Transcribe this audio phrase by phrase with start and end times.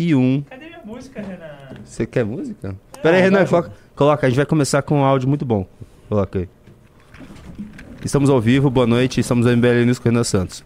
[0.00, 0.42] e 1.
[0.48, 1.46] Cadê minha música, Renan?
[1.84, 2.74] Você quer música?
[3.02, 5.66] Pera aí, Renan, coloca, coloca, a gente vai começar com um áudio muito bom.
[6.08, 6.48] Coloca aí.
[8.04, 10.64] Estamos ao vivo, boa noite, estamos no MBL News com o Renan Santos.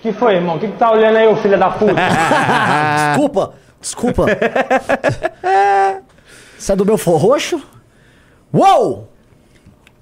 [0.00, 0.56] que foi, irmão?
[0.56, 1.92] O que, que tá olhando aí, ô filho da puta?
[3.12, 4.26] Desculpa, desculpa.
[6.58, 7.60] Você é do meu forroxo?
[8.52, 9.09] Uou!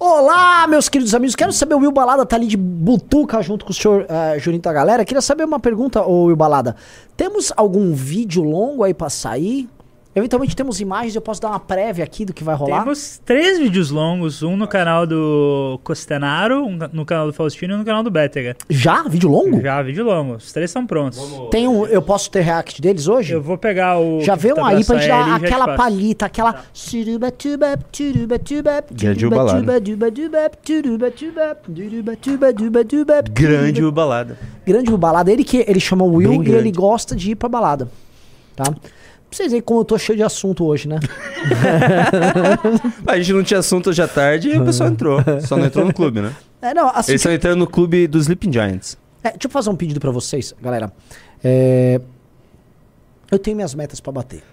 [0.01, 1.35] Olá, meus queridos amigos.
[1.35, 4.61] Quero saber, o Will Balada tá ali de butuca junto com o senhor uh, Juninho
[4.61, 5.03] da galera.
[5.03, 6.77] Queria saber uma pergunta, ô Will Balada.
[7.17, 9.67] Temos algum vídeo longo aí pra sair?
[10.15, 12.81] Eventualmente temos imagens, eu posso dar uma prévia aqui do que vai rolar?
[12.81, 17.75] Temos três vídeos longos, um no canal do Costenaro, um no canal do Faustino e
[17.75, 18.57] um no canal do Bétega.
[18.67, 19.03] Já?
[19.03, 19.61] Vídeo longo?
[19.61, 20.33] Já, vídeo longo.
[20.33, 21.19] Os três são prontos.
[21.51, 23.33] Tem um, eu posso ter react deles hoje?
[23.33, 24.19] Eu vou pegar o...
[24.21, 25.77] Já vê um tá aí pra gente dar aquela passo.
[25.77, 26.53] palhita, aquela.
[26.53, 27.31] Tuba,
[28.91, 29.59] Grande turuba, balada.
[29.59, 33.87] tuba, tuba, tuba, turuba, tuba, turuba, tuba, tuba, tuba, Grande turuba.
[33.87, 34.37] o balada.
[34.65, 35.31] Grande balada.
[35.31, 37.87] Ele que ele chama Will e ele gosta de ir pra balada.
[38.55, 38.73] Tá?
[39.31, 40.99] Vocês verem como eu tô cheio de assunto hoje, né?
[43.05, 45.19] A gente não tinha assunto hoje à tarde e o pessoal entrou.
[45.45, 46.35] Só não entrou no clube, né?
[46.61, 48.97] É, não, assim, Eles estão entrando no clube dos Sleeping Giants.
[49.23, 50.91] É, deixa eu fazer um pedido pra vocês, galera.
[51.43, 52.01] É,
[53.31, 54.43] eu tenho minhas metas pra bater,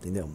[0.00, 0.28] entendeu?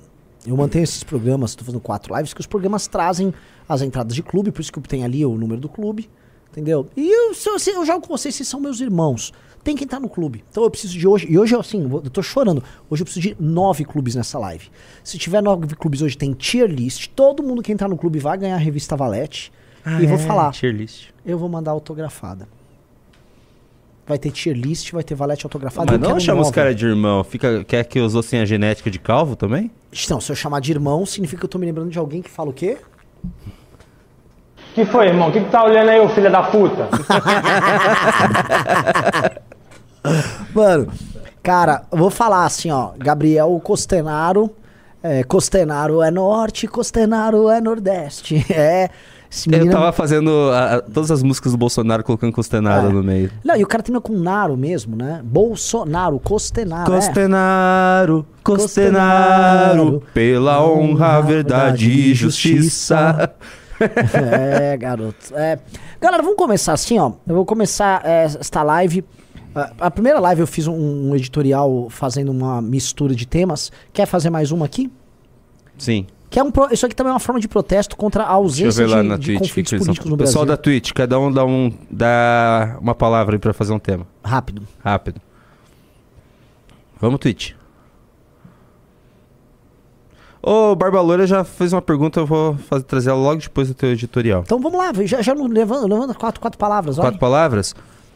[0.45, 3.33] Eu mantenho esses programas, tô fazendo quatro lives, que os programas trazem
[3.67, 6.09] as entradas de clube, por isso que tem ali o número do clube,
[6.51, 6.87] entendeu?
[6.95, 9.33] E eu, eu, eu jogo com vocês, vocês são meus irmãos.
[9.67, 10.45] Tem que entrar no clube.
[10.49, 12.63] Então eu preciso de hoje, e hoje eu assim, eu tô chorando.
[12.89, 14.69] Hoje eu preciso de nove clubes nessa live.
[15.03, 17.09] Se tiver nove clubes hoje, tem tier list.
[17.13, 19.51] Todo mundo que entrar no clube vai ganhar a revista Valete.
[19.99, 20.53] e vou falar.
[20.53, 21.09] Tier list.
[21.25, 22.47] Eu vou mandar autografada.
[24.07, 25.91] Vai ter tier list, vai ter valete autografado.
[25.91, 27.21] Mas não chama os caras de irmão.
[27.25, 29.69] Fica, quer que os tenham a genética de calvo também?
[29.91, 32.29] Então, se eu chamar de irmão, significa que eu tô me lembrando de alguém que
[32.29, 32.77] fala o quê?
[34.73, 35.27] que foi, irmão?
[35.27, 36.87] O que, que tá olhando aí, ô filho da puta?
[40.53, 40.87] Mano,
[41.43, 42.91] cara, vou falar assim, ó.
[42.97, 44.49] Gabriel Costenaro.
[45.03, 48.45] É, Costenaro é norte, Costenaro é nordeste.
[48.51, 48.89] É.
[49.29, 52.93] Esse Eu menino- tava fazendo a- a- todas as músicas do Bolsonaro colocando Costenaro É.
[52.93, 53.29] no meio.
[53.43, 55.19] Não, e o cara termina com Naro mesmo, né?
[55.21, 56.93] Bolsonaro, Costenaro.
[56.93, 56.95] é.
[56.95, 63.31] Costenaro, Costenaro, Costenaro, pela honra, verdade e justiça.
[63.79, 65.35] É, garoto.
[65.35, 65.59] É.
[66.01, 67.11] Galera, vamos começar assim, ó.
[67.27, 69.05] Eu vou começar é, esta live.
[69.57, 73.71] A- A primeira live eu fiz um, um editorial fazendo uma mistura de temas.
[73.91, 74.91] Quer fazer mais uma aqui?
[75.77, 76.05] Sim.
[76.29, 78.85] Que é um pro- Isso aqui também é uma forma de protesto contra a ausência
[78.85, 79.39] de, de Twitch.
[79.39, 80.57] conflitos que políticos no Pessoal Brasil.
[80.57, 84.05] da Twitch, cada um dá, um dá uma palavra aí pra fazer um tema.
[84.23, 84.61] Rápido.
[84.83, 85.21] Rápido.
[86.99, 87.53] Vamos, Twitch.
[90.41, 93.73] Ô, Barba Loura já fez uma pergunta, eu vou fazer, trazer ela logo depois do
[93.73, 94.43] teu editorial.
[94.45, 96.95] Então vamos lá, já, já levando, levando quatro, quatro palavras.
[96.97, 97.75] Quatro palavras.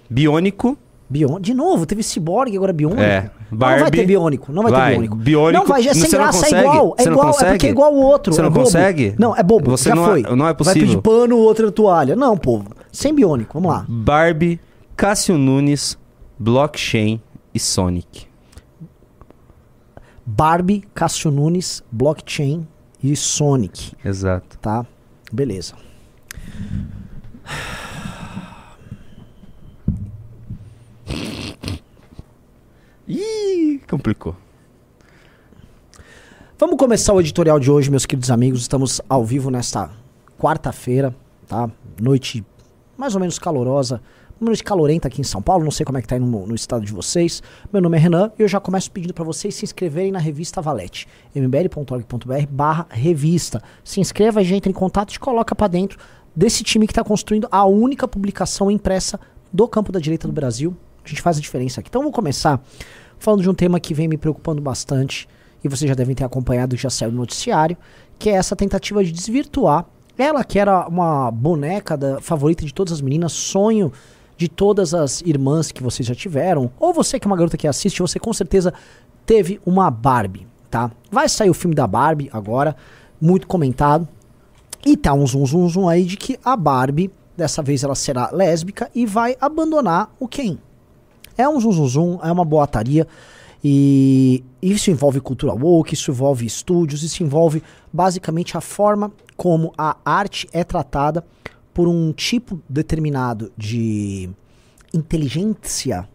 [0.09, 0.77] Biônico.
[1.11, 1.41] Bion...
[1.41, 3.01] De novo, teve ciborgue, agora biônico.
[3.01, 3.97] É, Não, não vai Barbie.
[3.97, 5.15] ter biônico, não vai, Vai, ter biônico.
[5.17, 5.59] biônico.
[5.59, 6.95] Não vai, é sem graça, é igual.
[6.97, 8.33] É igual, é porque é igual o outro.
[8.33, 8.63] Você é não bobo.
[8.63, 9.15] consegue?
[9.19, 10.21] Não, é bobo, Você já não é- foi.
[10.23, 10.87] não é Vai possível.
[10.87, 12.15] pedir pano, outra toalha.
[12.15, 12.69] Não, povo.
[12.93, 13.85] Sem biônico, vamos lá.
[13.89, 14.57] Barbie,
[14.95, 15.97] Cássio Nunes,
[16.39, 17.21] Blockchain
[17.53, 18.25] e Sonic.
[20.25, 22.65] Barbie, Cássio Nunes, Blockchain
[23.03, 24.57] e Sonic, Exato.
[24.59, 24.85] tá?
[25.33, 25.73] Beleza.
[33.07, 34.35] Ih, complicou.
[36.57, 38.61] Vamos começar o editorial de hoje, meus queridos amigos.
[38.61, 39.89] Estamos ao vivo nesta
[40.37, 41.15] quarta-feira,
[41.47, 41.69] tá?
[41.99, 42.45] Noite
[42.97, 43.99] mais ou menos calorosa,
[44.39, 45.63] uma noite calorenta aqui em São Paulo.
[45.63, 47.43] Não sei como é que tá aí no, no estado de vocês.
[47.71, 50.61] Meu nome é Renan e eu já começo pedindo para vocês se inscreverem na revista
[50.61, 53.61] Valete, mbl.org.br barra revista.
[53.83, 55.99] Se inscreva e já entra em contato e coloca para dentro
[56.35, 59.19] desse time que está construindo a única publicação impressa
[59.53, 60.75] do campo da direita do Brasil.
[61.03, 61.89] A gente faz a diferença aqui.
[61.89, 62.61] Então vamos começar
[63.17, 65.27] falando de um tema que vem me preocupando bastante
[65.63, 67.77] e vocês já devem ter acompanhado, já saiu no noticiário,
[68.17, 69.85] que é essa tentativa de desvirtuar
[70.17, 73.91] ela que era uma boneca da, favorita de todas as meninas, sonho
[74.37, 77.67] de todas as irmãs que vocês já tiveram, ou você que é uma garota que
[77.67, 78.73] assiste, você com certeza
[79.25, 80.91] teve uma Barbie, tá?
[81.11, 82.75] Vai sair o filme da Barbie agora,
[83.19, 84.07] muito comentado,
[84.85, 88.29] e tá um zum zum zum aí de que a Barbie, dessa vez ela será
[88.31, 90.57] lésbica e vai abandonar o Ken.
[91.37, 93.07] É um zum é uma boataria.
[93.63, 97.61] E isso envolve cultura woke, isso envolve estúdios, isso envolve
[97.93, 101.23] basicamente a forma como a arte é tratada
[101.73, 104.29] por um tipo determinado de
[104.93, 106.07] inteligência,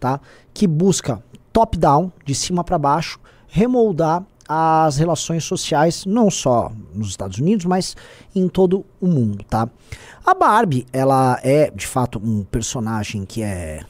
[0.00, 0.18] tá?
[0.52, 1.22] Que busca
[1.52, 7.96] top-down, de cima para baixo, remoldar as relações sociais, não só nos Estados Unidos, mas
[8.34, 9.68] em todo o mundo, tá?
[10.24, 13.84] A Barbie, ela é de fato um personagem que é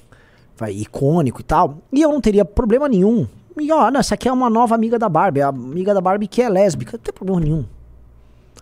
[0.56, 3.27] vai, icônico e tal, e eu não teria problema nenhum
[3.59, 6.43] E não, essa aqui é uma nova amiga da Barbie, a amiga da Barbie que
[6.43, 6.97] é lésbica.
[6.97, 7.65] Não tem problema nenhum.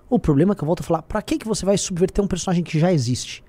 [0.09, 2.29] O problema é que eu volto a falar, pra que, que você vai subverter um
[2.29, 3.43] personagem que já existe?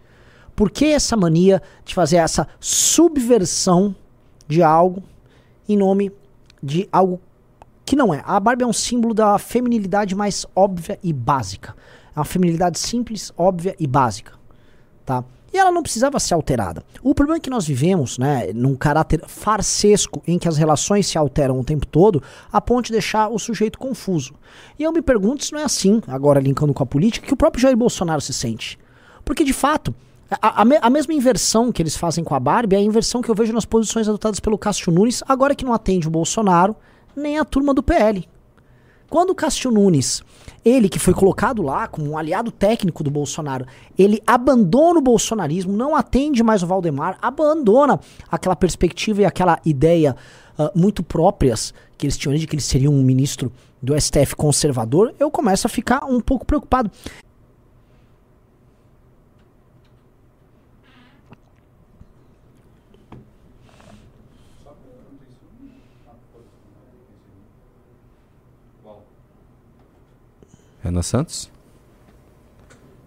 [0.56, 3.94] Por que essa mania de fazer essa subversão
[4.48, 5.04] de algo
[5.68, 6.12] em nome
[6.62, 7.20] de algo
[7.86, 8.24] que não é?
[8.26, 11.76] A Barbie é um símbolo da feminilidade mais óbvia e básica.
[12.16, 14.34] É uma feminilidade simples, óbvia e básica,
[15.06, 15.26] tá?
[15.54, 16.84] E ela não precisava ser alterada.
[17.04, 21.16] O problema é que nós vivemos, né, num caráter farsesco em que as relações se
[21.16, 24.34] alteram o tempo todo, a ponto de deixar o sujeito confuso.
[24.80, 27.38] E eu me pergunto se não é assim, agora linkando com a política, que o
[27.38, 28.80] próprio Jair Bolsonaro se sente.
[29.24, 29.94] Porque, de fato,
[30.42, 33.30] a, a, a, mesma inversão que eles fazem com a Barbie é a inversão que
[33.30, 36.76] eu vejo nas posições adotadas pelo Cássio Nunes, agora que não atende o Bolsonaro,
[37.16, 38.28] nem a turma do PL.
[39.14, 40.24] Quando o Cássio Nunes,
[40.66, 43.64] ele que foi colocado lá como um aliado técnico do Bolsonaro,
[43.96, 50.16] ele abandona o bolsonarismo, não atende mais o Valdemar, abandona aquela perspectiva e aquela ideia
[50.58, 55.14] uh, muito próprias que eles tinham de que ele seria um ministro do STF conservador,
[55.20, 56.90] eu começo a ficar um pouco preocupado.
[70.84, 71.50] Renan Santos.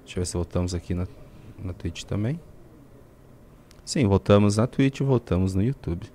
[0.05, 1.07] Deixa eu ver se voltamos aqui na,
[1.63, 2.41] na Twitch também.
[3.85, 6.11] Sim, voltamos na Twitch e voltamos no YouTube.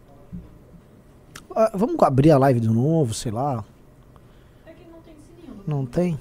[1.52, 3.64] Uh, vamos abrir a live de novo, sei lá.
[4.66, 5.64] É que não tem sininho.
[5.68, 6.20] Não tem?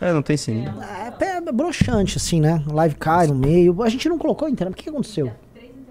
[0.00, 0.72] É, não tem sininho.
[0.82, 2.64] É, é broxante, assim, né?
[2.68, 3.82] A live cai no meio.
[3.82, 4.74] A gente não colocou a internet.
[4.74, 5.32] O que, que aconteceu?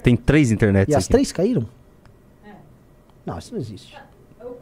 [0.02, 1.12] Tem três internets E as aqui.
[1.12, 1.68] três caíram?
[2.46, 2.54] É.
[3.26, 3.98] Não, isso não existe.
[4.42, 4.54] O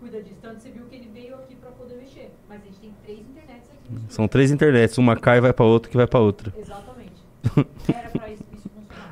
[0.00, 2.30] cuida disso, tanto você viu que ele veio aqui pra poder mexer.
[2.48, 3.83] Mas a gente tem três internets aqui.
[4.08, 4.98] São três internets.
[4.98, 6.52] Uma cai e vai pra outra que vai pra outra.
[6.56, 7.12] Exatamente.
[7.88, 8.44] Era pra isso.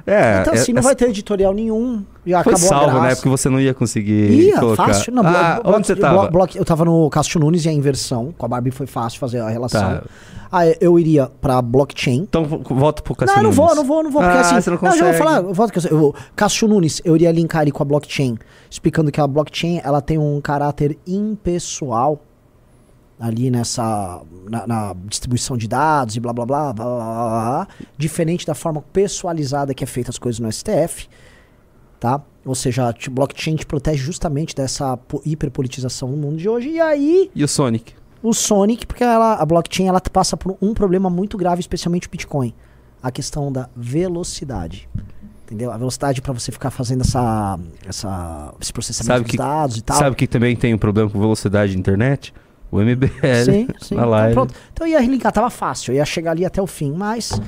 [0.05, 2.05] É, então, é- assim, não é- vai ter editorial nenhum.
[2.27, 3.07] Já Foi acabou salvo, a graça.
[3.09, 3.15] né?
[3.15, 4.87] Porque você não ia conseguir Ia, colocar.
[4.87, 5.13] fácil.
[5.13, 6.29] Não, ah, blo- onde você tava?
[6.29, 8.35] blo- eu tava no Cássio Nunes e a inversão.
[8.37, 9.81] Com a Barbie foi fácil fazer a relação.
[9.81, 10.03] Tá.
[10.51, 12.19] Aí eu iria pra blockchain.
[12.29, 13.57] Então vo- volta pro Cássio Não, não Nunes.
[13.57, 14.61] vou, não vou, não vou, porque ah, assim.
[14.61, 15.19] você não já vou consegue.
[15.19, 17.87] falar, eu volto que eu, eu vou- Cássio Nunes, eu iria linkar ele com a
[17.87, 18.37] blockchain,
[18.69, 22.21] explicando que a blockchain ela tem um caráter impessoal
[23.23, 24.21] ali nessa
[24.51, 28.83] na, na distribuição de dados e blá blá blá, blá, blá, blá, diferente da forma
[28.93, 31.09] pessoalizada que é feita as coisas no STF,
[32.01, 32.21] tá?
[32.45, 36.71] Ou seja, a blockchain te protege justamente dessa po- hiperpolitização no mundo de hoje.
[36.71, 37.95] E aí, E o Sonic?
[38.21, 42.11] o Sonic, porque ela, a blockchain ela passa por um problema muito grave, especialmente o
[42.11, 42.53] Bitcoin.
[43.01, 44.89] A questão da velocidade.
[45.45, 45.71] Entendeu?
[45.71, 49.83] A velocidade para você ficar fazendo essa, essa, esse processamento Sabe dos que- dados e
[49.83, 49.97] tal.
[49.99, 52.33] Sabe que também tem um problema com velocidade de internet?
[52.73, 53.45] O MBL.
[53.45, 53.95] Sim, sim.
[53.95, 54.35] na Então, live.
[54.35, 54.55] pronto.
[54.73, 57.39] Então eu ia linkar, tava fácil, eu ia chegar ali até o fim, mas.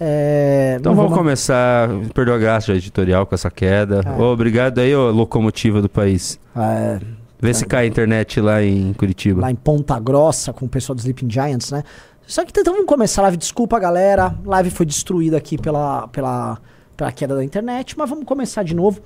[0.00, 1.88] é, Então vamos começar.
[2.14, 4.00] Perdeu a graça editorial com essa queda.
[4.04, 4.20] É.
[4.20, 6.40] Ô, obrigado aí, ô locomotiva do país.
[6.56, 6.98] é,
[7.42, 9.40] Vê se cai a internet lá em Curitiba.
[9.42, 11.82] lá em Ponta Grossa com o pessoal do Sleeping Giants, né?
[12.26, 13.36] Só que então vamos começar a live.
[13.38, 14.34] Desculpa, galera.
[14.44, 16.58] Live foi destruída aqui pela, pela,
[16.96, 19.00] pela queda da internet, mas vamos começar de novo.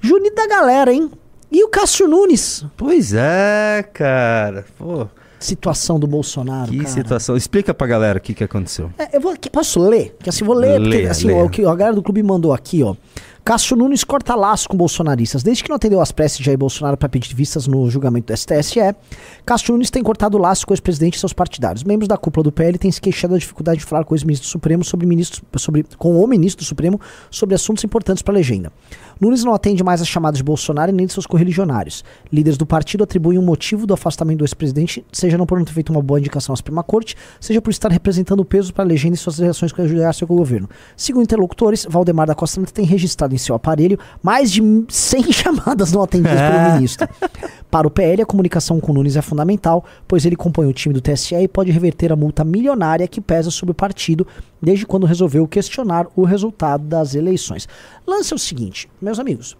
[0.00, 1.10] Junito da galera, hein?
[1.52, 2.64] E o Cássio Nunes?
[2.78, 4.64] Pois é, cara.
[4.78, 5.06] Pô,
[5.38, 6.70] Situação do Bolsonaro.
[6.70, 6.88] que cara.
[6.88, 7.36] situação.
[7.36, 8.90] Explica pra galera o que, que aconteceu.
[8.96, 10.16] É, eu vou posso ler?
[10.22, 11.34] Que assim, vou ler, porque Lê, assim, lê.
[11.34, 12.94] o que a galera do clube mandou aqui, ó.
[13.44, 15.42] Cássio Nunes corta laço com bolsonaristas.
[15.42, 18.36] Desde que não atendeu às preces de Jair Bolsonaro para pedir vistas no julgamento do
[18.36, 18.94] STSE,
[19.44, 21.82] Cássio Nunes tem cortado laço com o ex-presidente e seus partidários.
[21.82, 24.48] Membros da cúpula do PL têm se queixado da dificuldade de falar com o ex-ministro
[24.48, 27.00] Supremo sobre ministros, sobre, com o ministro do Supremo
[27.32, 28.70] sobre assuntos importantes para a legenda.
[29.20, 32.04] Nunes não atende mais às chamadas de Bolsonaro e nem de seus correligionários.
[32.32, 35.72] Líderes do partido atribuem o motivo do afastamento do ex-presidente, seja não por não ter
[35.72, 39.16] feito uma boa indicação à Suprema Corte, seja por estar representando peso para a legenda
[39.16, 40.68] e suas relações com a o governo.
[40.96, 45.92] Segundo interlocutores, Valdemar da Costa Neto tem registrado em seu aparelho mais de 100 chamadas
[45.92, 47.08] não atendidas pelo ministro.
[47.70, 51.00] Para o PL, a comunicação com Nunes é fundamental, pois ele compõe o time do
[51.00, 54.26] TSE e pode reverter a multa milionária que pesa sobre o partido
[54.60, 57.68] desde quando resolveu questionar o resultado das eleições.
[58.06, 59.56] Lance é o seguinte, meus amigos.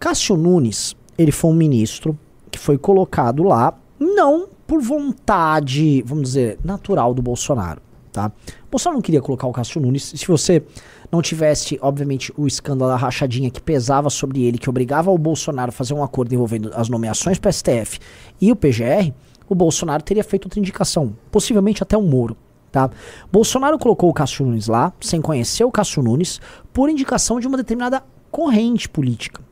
[0.00, 2.18] Cássio Nunes, ele foi um ministro
[2.50, 8.32] que foi colocado lá não por vontade, vamos dizer, natural do Bolsonaro, tá?
[8.66, 10.12] O Bolsonaro não queria colocar o Cássio Nunes.
[10.16, 10.64] Se você
[11.12, 15.68] não tivesse, obviamente, o escândalo da rachadinha que pesava sobre ele, que obrigava o Bolsonaro
[15.68, 18.00] a fazer um acordo envolvendo as nomeações para STF
[18.40, 19.12] e o PGR,
[19.46, 22.34] o Bolsonaro teria feito outra indicação, possivelmente até um Moro.
[22.70, 22.90] Tá?
[23.30, 26.40] Bolsonaro colocou o Cássio Nunes lá, sem conhecer o Cássio Nunes,
[26.72, 29.42] por indicação de uma determinada corrente política.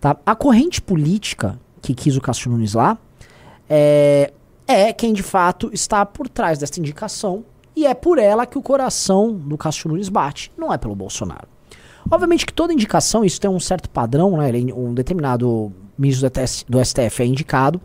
[0.00, 0.16] Tá?
[0.24, 2.96] A corrente política que quis o Cássio Nunes lá
[3.68, 4.32] é,
[4.66, 7.44] é quem de fato está por trás dessa indicação
[7.80, 11.48] e é por ela que o coração do Cássio Nunes bate, não é pelo Bolsonaro.
[12.10, 14.48] Obviamente que toda indicação, isso tem um certo padrão, né?
[14.48, 16.28] ele- Um determinado ministro
[16.68, 17.80] do, STF é indicado,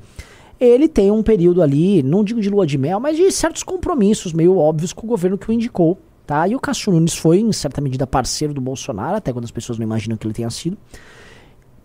[0.59, 4.31] ele tem um período ali, não digo de lua de mel, mas de certos compromissos
[4.33, 6.47] meio óbvios com o governo que o indicou, tá?
[6.47, 9.77] E o Cássio Nunes foi, em certa medida, parceiro do Bolsonaro, até quando as pessoas
[9.77, 10.77] não imaginam que ele tenha sido,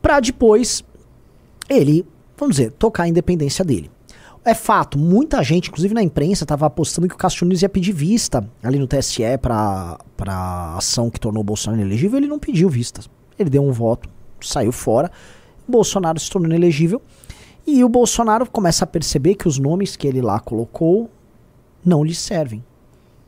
[0.00, 0.85] pra depois
[1.69, 3.90] ele, vamos dizer, tocar a independência dele.
[4.42, 7.92] É fato, muita gente, inclusive na imprensa, estava apostando que o Cássio Nunes ia pedir
[7.92, 12.18] vista ali no TSE para a ação que tornou o Bolsonaro inelegível.
[12.18, 13.09] Ele não pediu vistas.
[13.38, 14.09] Ele deu um voto,
[14.40, 15.11] saiu fora.
[15.68, 17.02] Bolsonaro se tornou inelegível.
[17.66, 21.11] E o Bolsonaro começa a perceber que os nomes que ele lá colocou
[21.85, 22.64] não lhe servem.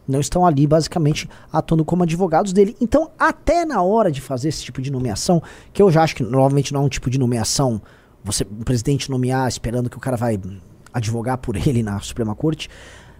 [0.09, 2.75] Não estão ali, basicamente, atuando como advogados dele.
[2.81, 5.43] Então, até na hora de fazer esse tipo de nomeação,
[5.75, 7.81] que eu já acho que normalmente não é um tipo de nomeação,
[8.25, 10.39] você, o presidente nomear esperando que o cara vai
[10.93, 12.69] advogar por ele na Suprema Corte,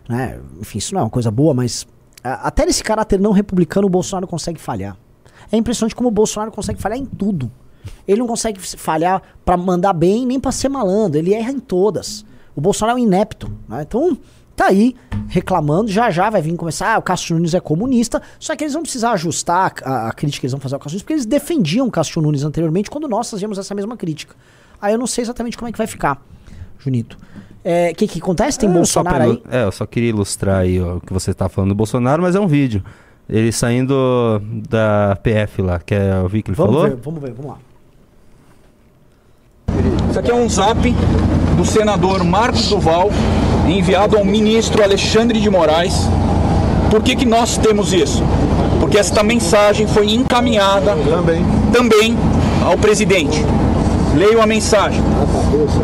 [0.09, 0.41] né?
[0.61, 1.87] Enfim, isso não é uma coisa boa, mas
[2.23, 4.97] a, até nesse caráter não republicano o Bolsonaro consegue falhar.
[5.51, 7.51] É impressionante como o Bolsonaro consegue falhar em tudo.
[8.07, 12.25] Ele não consegue falhar para mandar bem nem para ser malandro, ele erra em todas.
[12.55, 13.83] O Bolsonaro é um inepto, né?
[13.83, 14.17] Então,
[14.55, 14.95] tá aí
[15.29, 18.75] reclamando, já já vai vir começar, ah, o Cássio Nunes é comunista, só que eles
[18.75, 21.27] vão precisar ajustar a, a crítica que eles vão fazer ao Cássio Nunes, porque eles
[21.27, 24.37] defendiam o Cássio Nunes anteriormente quando nós fazíamos essa mesma crítica.
[24.81, 26.21] Aí eu não sei exatamente como é que vai ficar,
[26.79, 27.19] Junito.
[27.65, 28.59] O é, que que acontece?
[28.59, 29.43] Tem É, Bolsonaro pra aí?
[29.51, 32.35] É, eu só queria ilustrar aí ó, o que você tá falando do Bolsonaro, mas
[32.35, 32.83] é um vídeo.
[33.29, 36.89] Ele saindo da PF lá, quer ouvir o que ele Vamos falou?
[36.91, 37.59] ver, vamos ver, vamos lá.
[40.11, 40.95] Isso aqui é um zap
[41.57, 43.11] do senador Marcos Duval,
[43.67, 45.95] enviado ao ministro Alexandre de Moraes.
[46.91, 48.23] Por que, que nós temos isso?
[48.81, 50.95] Porque esta mensagem foi encaminhada
[51.73, 52.19] também,
[52.63, 53.43] ao presidente.
[54.15, 55.01] Leio a mensagem.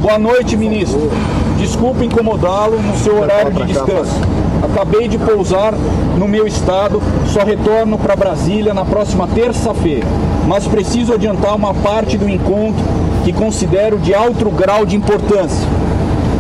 [0.03, 1.11] Boa noite, ministro.
[1.59, 4.15] Desculpe incomodá-lo no seu horário de descanso.
[4.63, 5.75] Acabei de pousar
[6.19, 10.07] no meu estado, só retorno para Brasília na próxima terça-feira.
[10.47, 12.83] Mas preciso adiantar uma parte do encontro
[13.25, 15.67] que considero de alto grau de importância.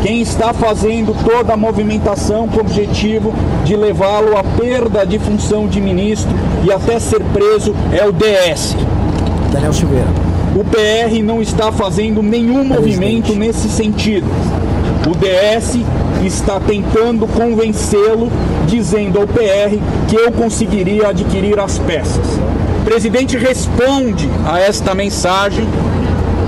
[0.02, 3.34] Quem está fazendo toda a movimentação com o objetivo
[3.64, 6.30] de levá-lo à perda de função de ministro
[6.64, 8.76] e até ser preso é o DS.
[9.52, 10.08] Daniel Silveira.
[10.54, 14.26] O PR não está fazendo nenhum movimento nesse sentido.
[15.07, 15.78] O DS
[16.25, 18.31] está tentando convencê-lo,
[18.67, 19.78] dizendo ao PR
[20.09, 22.26] que eu conseguiria adquirir as peças.
[22.81, 25.67] O presidente responde a esta mensagem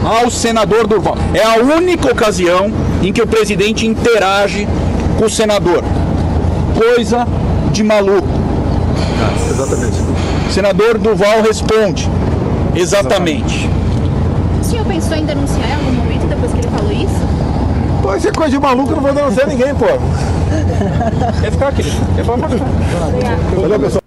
[0.04, 1.16] ao senador Durval.
[1.34, 4.66] É a única ocasião em que o presidente interage
[5.18, 5.84] com o senador.
[6.76, 7.26] Coisa
[7.72, 8.28] de maluco.
[9.50, 9.96] Exatamente.
[10.50, 12.08] Senador Durval responde.
[12.74, 13.68] Exatamente.
[14.60, 17.30] O senhor pensou em denunciar em algum momento depois que ele falou isso?
[18.10, 19.86] Pô, isso é coisa de maluco, eu não vou denunciar ninguém, pô.
[21.40, 21.96] Quer ficar, querido?
[22.16, 22.58] Quer falar pra?
[23.60, 24.02] Valeu, pessoal.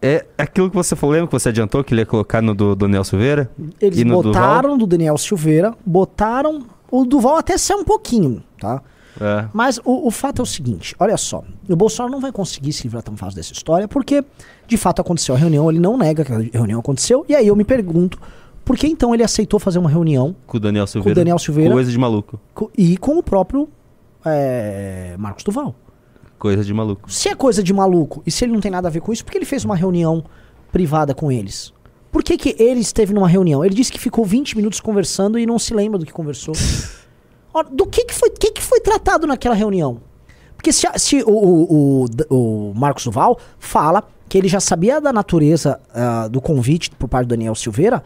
[0.00, 2.76] É aquilo que você falou, lembra que você adiantou que ele ia colocar no do
[2.76, 3.50] Daniel Silveira?
[3.80, 6.66] Eles E no botaram do Daniel Silveira, botaram.
[6.88, 8.80] O Duval até saiu um pouquinho, tá?
[9.20, 9.46] É.
[9.52, 12.84] Mas o, o fato é o seguinte: olha só, o Bolsonaro não vai conseguir se
[12.84, 14.24] livrar tão fácil dessa história, porque
[14.68, 17.56] de fato aconteceu a reunião, ele não nega que a reunião aconteceu, e aí eu
[17.56, 18.20] me pergunto,
[18.64, 21.14] por que então ele aceitou fazer uma reunião Com o Daniel Silveira.
[21.20, 21.72] Daniel Silveira.
[21.72, 22.40] Coisa de maluco.
[22.54, 23.68] co- e com o próprio
[24.24, 25.74] é, Marcos Duval?
[26.38, 27.10] Coisa de maluco.
[27.10, 29.24] Se é coisa de maluco e se ele não tem nada a ver com isso,
[29.24, 30.24] por que ele fez uma reunião
[30.72, 31.72] privada com eles?
[32.10, 33.64] Por que, que ele esteve numa reunião?
[33.64, 36.54] Ele disse que ficou 20 minutos conversando e não se lembra do que conversou.
[37.54, 40.00] Ora, do que, que, foi, que, que foi tratado naquela reunião?
[40.56, 45.12] Porque se, se o, o, o, o Marcos Duval fala que ele já sabia da
[45.12, 48.02] natureza ah, do convite por parte do Daniel Silveira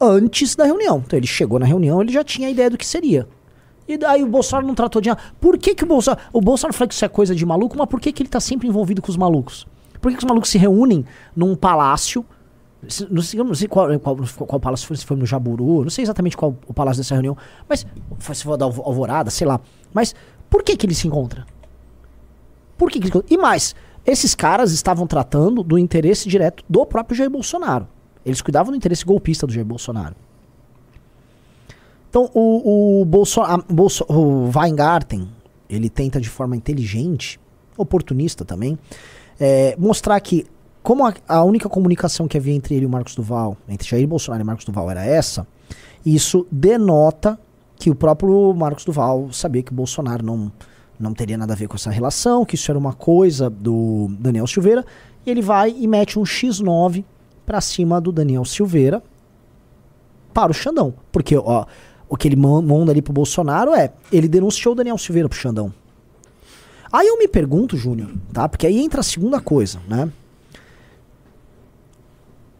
[0.00, 1.02] antes da reunião.
[1.04, 3.28] Então ele chegou na reunião, ele já tinha a ideia do que seria.
[3.86, 5.20] E daí o Bolsonaro não tratou de nada.
[5.40, 6.22] Por que, que o Bolsonaro.
[6.32, 8.38] O Bolsonaro fala que isso é coisa de maluco, mas por que, que ele tá
[8.40, 9.66] sempre envolvido com os malucos?
[10.00, 11.04] Por que, que os malucos se reúnem
[11.36, 12.24] num palácio?
[13.10, 16.02] Não sei, não sei qual, qual, qual palácio foi, se foi no Jaburu, não sei
[16.02, 17.36] exatamente qual o palácio dessa reunião,
[17.68, 17.84] mas
[18.18, 19.60] foi se for da Alvo- Alvorada, sei lá.
[19.92, 20.14] Mas
[20.48, 21.44] por que, que ele se encontra?
[22.78, 23.10] Por que, que?
[23.28, 23.74] E mais,
[24.06, 27.86] esses caras estavam tratando do interesse direto do próprio Jair Bolsonaro.
[28.24, 30.14] Eles cuidavam do interesse golpista do Jair Bolsonaro.
[32.08, 35.28] Então, o, o, Bolso, a- Bolso- o Weingarten,
[35.68, 37.38] ele tenta de forma inteligente,
[37.76, 38.78] oportunista também,
[39.38, 40.44] é, mostrar que,
[40.82, 44.06] como a, a única comunicação que havia entre ele e o Marcos Duval, entre Jair
[44.08, 45.46] Bolsonaro e Marcos Duval era essa,
[46.04, 47.38] isso denota
[47.76, 50.52] que o próprio Marcos Duval sabia que o Bolsonaro não,
[50.98, 54.46] não teria nada a ver com essa relação, que isso era uma coisa do Daniel
[54.46, 54.84] Silveira,
[55.24, 57.04] e ele vai e mete um X9
[57.50, 59.02] pra cima do Daniel Silveira
[60.32, 60.94] para o Xandão.
[61.10, 61.66] Porque ó,
[62.08, 65.36] o que ele man- manda ali pro Bolsonaro é, ele denunciou o Daniel Silveira pro
[65.36, 65.74] Xandão.
[66.92, 68.48] Aí eu me pergunto, Júnior, tá?
[68.48, 70.08] Porque aí entra a segunda coisa, né?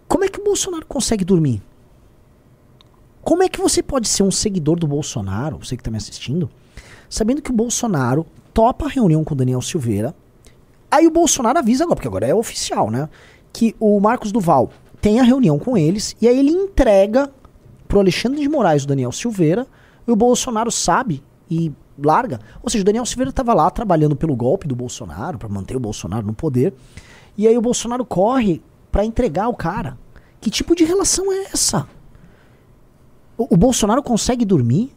[0.08, 1.62] Como é que o Bolsonaro consegue dormir?
[3.22, 6.50] Como é que você pode ser um seguidor do Bolsonaro, você que tá me assistindo,
[7.08, 10.16] sabendo que o Bolsonaro topa a reunião com o Daniel Silveira,
[10.90, 13.08] aí o Bolsonaro avisa agora, porque agora é oficial, né?
[13.52, 17.30] Que o Marcos Duval tem a reunião com eles, e aí ele entrega
[17.88, 19.66] pro Alexandre de Moraes o Daniel Silveira,
[20.06, 22.38] e o Bolsonaro sabe e larga.
[22.62, 25.80] Ou seja, o Daniel Silveira tava lá trabalhando pelo golpe do Bolsonaro, para manter o
[25.80, 26.74] Bolsonaro no poder,
[27.36, 29.98] e aí o Bolsonaro corre pra entregar o cara.
[30.40, 31.86] Que tipo de relação é essa?
[33.36, 34.92] O, o Bolsonaro consegue dormir?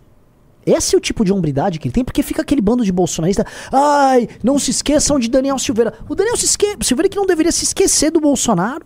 [0.66, 3.46] Esse é o tipo de hombridade que ele tem, porque fica aquele bando de bolsonarista.
[3.72, 5.94] Ai, não se esqueçam de Daniel Silveira.
[6.08, 6.78] O Daniel se esque...
[6.82, 8.86] Silveira que não deveria se esquecer do Bolsonaro.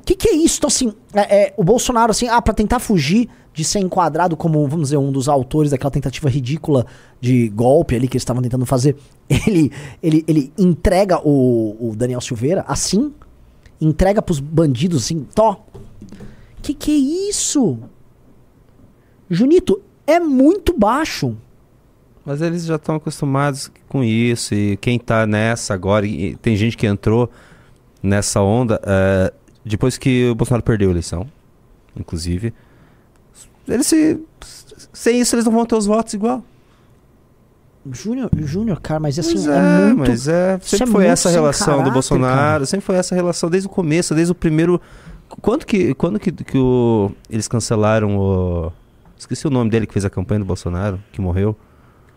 [0.00, 0.58] O que, que é isso?
[0.58, 4.68] Então, assim, é, é, o Bolsonaro, assim, ah, pra tentar fugir de ser enquadrado como,
[4.68, 6.86] vamos dizer, um dos autores daquela tentativa ridícula
[7.20, 8.96] de golpe ali que eles estavam tentando fazer,
[9.28, 13.14] ele, ele, ele entrega o, o Daniel Silveira assim,
[13.80, 15.64] entrega pros bandidos assim, tó.
[16.60, 17.78] Que que é isso?
[19.30, 21.36] Junito, é muito baixo.
[22.24, 24.54] Mas eles já estão acostumados com isso.
[24.54, 27.30] E quem tá nessa agora, e tem gente que entrou
[28.02, 29.32] nessa onda é,
[29.64, 31.26] depois que o Bolsonaro perdeu a eleição,
[31.96, 32.52] inclusive.
[33.68, 34.20] Eles se.
[34.92, 36.42] Sem isso, eles não vão ter os votos igual.
[37.92, 40.10] Júnior, Júnior, cara, mas assim, Pois é, é, muito.
[40.10, 42.66] mas é, sempre é foi essa relação caráter, do Bolsonaro, cara.
[42.66, 44.80] sempre foi essa relação desde o começo, desde o primeiro.
[45.40, 48.72] Quando que, quando que, que o, eles cancelaram o.
[49.18, 51.56] Esqueci o nome dele que fez a campanha do Bolsonaro, que morreu.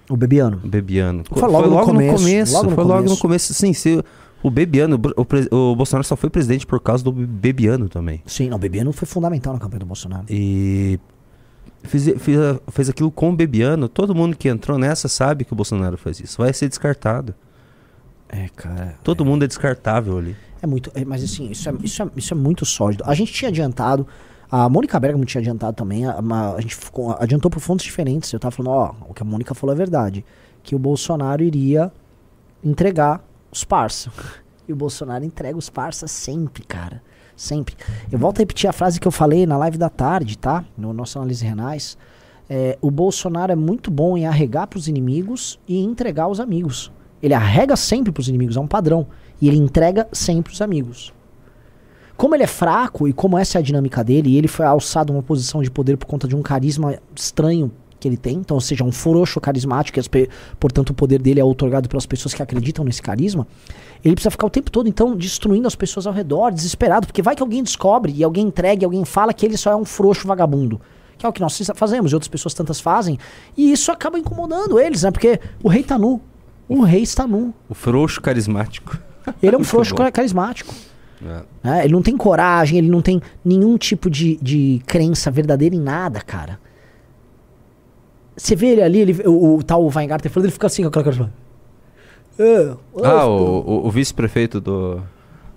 [0.09, 0.59] O Bebiano.
[0.63, 1.23] O Bebiano.
[1.31, 3.21] Foi logo no começo, logo no foi logo no começo.
[3.21, 3.53] começo.
[3.53, 4.03] Sim, se,
[4.41, 8.21] o Bebiano, o, o Bolsonaro só foi presidente por causa do Bebiano também.
[8.25, 10.25] Sim, não, o Bebiano foi fundamental na campanha do Bolsonaro.
[10.29, 10.99] E
[11.83, 12.37] fez, fez,
[12.71, 13.87] fez aquilo com o Bebiano.
[13.87, 16.37] Todo mundo que entrou nessa sabe que o Bolsonaro faz isso.
[16.37, 17.35] Vai ser descartado.
[18.29, 18.95] É, cara.
[19.03, 20.35] Todo mundo é descartável ali.
[20.61, 20.91] É muito.
[20.95, 23.03] é, mas assim, isso é, isso, é, isso é muito sólido.
[23.05, 24.07] A gente tinha adiantado.
[24.51, 26.05] A Mônica Bergamo tinha adiantado também.
[26.05, 26.19] A,
[26.55, 28.31] a gente ficou- adiantou por fontes diferentes.
[28.33, 30.25] Eu tava falando, ó, o que a Mônica falou é verdade.
[30.63, 31.91] Que o Bolsonaro iria
[32.63, 34.11] entregar os parça.
[34.67, 37.01] E o Bolsonaro entrega os parça sempre, cara.
[37.35, 37.75] Sempre.
[38.11, 40.63] Eu volto a repetir a frase que eu falei na live da tarde, tá?
[40.77, 41.97] No nosso análise renais.
[42.47, 46.91] É, o Bolsonaro é muito bom em arregar pros inimigos e entregar aos amigos.
[47.19, 49.07] Ele arrega sempre pros inimigos, é um padrão.
[49.41, 51.11] E ele entrega sempre os amigos.
[52.19, 55.13] Como ele é fraco e como essa é a dinâmica dele, e ele foi alçado
[55.13, 58.55] a uma posição de poder por conta de um carisma estranho que ele tem, então,
[58.55, 60.29] ou seja, um frouxo carismático, e
[60.59, 63.47] portanto o poder dele é otorgado pelas pessoas que acreditam nesse carisma,
[64.03, 67.37] ele precisa ficar o tempo todo, então, destruindo as pessoas ao redor, desesperado, porque vai
[67.37, 70.27] que alguém descobre e alguém entrega e alguém fala que ele só é um frouxo
[70.27, 70.81] vagabundo.
[71.17, 73.17] Que é o que nós fazemos, e outras pessoas tantas fazem,
[73.55, 75.11] e isso acaba incomodando eles, né?
[75.11, 76.19] Porque o rei tá nu.
[76.67, 77.53] O rei está nu.
[77.69, 78.99] O frouxo carismático.
[79.41, 80.11] Ele é um frouxo bom.
[80.11, 80.75] carismático.
[81.23, 81.41] É.
[81.63, 81.83] né?
[81.85, 86.21] Ele não tem coragem, ele não tem nenhum tipo de, de crença verdadeira em nada,
[86.21, 86.59] cara.
[88.37, 91.03] Você vê ele ali, ele, o, o tal Weingarten falando, ele fica assim com aquela
[91.05, 91.33] cara.
[92.39, 95.01] É, Ah, o, o, o vice-prefeito do.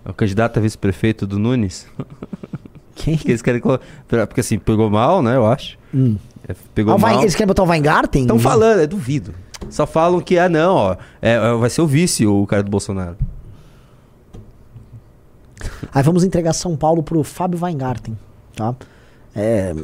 [0.05, 1.87] O candidato a vice-prefeito do Nunes.
[2.97, 3.17] Quem?
[3.17, 3.61] Que eles querem.
[3.61, 5.37] Porque assim, pegou mal, né?
[5.37, 5.79] Eu acho.
[5.95, 6.17] Hum.
[6.49, 7.21] É, Pegou Ah, mal.
[7.21, 8.23] eles querem botar o Weingarten?
[8.23, 9.33] Estão falando, é duvido.
[9.71, 10.97] Só falam que, ah, não, ó.
[11.23, 13.17] é, é, vai ser o vice, o cara do Bolsonaro.
[15.95, 18.17] Aí vamos entregar São Paulo pro Fábio Weingarten,
[18.57, 18.75] tá?
[19.35, 19.75] É,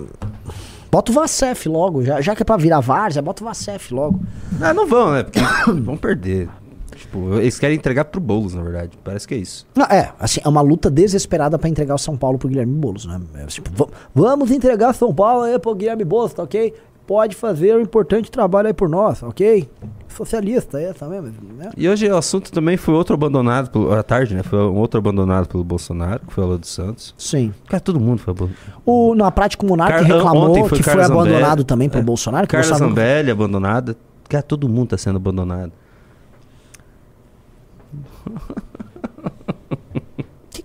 [0.91, 4.21] bota o Vacef logo, já, já que é pra virar Várzea, bota o Vacef logo.
[4.61, 5.23] Ah, não vão, né?
[5.25, 5.41] Porque
[5.81, 6.49] vão perder.
[6.95, 8.91] Tipo, eles querem entregar pro Boulos, na verdade.
[9.05, 9.65] Parece que é isso.
[9.75, 13.07] Não, é, assim, é uma luta desesperada pra entregar o São Paulo pro Guilherme Boulos,
[13.07, 13.21] né?
[13.37, 16.75] É, tipo, va- vamos entregar São Paulo aí pro Guilherme Boulos, tá ok?
[17.09, 19.67] Pode fazer um importante trabalho aí por nós, ok?
[20.09, 21.33] Socialista, é, tá mesmo?
[21.57, 21.71] Né?
[21.75, 24.43] E hoje o assunto também foi outro abandonado, pelo, à tarde, né?
[24.43, 27.15] Foi um outro abandonado pelo Bolsonaro, que foi o Lula dos Santos.
[27.17, 27.55] Sim.
[27.67, 28.59] Cara, todo mundo foi abandonado.
[28.85, 31.65] O, na prática, o Monarca Car- reclamou foi que foi Carla abandonado Zambelli.
[31.65, 32.05] também pelo É.
[32.05, 32.47] Bolsonaro.
[32.47, 33.97] que Carla Zambelli abandonada.
[34.29, 35.73] Cara, todo mundo tá sendo abandonado.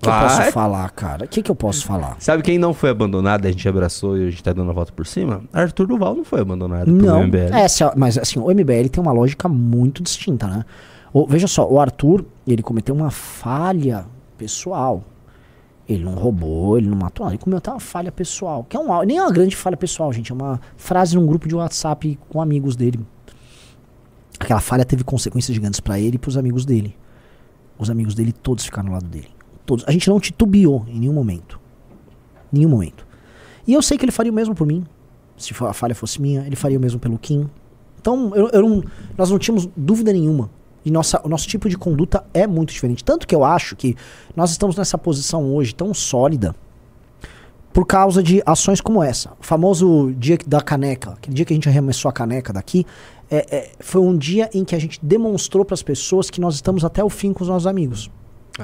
[0.04, 0.52] O que, que eu posso Vai.
[0.52, 1.26] falar, cara?
[1.26, 2.16] O que, que eu posso falar?
[2.20, 4.92] Sabe quem não foi abandonado, a gente abraçou e a gente tá dando a volta
[4.92, 5.42] por cima?
[5.54, 7.54] Arthur Duval não foi abandonado Não, MBL.
[7.54, 10.66] essa, mas assim, o MBL tem uma lógica muito distinta, né?
[11.14, 14.06] O- veja só, o Arthur, ele cometeu uma falha
[14.38, 15.04] pessoal.
[15.88, 18.66] Ele não roubou, ele não matou, nada, ele cometeu uma falha pessoal.
[18.68, 20.32] Que é um, nem é uma grande falha pessoal, gente.
[20.32, 23.00] É uma frase num grupo de WhatsApp com amigos dele.
[24.40, 26.96] Aquela falha teve consequências gigantes pra ele e pros amigos dele.
[27.78, 29.28] Os amigos dele todos ficaram ao lado dele.
[29.66, 29.86] Todos.
[29.88, 31.60] A gente não titubeou em nenhum momento.
[32.52, 33.06] Nenhum momento.
[33.66, 34.86] E eu sei que ele faria o mesmo por mim.
[35.38, 37.50] Se a falha fosse minha, ele faria o mesmo pelo Kim.
[38.00, 38.84] Então, eu, eu não-
[39.18, 40.50] nós não tínhamos dúvida nenhuma.
[40.86, 43.04] E nossa, o nosso tipo de conduta é muito diferente.
[43.04, 43.96] Tanto que eu acho que
[44.36, 46.54] nós estamos nessa posição hoje tão sólida
[47.72, 49.32] por causa de ações como essa.
[49.40, 52.86] O famoso dia da caneca, aquele dia que a gente arremessou a caneca daqui,
[53.32, 56.56] é, é, foi um dia em que a gente demonstrou para as pessoas que nós
[56.56, 58.12] estamos até o fim com os nossos amigos.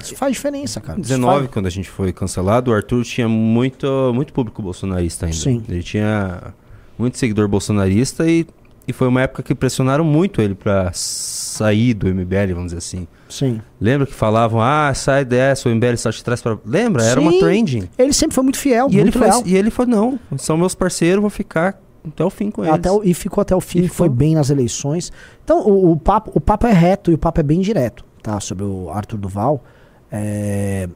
[0.01, 0.99] Isso faz diferença, cara.
[0.99, 5.25] Isso 19, faz- quando a gente foi cancelado, o Arthur tinha muito, muito público bolsonarista
[5.25, 5.37] ainda.
[5.37, 5.63] Sim.
[5.67, 6.53] Ele tinha
[6.97, 8.45] muito seguidor bolsonarista e,
[8.87, 13.07] e foi uma época que pressionaram muito ele pra sair do MBL, vamos dizer assim.
[13.27, 13.61] Sim.
[13.81, 16.57] Lembra que falavam, ah, sai dessa, o MBL só te traz pra...
[16.65, 17.03] Lembra?
[17.03, 17.39] Era uma Sim.
[17.39, 17.89] trending.
[17.97, 19.43] Ele sempre foi muito fiel, E ele, muito foi, leal.
[19.45, 22.75] e ele falou, não, são meus parceiros, vou ficar até o fim com eles.
[22.75, 24.09] Até o- e ficou até o fim, E foi ficou.
[24.17, 25.11] bem nas eleições.
[25.43, 28.39] Então, o, o papo, o papo é reto e o papo é bem direto, tá?
[28.39, 29.63] Sobre o Arthur Duval.
[30.11, 30.87] É,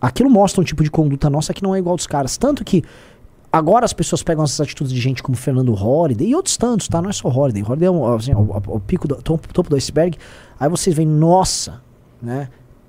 [0.00, 2.38] Aquilo mostra um tipo de conduta nossa que não é igual dos caras.
[2.38, 2.82] Tanto que
[3.52, 7.02] agora as pessoas pegam essas atitudes de gente como Fernando Holliday e outros tantos, tá?
[7.02, 7.62] Não é só Holliday.
[7.62, 10.16] Holliday é um, assim, o, o- pico do topo, topo do iceberg.
[10.58, 11.82] Aí vocês veem, nossa,
[12.22, 12.48] né?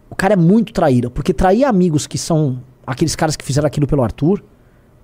[0.10, 3.88] O cara é muito traíra, porque trair amigos que são aqueles caras que fizeram aquilo
[3.88, 4.42] pelo Arthur,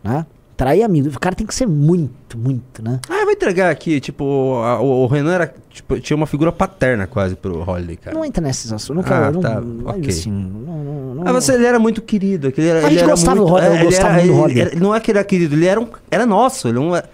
[0.04, 0.26] né?
[0.56, 3.00] Trair amigos, o cara tem que ser muito, muito, né?
[3.10, 7.36] Ah, vou entregar aqui, tipo, a- o Renan era, tipo, tinha uma figura paterna quase
[7.36, 8.16] pro Holiday, cara.
[8.16, 9.04] Não entra nesses assuntos.
[9.06, 9.34] Não Ah, quero.
[9.34, 10.10] não, tá, mas ok.
[10.10, 12.50] assim, não, não, não- Ah, você, ele era muito querido.
[12.50, 14.18] Aquele era, A ele gente era gostava muito, do Holiday, eu é, ele gostava era-
[14.24, 14.80] muito do ele- Holiday.
[14.80, 16.68] não é que ele era querido, ele era, um, era nosso.
[16.68, 17.10] Ele não era,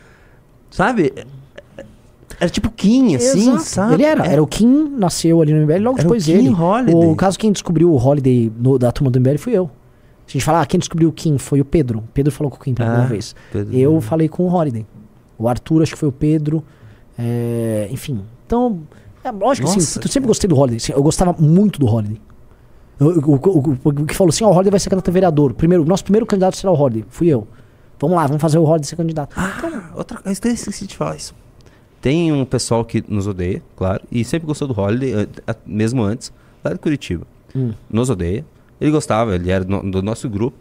[0.72, 1.14] sabe?
[2.40, 3.64] Era tipo Kim, assim, Exato.
[3.64, 3.94] sabe?
[3.94, 4.26] Ele era.
[4.28, 4.34] É.
[4.34, 6.50] Era o Kim, nasceu ali no MBL, logo Era o depois Kim dele.
[6.50, 6.96] Holiday.
[6.96, 9.70] O caso quem descobriu o Holiday no- da turma do MBL fui eu.
[10.26, 12.00] Se a gente falar, ah, quem descobriu o Kim foi o Pedro.
[12.00, 13.36] O Pedro falou com o Kim pela Ah, primeira vez.
[13.52, 13.74] Pedro.
[13.78, 14.86] Eu falei com o Holiday.
[15.38, 16.64] O Arthur, acho que foi o Pedro.
[17.18, 18.22] É, enfim.
[18.54, 18.82] Então,
[19.24, 20.78] é lógico que Nossa, assim, eu sempre gostei do Holiday.
[20.78, 22.22] assim, eu gostava muito do Holiday.
[23.00, 25.54] O, que falou assim, ó, o Holiday vai ser candidato a vereador.
[25.56, 27.04] Primeiro, nosso primeiro candidato será o Holiday.
[27.10, 27.48] Fui eu.
[28.00, 29.34] Vamos lá, vamos fazer o Holiday ser candidato.
[29.36, 31.34] Ah, outra coisa, eu esqueci de falar isso.
[32.00, 36.32] Tem um pessoal que nos odeia, claro, e sempre gostou do Holiday, a- mesmo antes,
[36.64, 37.26] lá de Curitiba.
[37.56, 37.72] Hum.
[37.90, 38.46] Nos odeia.
[38.80, 40.58] Ele gostava, ele era do nosso grupo.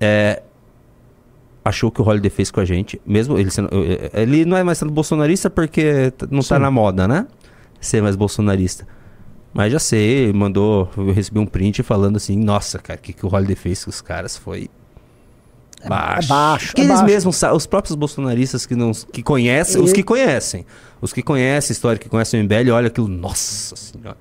[0.00, 0.42] É,
[1.68, 3.68] achou que o Holiday fez com a gente, mesmo ele sendo.
[3.72, 6.62] eh, Ele não é mais sendo bolsonarista porque não tá Sim.
[6.62, 7.26] na moda, né?
[7.80, 8.86] Ser mais bolsonarista.
[9.54, 10.90] Mas já sei, mandou.
[10.96, 13.90] Eu recebi um print falando assim: Nossa, cara, o que, que o Holiday fez com
[13.90, 14.68] os caras foi.
[15.88, 16.26] Baixo.
[16.26, 17.12] é baixo, Que é eles baixo.
[17.12, 20.66] mesmos, os próprios bolsonaristas que não que conhecem, os E- que conhecem,
[21.00, 24.16] os que conhecem a história, que conhecem o MBL, olha aquilo, nossa senhora.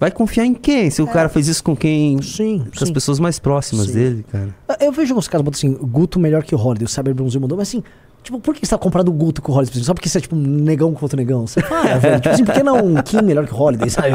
[0.00, 0.90] Vai confiar em quem?
[0.90, 2.18] Se o cara fez isso com quem?
[2.18, 2.22] É.
[2.22, 2.92] Sim, Com as sim.
[2.94, 3.92] pessoas mais próximas Sim.
[3.94, 4.54] dele, cara.
[4.80, 7.68] Eu vejo uns caras assim, Guto melhor que o Holiday, o Cyber Bronze mudou, mas
[7.68, 7.82] assim,
[8.22, 9.82] tipo, por que você tá comprando o Guto com o Holiday?
[9.82, 11.46] Só porque você é tipo um negão com outro negão?
[11.46, 12.20] Você para, velho.
[12.20, 14.08] Tipo assim, por que não um Kim melhor que o Holiday, sabe?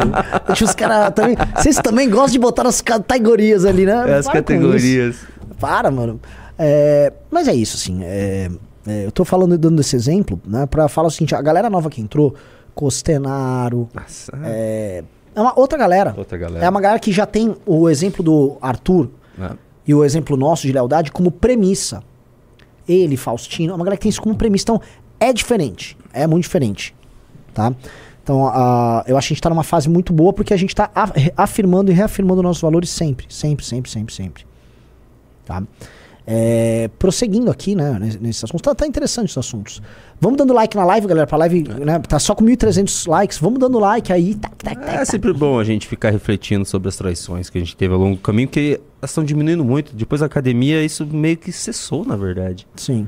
[0.54, 1.36] Tipo, os caras também.
[1.56, 4.16] Vocês também gostam de botar as categorias ali, né?
[4.16, 5.18] As Para categorias.
[5.60, 6.20] Para, mano.
[6.58, 8.04] É, mas é isso, assim.
[8.04, 8.50] é,
[8.86, 11.90] é, eu tô falando, dando esse exemplo, né, pra falar o seguinte: a galera nova
[11.90, 12.36] que entrou,
[12.76, 14.32] Costenaro, Nossa.
[14.44, 15.04] é,
[15.36, 16.14] é uma outra galera.
[16.18, 16.66] Outra galera.
[16.66, 19.56] É uma galera que já tem o exemplo do Arthur, Ah,
[19.88, 22.04] e o exemplo nosso de lealdade como premissa.
[22.88, 24.64] Ele, Faustino, é uma galera que tem isso como premissa.
[24.64, 24.82] Então,
[25.20, 25.98] é diferente.
[26.14, 26.94] É muito diferente.
[27.54, 27.74] Tá?
[28.22, 30.74] Então, a- eu acho que a gente tá numa fase muito boa porque a gente
[30.76, 33.26] tá re- afirmando e reafirmando nossos valores sempre.
[33.30, 34.46] Sempre, sempre, sempre, sempre.
[35.46, 35.62] Tá?
[36.26, 38.62] É, prosseguindo aqui, né, nesse- nesses assuntos.
[38.62, 39.82] Tá, tá interessante os assuntos.
[40.22, 41.28] Vamos dando like na live, galera.
[41.28, 43.38] Pra live, né, tá só com 1.300 likes.
[43.40, 44.34] Vamos dando like aí.
[44.36, 47.62] Tac, tac, tac, É sempre bom a gente ficar refletindo sobre as traições que a
[47.62, 49.94] gente teve ao longo do caminho, porque elas estão diminuindo muito.
[49.94, 52.66] Depois da academia, isso meio que cessou, na verdade.
[52.78, 53.06] Sim.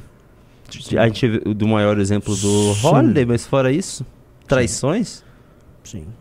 [0.97, 2.87] A gente teve do maior exemplo do Sim.
[2.87, 4.05] Holiday, mas fora isso,
[4.47, 5.07] traições?
[5.19, 5.24] Sim.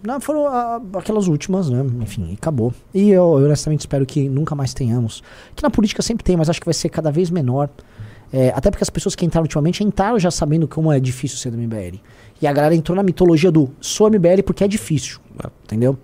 [0.03, 1.85] Não, foram ah, aquelas últimas, né?
[2.01, 2.73] Enfim, e acabou.
[2.93, 5.23] E eu, eu honestamente espero que nunca mais tenhamos.
[5.55, 7.69] Que na política sempre tem, mas acho que vai ser cada vez menor.
[8.33, 11.51] É, até porque as pessoas que entraram ultimamente entraram já sabendo como é difícil ser
[11.51, 11.99] do MBL.
[12.43, 15.21] E a galera entrou na mitologia do sou MBL porque é difícil.
[15.39, 15.51] Ah.
[15.63, 15.97] Entendeu?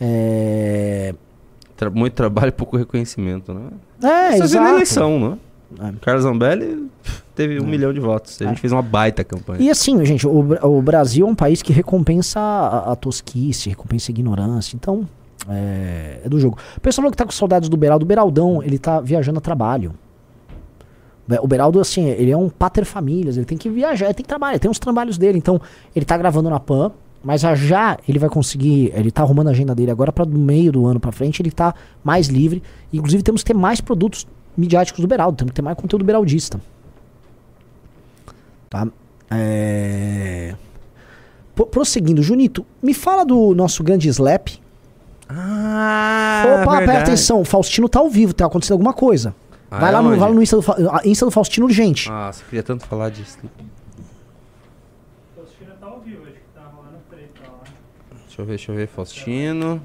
[0.00, 1.14] É.
[1.76, 3.70] Tra- muito trabalho e pouco reconhecimento, né?
[4.02, 4.74] É, Isso é exato.
[4.74, 5.38] eleição, né?
[5.80, 5.92] É.
[6.00, 6.88] Carlos Zambelli
[7.34, 8.40] teve um milhão de votos.
[8.40, 9.60] A gente fez uma baita campanha.
[9.62, 14.10] E assim, gente, o, o Brasil é um país que recompensa a, a tosquice, recompensa
[14.10, 14.76] a ignorância.
[14.76, 15.08] Então,
[15.48, 16.58] é, é do jogo.
[16.76, 18.04] O pessoal falou que tá com saudades do Beraldo.
[18.04, 19.92] O Beraldão, ele tá viajando a trabalho.
[21.26, 24.22] Be- O Beraldo, assim, ele é um pater famílias, ele tem que viajar, ele tem
[24.24, 25.38] que trabalhar, tem uns trabalhos dele.
[25.38, 25.60] Então,
[25.94, 29.74] ele tá gravando na PAN, mas já, ele vai conseguir, ele tá arrumando a agenda
[29.74, 32.62] dele agora para do meio do ano pra frente, ele tá mais livre.
[32.92, 36.60] Inclusive, temos que ter mais produtos midiáticos do Beraldo, temos que ter mais conteúdo beraldista.
[38.68, 38.86] Tá?
[39.30, 40.54] É...
[41.54, 44.48] Pro- prosseguindo, Junito, me fala do nosso grande slap.
[45.28, 49.34] Ah, Opa, presta atenção, o Faustino tá ao vivo, tá acontecendo alguma coisa.
[49.70, 51.66] Ah, vai, é lá no, vai lá no Insta do, Fa- ah, Insta do Faustino
[51.66, 52.08] urgente.
[52.10, 53.38] Nossa, eu queria tanto falar disso.
[55.34, 57.60] Faustino tá ao vivo, acho que tá rolando treta lá.
[58.26, 58.86] Deixa eu ver, deixa eu ver.
[58.88, 59.82] Faustino.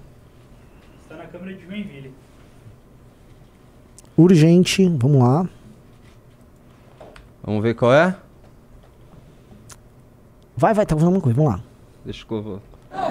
[1.04, 2.14] Está na câmera de Joinville.
[4.20, 5.46] Urgente, vamos lá.
[7.42, 8.14] Vamos ver qual é?
[10.58, 11.60] Vai, vai, tá fazendo alguma coisa, vamos lá.
[12.04, 12.42] Deixa eu...
[12.44, 12.62] vou-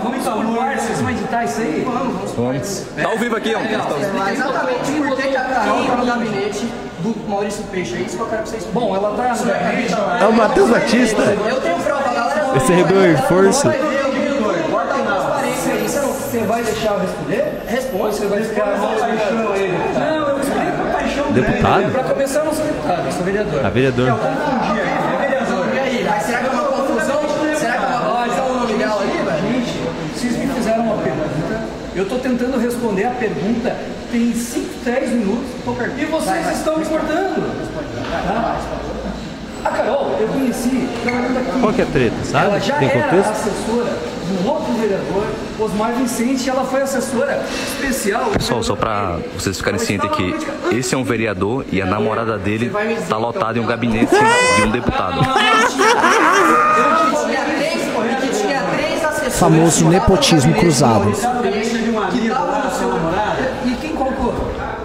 [0.03, 1.83] Vamos por partes, vocês vão editar isso aí?
[1.87, 2.85] Vamos, vamos.
[2.94, 3.61] Tá ao vivo aqui, ó.
[3.61, 6.66] Exatamente por que a Carol tá no gabinete
[7.03, 7.94] do Maurício Peixe.
[7.97, 9.94] É isso que eu quero que vocês Bom, ela tá no gabinete.
[10.21, 11.23] É o Matheus Batista.
[11.23, 12.57] Eu tenho prova, galera.
[12.57, 13.71] Esse é rebelo em força.
[16.29, 17.62] Você, não, vai deixar eu responder?
[17.66, 18.16] Responde.
[18.16, 18.77] Você vai ficar.
[18.77, 19.53] Não, eu explico
[21.33, 21.93] Deputado?
[21.93, 23.67] Pra começar, eu não sou deputado, eu sou vereador.
[23.67, 24.07] A vereador.
[25.75, 27.21] E aí, mas será que é uma confusão?
[27.59, 29.53] Será que é uma confusão dela ali, velho?
[29.53, 29.79] Gente,
[30.14, 31.69] vocês me fizeram uma pergunta.
[31.95, 33.77] Eu tô tentando responder a pergunta
[34.11, 35.49] tem 5, 10 minutos.
[35.99, 37.69] E vocês estão me cortando.
[38.11, 38.57] Tá?
[39.64, 41.61] A Carol, eu conheci trabalhando aqui.
[41.61, 42.47] Qual que é a treta, sabe?
[42.47, 43.31] Ela já Tem era contexto?
[43.31, 45.27] assessora de um outro vereador,
[45.59, 48.27] Osmar Vicente, ela foi assessora especial.
[48.27, 52.71] Pessoal, só pra vocês ficarem cientes que esse é um vereador e a namorada dele
[53.09, 54.14] tá lotada em um gabinete
[54.57, 55.21] de um deputado.
[59.31, 61.12] Famoso nepotismo cruzado.
[61.12, 62.91] Que tava no seu
[63.64, 64.35] E quem colocou?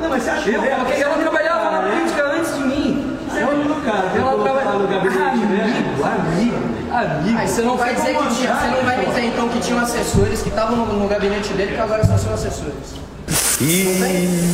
[0.02, 1.02] Não, mas você acha que eu coloquei?
[1.02, 3.18] Ela trabalhava na política antes de mim.
[3.36, 6.58] Ela trabalhava no gabinete Amigo, amigo,
[6.92, 7.38] amigo.
[7.38, 9.80] Aí você não vai dizer que tinha, você não vai me dizer então que tinham
[9.80, 12.74] assessores que estavam no, no gabinete dele que agora são assessores.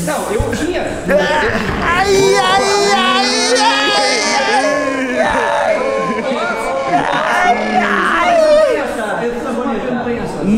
[0.05, 0.83] Não, eu tinha.
[1.81, 3.39] Ai, ai, ai,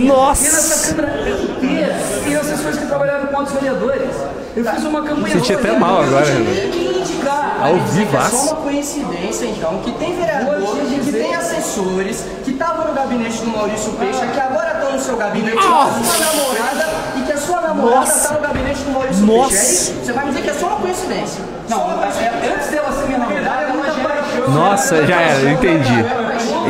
[0.08, 0.48] Nossa!
[0.48, 1.30] E nessa câmara,
[1.62, 4.31] e, e assessores que trabalharam com outros vereadores.
[4.56, 5.34] Eu fiz uma campanha.
[5.36, 7.58] Senti até mal agora, eu tinha que indicar.
[7.62, 8.48] Ao que É vivaço.
[8.48, 10.70] só uma coincidência, então, que tem vereadores,
[11.06, 15.16] que tem assessores, que estavam no gabinete do Maurício Peixe, que agora estão no seu
[15.16, 19.26] gabinete com a sua namorada e que a sua namorada está no gabinete do Maurício
[19.26, 19.50] Nossa.
[19.50, 19.62] Peixe.
[19.62, 19.94] É isso?
[20.04, 21.44] Você vai me dizer que é só uma coincidência.
[21.70, 24.48] Não, é, antes dela ser minha namorada, ela já era.
[24.50, 26.06] Nossa, já era, entendi.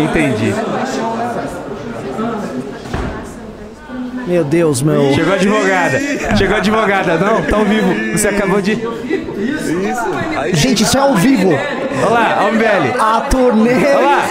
[0.04, 0.54] Entendi.
[4.32, 5.14] Meu Deus, meu.
[5.14, 6.00] Chegou a advogada.
[6.38, 7.18] Chegou a advogada.
[7.18, 8.14] Não, tá ao vivo.
[8.18, 8.76] Você acabou de.
[10.54, 11.50] Gente, isso é ao vivo.
[11.50, 12.98] Olha lá, olha o MBL.
[12.98, 13.74] A turnê.
[13.74, 14.26] Olha lá.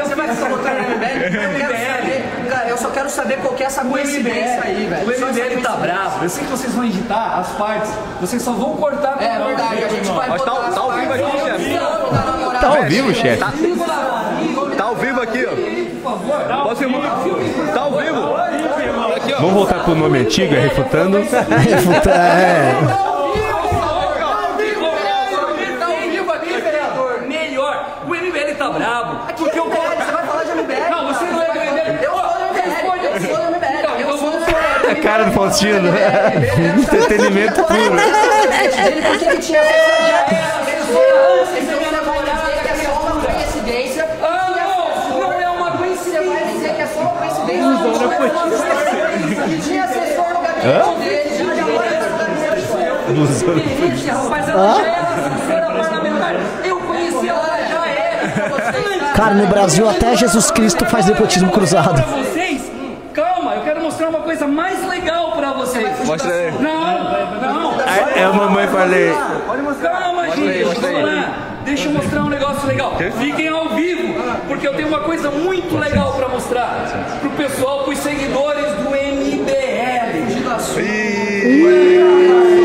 [0.00, 2.22] Você vai botando no MBL?
[2.68, 5.02] Eu só quero saber qual que é essa coincidência aí, velho.
[5.02, 5.70] O MBL tá coincidência.
[5.72, 6.24] bravo.
[6.24, 7.90] Eu sei que vocês vão editar as partes.
[8.20, 9.16] Vocês só vão cortar.
[9.20, 11.78] É verdade, a gente vai tá- botar as tá ao vivo aqui, chefe.
[12.60, 13.44] Tá ao vivo, chefe.
[14.76, 15.50] Tá ao vivo aqui, ó.
[17.74, 18.41] Tá ao vivo.
[19.42, 21.18] Vamos voltar pro nome antigo, é refutando.
[21.18, 21.24] É.
[25.80, 27.22] Tá ao vivo aqui, vereador.
[27.26, 27.84] Melhor.
[28.06, 29.18] O MBL tá bravo.
[29.36, 30.90] Porque o você vai falar de MBL?
[30.90, 32.04] Não, você não é do MBL.
[32.04, 34.00] Eu sou do MBL, eu sou do MBL.
[34.00, 34.38] Eu sou do
[34.88, 35.88] A cara do Faustino.
[36.80, 37.96] Entretenimento puro.
[38.86, 39.58] Ele por que ele tinha?
[39.60, 39.72] Então
[42.38, 44.06] dizer que é uma coincidência.
[44.22, 45.18] Ah, não.
[45.20, 46.30] Não é uma Você coincidência.
[46.32, 49.01] vai dizer que é só uma coincidência.
[49.34, 51.60] Que tinha assessor no gabinete dele.
[51.60, 56.34] agora tá no rapaz, ela já era assessora parlamentar.
[56.64, 59.12] Eu conheci ela, ela já era.
[59.14, 62.02] Cara, no Brasil até Jesus Cristo faz nepotismo cruzado.
[62.02, 62.70] Vocês,
[63.12, 66.04] calma, eu quero mostrar uma coisa mais legal pra vocês.
[66.04, 66.52] Mostra aí.
[66.52, 67.04] Não,
[67.40, 67.80] não.
[68.14, 69.12] É a mamãe falei.
[69.82, 71.51] Calma, gente, vamos lá.
[71.72, 72.98] Deixa eu mostrar um negócio legal.
[73.18, 74.12] Fiquem ao vivo,
[74.46, 80.12] porque eu tenho uma coisa muito legal pra mostrar pro pessoal, pros seguidores do MBL.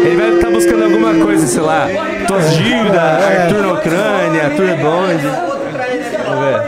[0.05, 1.87] Ele vai estar buscando alguma coisa, sei lá.
[2.27, 5.23] Tosgilda, Arthur na Ucrânia, Arthur Bond.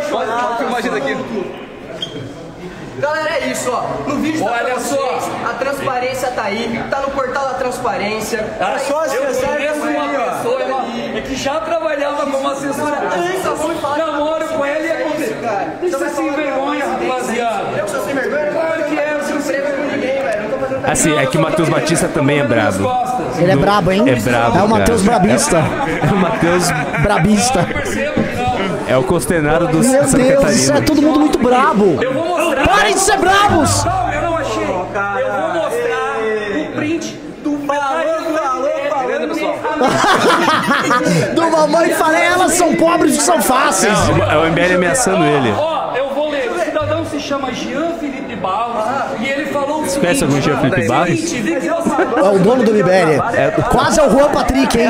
[0.10, 1.09] Pode filmar a gente aqui.
[3.49, 3.83] É ó.
[4.07, 4.95] No vídeo tá Olha pra só.
[4.95, 8.45] vocês, a transparência tá aí, tá no portal da transparência.
[8.59, 10.85] Ah, eu conheço uma pessoa ela,
[11.15, 13.97] é que já trabalhava como assessora antes.
[13.97, 15.38] Namoro com ela e aconteceu.
[15.81, 17.77] Deixa sem vergonha, rapaziada.
[17.77, 20.41] Eu sou sem vergonha, Claro que é, não você tenho emprego com ninguém, velho.
[20.43, 20.91] Não tô fazendo nada.
[20.91, 22.89] Assim, é que o Matheus Batista também é brabo.
[23.38, 24.03] Ele é brabo, hein?
[24.07, 24.59] É brabo.
[24.59, 25.01] É o Matheus.
[25.01, 25.57] Brabista.
[25.57, 26.71] É o Matheus.
[27.01, 27.67] Brabista.
[28.88, 32.01] É o Costenaro do Meu Santa Deus, isso é todo mundo muito brabo.
[32.01, 32.67] Eu vou mostrar.
[32.75, 33.83] Parem de ser bravos!
[33.83, 34.63] Calma, eu não achei.
[34.63, 36.17] Eu vou mostrar
[36.69, 37.05] o print
[37.43, 37.59] do
[41.35, 43.97] Do mamãe falei, elas são pobres e são fáceis.
[44.09, 45.53] Não, é o MBL ameaçando ele.
[45.57, 46.51] Ó, eu vou ler.
[46.51, 48.85] O cidadão se chama Jean Felipe Barros
[49.19, 49.99] e ele falou o seguinte.
[49.99, 51.33] conhece algum Jean Felipe Barros?
[51.33, 53.21] É o dono do MBL.
[53.71, 54.89] Quase é o Juan Patrick, hein?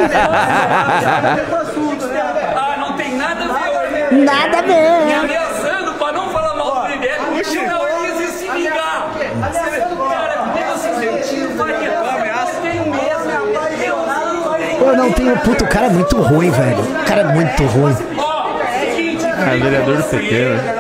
[2.55, 4.11] Ah, não tem nada a ver.
[4.11, 4.23] né?
[4.23, 5.13] Nada a ver.
[5.15, 7.67] ameaçando pra não falar mal do MBL.
[7.67, 9.07] Não, ele quis se vingar.
[9.53, 11.49] Cara, como você sentiu?
[11.51, 11.89] Faria.
[11.89, 13.09] Eu tenho mesmo.
[14.79, 15.37] Eu não tenho.
[15.39, 16.79] Puta, o cara é muito ruim, velho.
[16.81, 17.95] O cara é muito ruim.
[18.17, 18.49] Ó,
[19.51, 20.75] É, vereador do PT, né?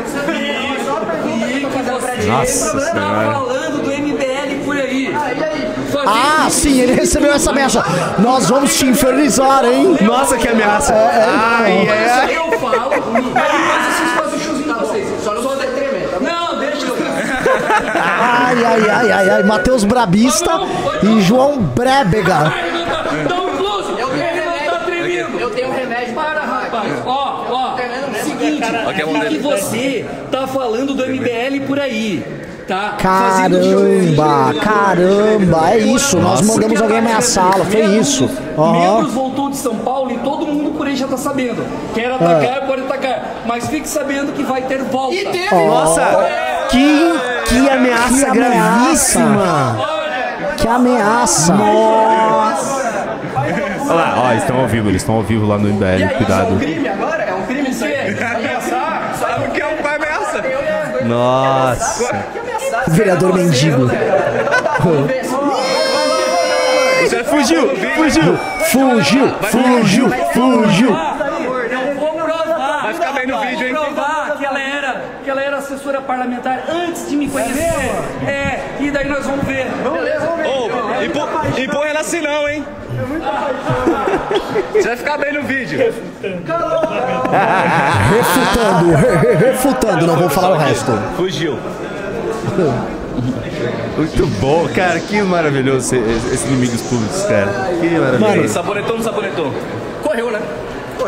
[2.27, 3.31] Nossa senhora.
[3.31, 5.13] falando do MBL por aí.
[5.91, 7.83] Fazendo Ah, sim, ele recebeu essa ameaça.
[8.19, 9.97] Nós vamos te infernizar, hein?
[10.01, 10.93] Nossa, que ameaça.
[10.93, 15.23] Ai, Mas ai, eu falo, mas vocês fazem o showzinho de vocês.
[15.23, 16.09] Só não vou tremer?
[16.21, 16.95] Não, deixa eu.
[18.01, 19.43] Ai, ai, ai, ai, ai.
[19.43, 20.51] Matheus Brabista
[21.03, 22.53] e João Brébega.
[23.27, 23.91] Dá um close.
[23.99, 24.71] Eu tenho remédio.
[24.71, 25.39] Tá tremendo.
[25.39, 26.13] Eu tenho remédio.
[26.13, 26.93] Para, rapaz.
[27.05, 27.75] Ó, ó.
[28.91, 29.39] É que ver.
[29.41, 32.23] você tá falando do MBL por aí.
[32.67, 32.95] Tá?
[32.99, 35.71] Caramba, caramba.
[35.71, 37.65] É isso, nós mandamos alguém ameaçá-lo.
[37.65, 38.25] Foi isso.
[38.25, 39.07] Membros Aham.
[39.07, 41.65] voltou de São Paulo e todo mundo por aí já tá sabendo.
[41.95, 42.13] Quer É.
[42.13, 43.25] atacar, pode atacar.
[43.47, 45.15] Mas fique sabendo que vai ter volta.
[45.15, 46.01] E teve Nossa,
[46.69, 47.11] que,
[47.47, 49.19] que ameaça Que ameaça.
[49.19, 49.77] gravíssima.
[50.57, 51.53] Que ameaça.
[53.89, 56.51] Olha lá, ó, estão ao vivo, eles estão ao vivo lá no MBL, cuidado.
[56.53, 57.95] É um crime isso aí?
[58.11, 59.15] Ameaçar?
[59.19, 60.43] Sabe o que é um pai ameaça?
[61.09, 62.23] Nossa.
[62.87, 63.89] Vereador mendigo.
[67.01, 68.37] Você fugiu, fugiu.
[68.69, 70.95] Fugiu, fugiu, fugiu.
[71.71, 72.83] Eu vou provar.
[72.83, 73.73] Vai ficar bem no vídeo, hein?
[73.73, 77.73] provar que ela era, que ela era assessora parlamentar antes de me conhecer.
[78.27, 79.65] É, e daí nós vamos ver.
[79.83, 81.63] Vamos ver, vamos ver.
[81.63, 82.63] Impõe ela assim não, hein?
[84.73, 85.79] Você vai ficar bem no vídeo.
[88.09, 90.91] Refutando, re- re- refutando, não vou falar o resto.
[91.17, 91.57] Fugiu.
[93.97, 97.47] Muito bom, cara, que maravilhoso esse, esse inimigos públicos, cara.
[97.81, 98.53] Que maravilhoso.
[98.53, 99.53] Sabonetou ou não sabonetou?
[100.01, 100.39] Correu, né?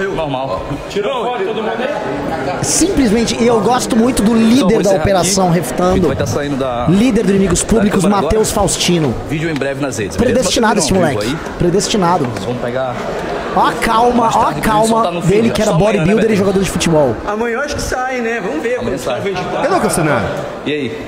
[0.02, 0.16] Correu.
[0.16, 0.62] Normal.
[0.90, 2.64] Tirou foto todo mundo aí?
[2.64, 5.56] Simplesmente, e eu gosto muito do Então, líder da operação aqui.
[5.56, 6.02] Refutando.
[6.08, 6.88] Vai estar saindo da...
[6.90, 8.52] Líder do Inimigos Públicos, Tá Matheus?
[8.52, 9.14] Faustino.
[9.30, 10.18] Vídeo em breve nas redes.
[10.18, 11.36] Predestinado esse um moleque.
[11.58, 12.28] Predestinado.
[12.42, 12.96] Vamos pegar...
[13.54, 16.72] Ó a calma, ó a calma dele que era amanhã, né, bodybuilder e jogador de
[16.72, 17.14] futebol.
[17.28, 18.40] Amanhã eu acho que sai, né?
[18.40, 19.22] Vamos ver como sai.
[19.22, 20.26] Cadê o Castanaro?
[20.66, 21.08] E aí?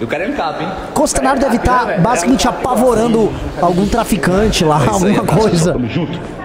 [0.00, 0.68] E o cara é MCAP, hein?
[0.92, 5.72] Costanaro deve estar basicamente apavorando algum traficante lá, É alguma coisa.
[5.72, 6.43] Tamo junto.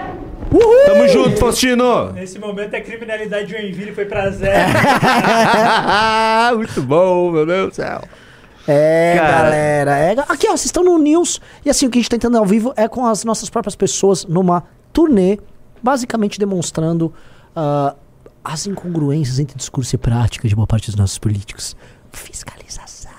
[0.52, 0.86] Uhul!
[0.86, 2.12] Tamo junto, Faustino.
[2.12, 4.70] Nesse momento a criminalidade de Joinville foi pra zero.
[6.58, 8.02] Muito bom, meu Deus do céu.
[8.68, 9.32] É, Cara.
[9.44, 9.98] galera.
[9.98, 11.40] é- Aqui, ó, vocês estão no News.
[11.66, 13.76] E assim, o que a gente tá tentando ao vivo é com as nossas próprias
[13.76, 15.40] pessoas numa turnê,
[15.82, 17.14] basicamente demonstrando
[17.56, 17.96] ah,
[18.44, 21.76] as incongruências entre discurso e prática de boa parte dos nossos políticos.
[22.12, 23.12] Fiscalização.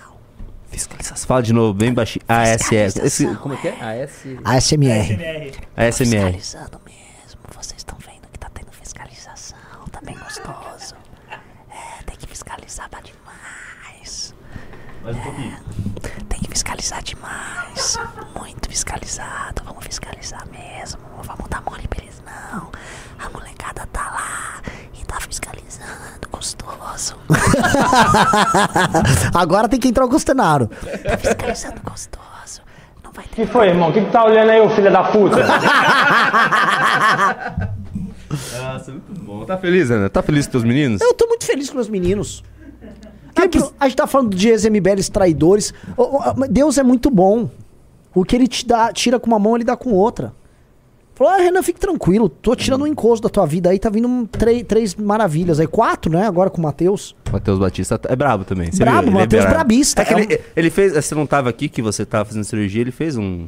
[0.68, 1.26] Fiscalização.
[1.28, 2.24] Fala de novo, bem baixinho.
[2.28, 2.96] ASS.
[2.96, 4.02] Esse, como é que é?
[4.04, 4.10] AS...
[4.44, 5.04] ASMR.
[5.04, 5.52] SMR.
[5.76, 5.92] ASMR.
[6.32, 7.40] Fiscalizando mesmo.
[7.56, 9.58] Vocês estão vendo que tá tendo fiscalização.
[9.90, 10.94] Tá bem gostoso.
[11.68, 14.32] É, tem que fiscalizar pra demais.
[15.02, 15.56] Mais um pouquinho.
[16.28, 17.98] Tem que fiscalizar demais.
[18.38, 19.62] Muito fiscalizado.
[19.64, 21.00] Vamos fiscalizar mesmo.
[21.16, 22.70] Não vamos dar mole pra eles, não.
[23.18, 24.60] A molecada tá lá
[25.00, 26.28] e tá fiscalizando.
[26.30, 27.16] Gostoso.
[29.34, 30.68] Agora tem que entrar o Costenaro.
[30.68, 32.62] Tá fiscalizando gostoso.
[33.02, 33.90] Não vai O que foi, irmão?
[33.90, 35.36] O que, que tá olhando aí, ô filho da puta?
[38.30, 39.44] Nossa, muito bom.
[39.44, 40.08] Tá feliz, Ana?
[40.08, 41.00] Tá feliz com teus meninos?
[41.00, 42.44] Eu tô muito feliz com meus meninos.
[43.36, 45.72] Aqui, a gente tá falando de ex-MBLs traidores.
[46.50, 47.48] Deus é muito bom.
[48.14, 50.32] O que ele te dá, tira com uma mão, ele dá com outra.
[51.14, 52.28] Falou, ah, Renan, fique tranquilo.
[52.30, 53.78] Tô tirando um encosto da tua vida aí.
[53.78, 55.66] Tá vindo um, três, três maravilhas aí.
[55.66, 56.26] Quatro, né?
[56.26, 57.14] Agora com o Matheus.
[57.30, 58.72] Matheus Batista é brabo também.
[58.72, 59.54] Você Brabo, é Matheus brabo.
[59.56, 60.00] brabista.
[60.00, 60.94] É que É ele, ele fez.
[60.94, 63.46] Você não tava aqui que você tava fazendo cirurgia, ele fez um.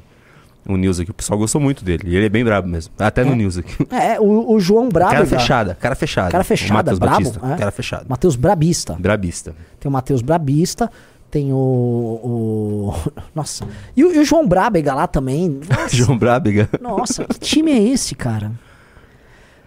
[0.68, 2.04] Um news aqui, o pessoal gostou muito dele.
[2.06, 2.92] E ele é bem brabo mesmo.
[2.98, 3.74] Até no news aqui.
[3.90, 5.10] É, o, o João Brabo.
[5.12, 6.30] cara fechada, cara fechada.
[6.30, 6.98] Cara O fechada, Matheus.
[7.00, 7.56] Batista, é.
[7.56, 8.06] cara fechado.
[8.08, 8.96] Matheus Brabista.
[8.98, 9.54] Brabista.
[9.80, 10.90] Tem o Matheus Brabista.
[11.30, 11.56] Tem o.
[11.56, 12.94] o-
[13.34, 13.66] Nossa.
[13.96, 15.60] E o, e o João Brabega lá também.
[15.90, 16.68] João Brabiga.
[16.80, 18.52] Nossa, que time é esse, cara?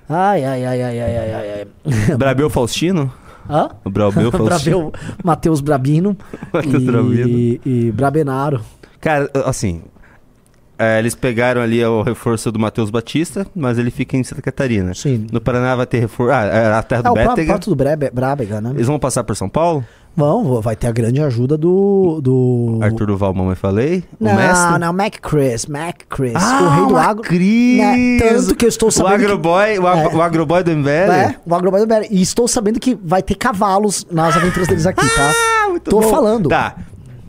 [0.08, 1.68] Ai, ai, ai, ai, ai, ai,
[2.08, 2.16] ai.
[2.18, 3.12] Brabeu Faustino?
[3.50, 3.70] Hã?
[3.84, 4.92] O Brabeu Faustino.
[4.92, 6.16] Brabeu, Matheus Brabino.
[6.54, 7.60] Matheus e, Brabino.
[7.66, 8.62] E Brabenaro.
[9.02, 9.82] Cara, assim.
[10.78, 14.93] É, eles pegaram ali o reforço do Matheus Batista, mas ele fica em Santa Catarina.
[14.93, 15.28] Sim.
[15.32, 16.32] No Paraná vai ter reforço.
[16.34, 17.54] Ah, é a terra É do o próprio Bétega.
[17.54, 18.72] prato do Brebe, Brabega, né?
[18.74, 19.84] Eles vão passar por São Paulo?
[20.18, 22.22] Vão, vai ter a grande ajuda do.
[22.24, 22.80] do...
[22.82, 24.02] Arthur Duval, mamãe falei.
[24.18, 24.80] o Não, mestre.
[24.80, 27.22] não, Mac Chris, Mac Chris, Ah, o rei do o agro.
[27.24, 27.78] Macris!
[27.80, 29.12] Né, Tanto que eu estou sabendo.
[29.12, 30.16] O agroboy, o, ag- É.
[30.16, 30.89] o agroboy do MBL?
[31.12, 32.08] É, o agroboy do BR.
[32.10, 35.32] E estou sabendo que vai ter cavalos nas aventuras deles aqui, tá?
[35.66, 36.10] Ah, muito Tô bom.
[36.10, 36.47] falando.
[36.47, 36.76] Tá.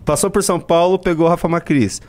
[0.04, 2.00] Passou por São Paulo, pegou o Rafa Macris.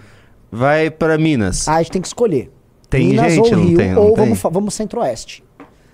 [0.52, 1.68] Vai pra Minas.
[1.68, 2.52] Ah, a gente tem que escolher.
[2.90, 4.24] Tem Minas gente, ou não Rio, tem, ou tem?
[4.24, 5.44] vamos, vamos centro-oeste.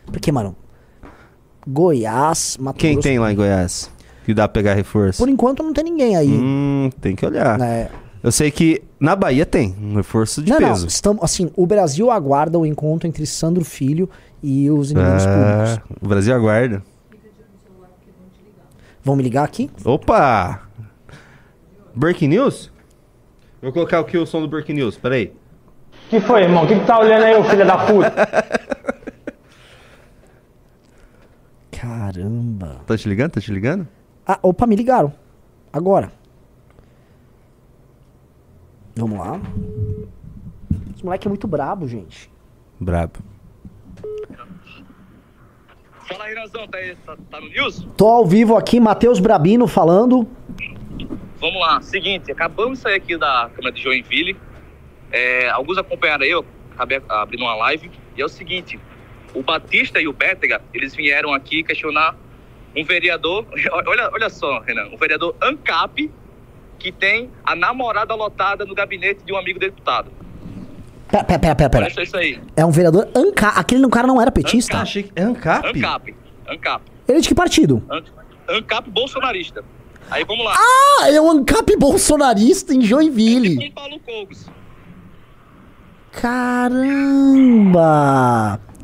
[0.06, 0.56] Porque, mano,
[1.68, 3.08] Goiás, Mato Quem Grosso...
[3.08, 3.90] tem lá em Goiás?
[4.26, 5.18] Que dá pra pegar reforço?
[5.18, 6.30] Por enquanto não tem ninguém aí.
[6.30, 7.58] Hum, tem que olhar.
[7.58, 7.90] né?
[8.22, 10.82] Eu sei que na Bahia tem um reforço de não, peso.
[10.82, 14.10] não, estamos, assim, o Brasil aguarda o encontro entre Sandro Filho
[14.42, 15.30] e os inimigos Ah,
[15.78, 15.98] públicos.
[16.02, 16.82] o Brasil aguarda.
[19.04, 19.70] Vão me ligar aqui?
[19.84, 20.62] Opa!
[21.94, 22.72] Breaking News?
[23.64, 25.34] Vou colocar aqui o som do Breaking News, peraí.
[26.10, 26.66] Que foi, irmão?
[26.66, 28.12] O que, que tá olhando aí, ô filho da puta?
[31.72, 32.82] Caramba.
[32.86, 33.32] Tá te ligando?
[33.32, 33.88] Tá te ligando?
[34.28, 35.14] Ah, opa, me ligaram.
[35.72, 36.12] Agora.
[38.98, 39.40] Vamos lá.
[40.94, 42.30] Esse moleque é muito brabo, gente.
[42.82, 43.14] Brabo.
[46.06, 47.88] Fala aí, Nazão, tá, aí, tá, tá no news?
[47.96, 50.28] Tô ao vivo aqui, Matheus Brabino falando.
[51.44, 54.34] Vamos lá, seguinte, acabamos de sair aqui da Câmara de Joinville.
[55.12, 57.92] É, alguns acompanharam aí, eu acabei abrindo uma live.
[58.16, 58.80] E é o seguinte,
[59.34, 62.16] o Batista e o Bétega, eles vieram aqui questionar
[62.74, 63.46] um vereador,
[63.86, 66.10] olha, olha só, Renan, um vereador ANCAP
[66.80, 70.10] que tem a namorada lotada no gabinete de um amigo deputado.
[71.12, 71.70] Pera, pera, pera, pera.
[71.70, 71.86] pera.
[71.94, 72.40] Olha isso aí.
[72.56, 73.60] É um vereador ANCAP.
[73.60, 74.78] Aquele cara não era petista?
[74.78, 75.68] achei que é ANCAP?
[75.78, 76.16] ANCAP,
[76.48, 76.84] ANCAP.
[77.06, 77.84] Ele é de que partido?
[77.92, 78.04] An-
[78.48, 79.62] ANCAP bolsonarista.
[80.14, 80.56] Aí vamos lá.
[80.56, 83.72] Ah, é um ANCAP bolsonarista em Joinville.
[83.72, 84.48] Paulo Cogos.
[86.12, 87.80] Caramba!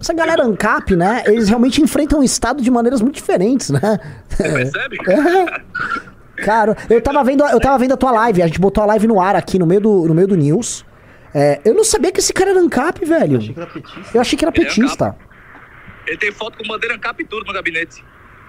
[0.02, 1.22] Essa galera ANCAP, né?
[1.28, 3.80] Eles realmente enfrentam o Estado de maneiras muito diferentes, né?
[4.36, 4.98] Percebe?
[6.40, 6.44] É.
[6.46, 9.06] Cara, eu tava vendo, eu tava vendo a tua live, a gente botou a live
[9.08, 10.86] no ar aqui no meio do, no meio do news.
[11.36, 13.42] É, eu não sabia que esse cara era ANCAP, velho.
[13.42, 14.18] Eu achei que era petista.
[14.18, 15.18] Eu achei que era Ele é petista.
[16.08, 18.02] Ele tem foto com bandeira ANCAP e tudo no gabinete.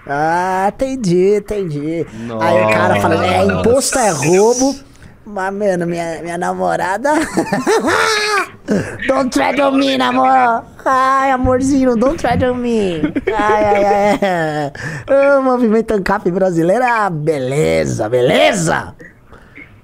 [0.07, 2.05] Ah, entendi, entendi.
[2.25, 2.45] Nossa.
[2.45, 4.75] Aí o cara fala, é, imposto é roubo.
[5.23, 7.11] Mas, mano, minha, minha namorada.
[9.07, 10.65] don't tread on me, namoro.
[10.83, 13.01] Ai, amorzinho, don't tread on me.
[13.27, 15.37] Ai, ai, ai.
[15.37, 18.95] O movimento ANCAP brasileiro, ah, beleza, beleza.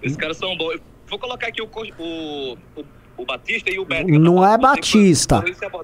[0.01, 0.81] Esses caras são bons.
[1.09, 2.85] Vou colocar aqui o, o, o,
[3.17, 4.07] o Batista e o Beto.
[4.07, 5.43] Não é Batista,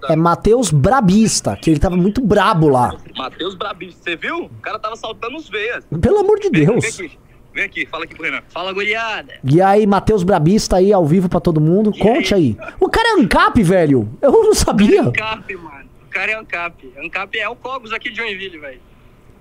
[0.10, 2.96] é Matheus Brabista, que ele tava muito brabo lá.
[3.18, 4.46] Matheus Brabista, você viu?
[4.46, 5.84] O cara tava saltando os veias.
[6.02, 6.98] Pelo amor de Vem, Deus.
[6.98, 7.20] Vem aqui,
[7.54, 8.42] vem aqui, fala aqui pro Renan.
[8.50, 9.34] Fala, guriada.
[9.44, 11.92] E aí, Matheus Brabista aí ao vivo pra todo mundo.
[11.98, 12.58] Conte aí.
[12.80, 14.10] O cara é ANCAP, velho.
[14.22, 15.02] Eu não sabia.
[15.02, 15.90] Ancap, mano.
[16.06, 16.94] O cara é Ancap.
[17.04, 18.80] Ancap é o Cogos aqui de Joinville, velho.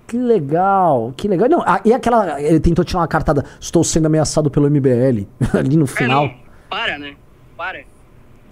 [0.07, 1.47] Que legal, que legal.
[1.47, 2.41] Não, e aquela.
[2.41, 3.45] Ele tentou tirar uma cartada.
[3.59, 5.25] Estou sendo ameaçado pelo MBL.
[5.57, 6.29] ali no final.
[6.69, 7.15] Para, né?
[7.63, 7.85] Para.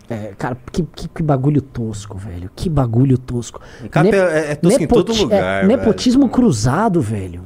[0.10, 2.50] É, cara, que, que, que bagulho tosco, velho.
[2.56, 3.62] Que bagulho tosco.
[3.90, 5.68] Cap é- é tosco em todo lugar, velho.
[5.78, 7.44] Nepotismo cruzado, velho.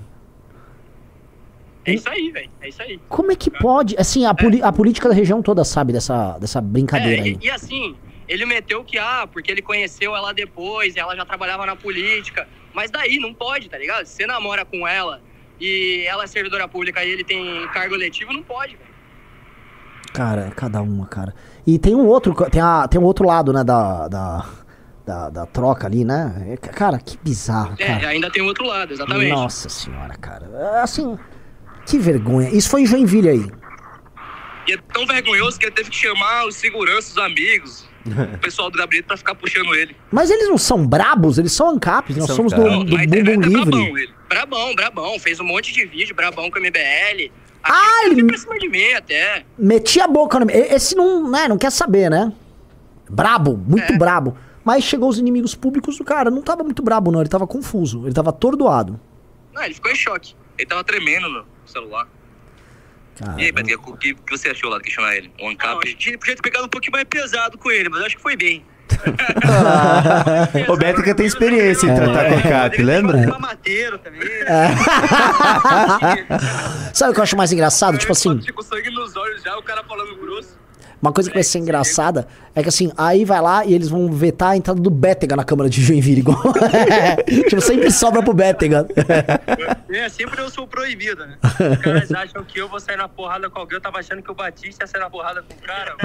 [1.84, 2.50] É isso aí, velho.
[2.62, 3.00] É isso aí.
[3.10, 3.96] Como é que pode?
[3.98, 7.38] Assim, a, poli- a política da região toda sabe dessa, dessa brincadeira É, aí.
[7.42, 7.96] e, e assim,
[8.28, 12.48] ele meteu que, ah, porque ele conheceu ela depois, ela já trabalhava na política.
[12.76, 14.06] Mas daí, não pode, tá ligado?
[14.06, 15.20] Se você namora com ela
[15.60, 18.86] e ela é servidora pública e ele tem cargo eletivo, não pode, velho.
[20.14, 21.36] Cara, é cada uma, cara.
[21.68, 24.46] E tem um outro, tem, a, tem um outro lado, né, da, da,
[25.06, 26.50] da, da troca ali, né?
[26.52, 28.08] É, Cara, que bizarro, É, cara.
[28.10, 29.32] ainda tem o outro lado, exatamente.
[29.32, 30.48] Nossa senhora, cara.
[30.76, 31.18] É, Assim,
[31.88, 32.50] que vergonha.
[32.50, 33.52] Isso foi em Joinville aí.
[34.68, 37.88] E é tão vergonhoso que ele teve que chamar os seguranças, os amigos,
[38.34, 39.96] o pessoal do gabinete pra ficar puxando ele.
[40.12, 42.18] Mas eles não são brabos, eles são ANCAPs.
[42.18, 43.38] Nós São somos do, do Na Bumbum é Livre.
[43.38, 44.14] brabão ele.
[44.28, 45.20] Brabão, brabão.
[45.20, 47.32] Fez um monte de vídeo, brabão com o MBL.
[47.68, 49.44] Ah, ele pra cima de mim até.
[49.58, 50.50] Metia a boca no...
[50.52, 52.32] Esse não, né, não quer saber, né?
[53.10, 53.98] Brabo, muito É.
[53.98, 54.38] brabo.
[54.64, 56.30] Mas chegou os inimigos públicos do cara.
[56.32, 57.20] Não tava muito brabo, não.
[57.22, 58.06] Ele tava confuso.
[58.06, 59.00] Ele tava atordoado.
[59.54, 60.36] Não, ele ficou em choque.
[60.58, 62.08] Ele tava tremendo no celular.
[63.38, 65.32] E aí, Betinha, o que, o que você achou lá de questionar ele?
[65.40, 65.80] Um ANCAP?
[65.84, 68.22] a gente podia ter pegado um pouquinho mais pesado com ele, mas eu acho que
[68.22, 68.66] foi bem.
[70.70, 73.18] o Beto que tem experiência em tratar com CAP, lembra?
[74.04, 74.22] Também.
[76.94, 77.98] Sabe o que eu acho mais engraçado?
[77.98, 80.55] Tipo assim, Com sangue nos olhos já, o cara falando grosso.
[81.06, 84.12] Uma coisa que vai ser engraçada é que assim, aí vai lá e eles vão
[84.12, 86.42] vetar a entrada do Bétega na Câmara de Joinville, igual.
[87.48, 88.88] tipo, sempre sobra pro Bétega.
[89.88, 91.38] É, sempre eu sou proibido, né?
[91.44, 93.78] Os caras acham que eu vou sair na porrada com alguém.
[93.78, 95.96] Eu tava achando que o Batista ia sair na porrada com o cara.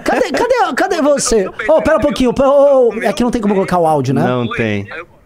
[0.00, 1.46] Cadê, cadê, cadê você?
[1.68, 2.32] Ô, pera um pouquinho.
[3.06, 4.22] Aqui não tem como colocar o áudio, né?
[4.22, 4.90] Não tem.
[4.90, 5.17] Aí eu...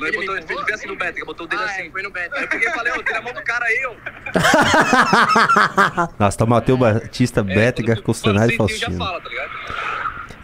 [0.00, 1.90] Não, ele botou, ele fez bem assim no Bética, botou o dedo assim.
[1.90, 2.36] foi no Bética.
[2.38, 3.94] Aí eu peguei e falei, ô, tira a mão do cara aí, ô.
[6.18, 9.04] Nossa, tá Matheus Batista, Bétega, Costanário e Sentiu, já Faustino.
[9.04, 9.50] fala, tá ligado?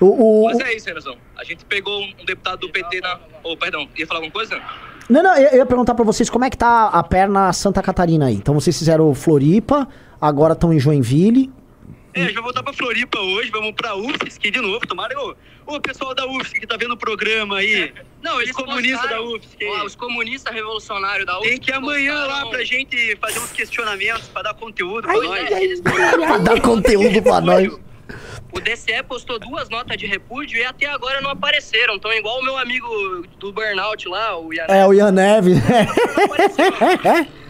[0.00, 1.16] O, o- Mas é isso, Renazão.
[1.36, 3.18] A gente pegou um deputado do PT na...
[3.42, 4.61] Ô, perdão, ia falar alguma coisa?
[5.09, 7.82] Não, não, eu eu ia perguntar pra vocês como é que tá a perna Santa
[7.82, 8.34] Catarina aí.
[8.34, 9.88] Então vocês fizeram Floripa,
[10.20, 11.50] agora estão em Joinville.
[12.12, 14.80] É, a gente vai voltar pra Floripa hoje, vamos pra UFSC de novo.
[14.86, 15.34] Tomara, ô,
[15.67, 17.93] ô pessoal da UFSC que tá vendo o programa aí.
[18.23, 19.64] Não, eles comunistas da UFSC.
[19.85, 21.51] os comunistas revolucionários da UFSC.
[21.51, 25.27] Tem que ir amanhã lá pra gente fazer uns questionamentos, pra dar conteúdo Ai, pra
[25.29, 25.53] nós.
[25.53, 27.69] ai, ai, pra dar conteúdo pra nós.
[28.53, 31.97] O DCE postou duas notas de repúdio e até agora não apareceram.
[31.97, 32.89] Então, igual o meu amigo
[33.39, 35.59] do Burnout lá, o Ian É, o Ian Neves.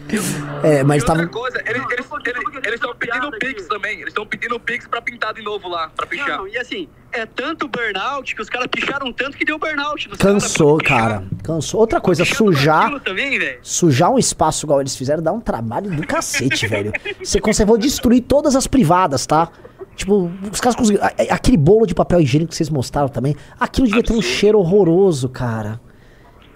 [0.63, 1.21] é, mas tava.
[1.21, 3.93] Outra coisa, eles estão pedindo Pix também.
[3.95, 6.37] Eles estão pedindo Pix pra pintar de novo lá, pra pichar.
[6.37, 10.09] Não, e assim, é tanto burnout que os caras picharam tanto que deu burnout.
[10.17, 11.23] Cansou, cara.
[11.43, 11.79] Cansou.
[11.79, 12.99] Outra coisa, sujar.
[13.01, 13.39] também.
[13.61, 16.91] Sujar um espaço igual eles fizeram dá um trabalho do cacete, velho.
[17.23, 19.49] Você consegue destruir todas as privadas, tá?
[19.95, 21.05] Tipo, os caras conseguiram.
[21.29, 23.35] Aquele bolo de papel higiênico que vocês mostraram também.
[23.59, 25.81] Aquilo devia ter um cheiro horroroso, cara.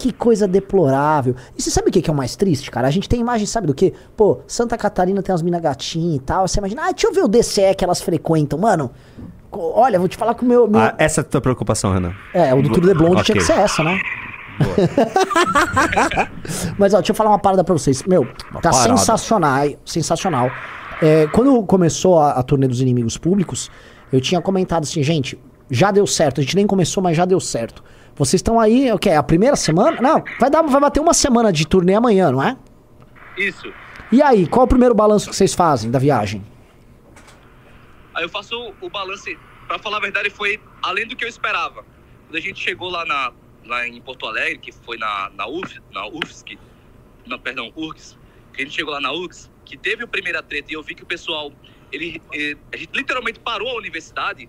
[0.02, 1.36] Que coisa deplorável.
[1.56, 2.88] E você sabe o que que é o mais triste, cara?
[2.88, 3.92] A gente tem imagem, sabe do quê?
[4.16, 6.48] Pô, Santa Catarina tem umas mina gatinhas e tal.
[6.48, 8.58] Você imagina, ah, deixa eu ver o DCE que elas frequentam.
[8.58, 8.90] Mano,
[9.52, 10.66] olha, vou te falar que o meu.
[10.66, 12.12] meu- Ah, essa é a tua preocupação, Renan.
[12.34, 14.00] É, o do Tour de Blonde tinha que ser essa, né?
[16.76, 18.02] Mas ó, deixa eu falar uma parada pra vocês.
[18.02, 18.26] Meu,
[18.60, 18.96] tá parada.
[18.96, 20.50] sensacional, sensacional.
[21.00, 23.70] É, quando começou a, a turnê dos inimigos públicos,
[24.12, 25.38] eu tinha comentado assim, gente,
[25.70, 26.40] já deu certo.
[26.40, 27.82] A gente nem começou, mas já deu certo.
[28.14, 29.10] Vocês estão aí, o que?
[29.10, 30.00] A primeira semana?
[30.00, 32.56] Não, vai, dar, vai bater uma semana de turnê amanhã, não é?
[33.36, 33.72] Isso.
[34.10, 36.44] E aí, qual o primeiro balanço que vocês fazem da viagem?
[38.14, 41.28] Aí eu faço o, o balance, pra falar a verdade, foi além do que eu
[41.28, 41.84] esperava.
[42.26, 43.32] Quando a gente chegou lá, na,
[43.64, 46.58] lá em Porto Alegre, que foi na, na, UF, na UFSC,
[47.26, 48.18] não, perdão, URGS,
[48.52, 50.94] que a gente chegou lá na URGS, que teve a primeira treta e eu vi
[50.94, 51.52] que o pessoal,
[51.90, 54.48] ele, eh, a gente literalmente parou a universidade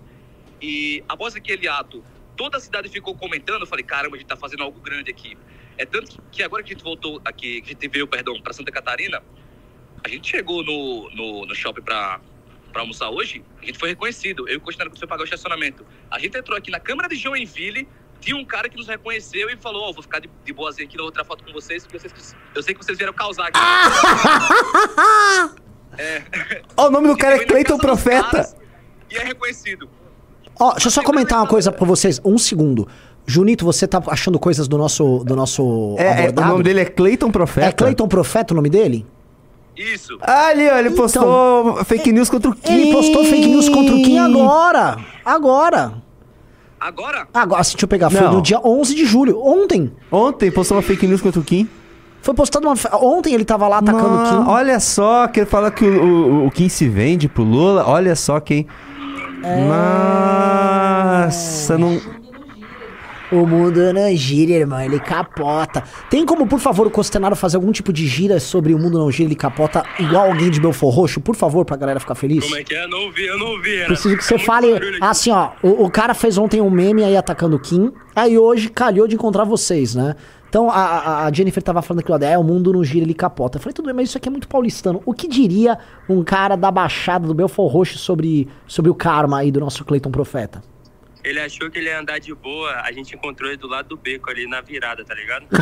[0.62, 2.04] e após aquele ato,
[2.36, 5.38] toda a cidade ficou comentando, eu falei, caramba, a gente tá fazendo algo grande aqui.
[5.78, 8.54] É tanto que, agora que a gente voltou aqui, que a gente veio, perdão, para
[8.54, 9.22] Santa Catarina,
[10.04, 12.20] a gente chegou no, no, no shopping pra,
[12.72, 14.48] pra almoçar hoje, a gente foi reconhecido.
[14.48, 15.86] Eu e o que foi pagar o estacionamento.
[16.12, 17.88] A gente entrou aqui na Câmara de Joinville,
[18.20, 20.98] tinha um cara que nos reconheceu e falou, ó, vou ficar de, de boazinha aqui,
[20.98, 23.60] não vou tirar foto com vocês, porque vocês, eu sei que vocês vieram causar aqui.
[26.76, 28.56] Ó, o nome do cara é Cleiton Profeta.
[29.12, 29.90] E é reconhecido.
[30.60, 32.88] Ó, deixa eu só comentar uma coisa pra vocês, um segundo.
[33.26, 36.86] Junito, você tá achando coisas do nosso, do nosso É, é, o nome dele é
[36.86, 37.68] Cleiton Profeta.
[37.68, 39.06] É Cleiton Profeta o nome dele?
[39.76, 40.18] Isso.
[40.22, 42.74] Ah, ali, ó, ele postou fake news contra o Kim.
[42.74, 44.98] Ele postou fake news contra o Kim agora.
[45.26, 45.94] Agora.
[46.80, 47.28] Agora?
[47.34, 48.10] Agora, assim, deixa eu pegar.
[48.10, 48.34] Foi Não.
[48.34, 49.42] no dia 11 de julho.
[49.42, 49.92] Ontem.
[50.12, 51.68] Ontem postou uma fake news contra o Kim.
[52.22, 52.76] Foi postado uma.
[53.02, 54.50] Ontem ele tava lá atacando o Ah, Kim.
[54.52, 56.04] Olha só, que ele fala que o,
[56.44, 57.86] o, o Kim se vende pro Lula.
[57.88, 58.68] Olha só quem.
[61.26, 62.02] Nossa, não.
[63.32, 64.80] O mundo não gira, irmão.
[64.80, 65.84] Ele capota.
[66.08, 69.12] Tem como, por favor, o Costenaro fazer algum tipo de gira sobre o mundo não
[69.12, 71.20] gira, ele capota igual alguém de Belfor Roxo?
[71.20, 72.44] Por favor, pra galera ficar feliz.
[72.44, 72.84] Como é que é?
[72.84, 73.76] Eu não ouvi, eu não ouvi.
[73.76, 73.88] Renan.
[73.88, 74.68] Preciso que você muito fale.
[75.02, 77.92] Assim, ó, o, o cara fez ontem um meme aí atacando o Kim.
[78.16, 80.16] Aí hoje calhou de encontrar vocês, né?
[80.54, 83.58] Então a, a- Jennifer tava falando aquilo, é, o mundo não gira, ele capota.
[83.58, 85.02] Eu falei, tudo bem, mas isso aqui é muito paulistano.
[85.04, 89.52] O que diria um cara da Baixada do Belfor Roxo sobre, sobre o karma aí
[89.52, 90.62] do nosso Cleiton Profeta?
[91.24, 93.98] Ele achou que ele ia andar de boa, a gente encontrou ele do lado do
[93.98, 95.46] beco ali na virada, tá ligado?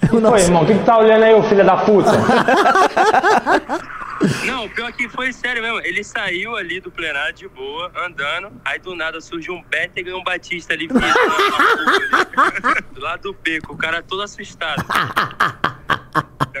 [0.00, 0.64] que foi, irmão?
[0.64, 2.10] O que, que tá olhando aí, ô filho da puta?
[4.46, 5.80] Não, o pior que foi sério mesmo.
[5.80, 8.52] Ele saiu ali do plenário de boa, andando.
[8.64, 13.34] Aí do nada surgiu um Bétega e um Batista ali rua ali, do lado do
[13.34, 13.74] beco.
[13.74, 14.84] O cara todo assustado.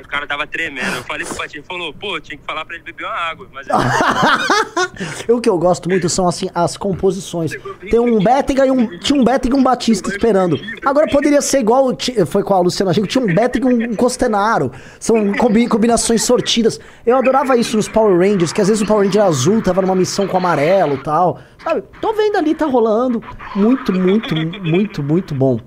[0.04, 0.96] O cara tava tremendo.
[0.96, 3.46] Eu falei pro ele falou, pô, tinha que falar pra ele beber uma água.
[3.52, 3.66] Mas
[5.28, 7.52] o que eu gosto muito são assim as composições.
[7.90, 8.98] Tem um Bétega e um.
[8.98, 9.24] Tinha um
[9.56, 10.58] e um Batista esperando.
[10.84, 11.88] Agora poderia ser igual.
[12.26, 14.72] Foi com a Luciana Gigo, tinha um Bétega e um Costenaro.
[14.98, 16.80] São combi- combinações sortidas.
[17.04, 19.94] Eu adorava isso nos Power Rangers, que às vezes o Power Ranger azul tava numa
[19.94, 21.40] missão com amarelo e tal.
[21.62, 21.82] Sabe?
[22.00, 23.22] Tô vendo ali, tá rolando.
[23.54, 25.60] Muito, muito, muito, muito bom.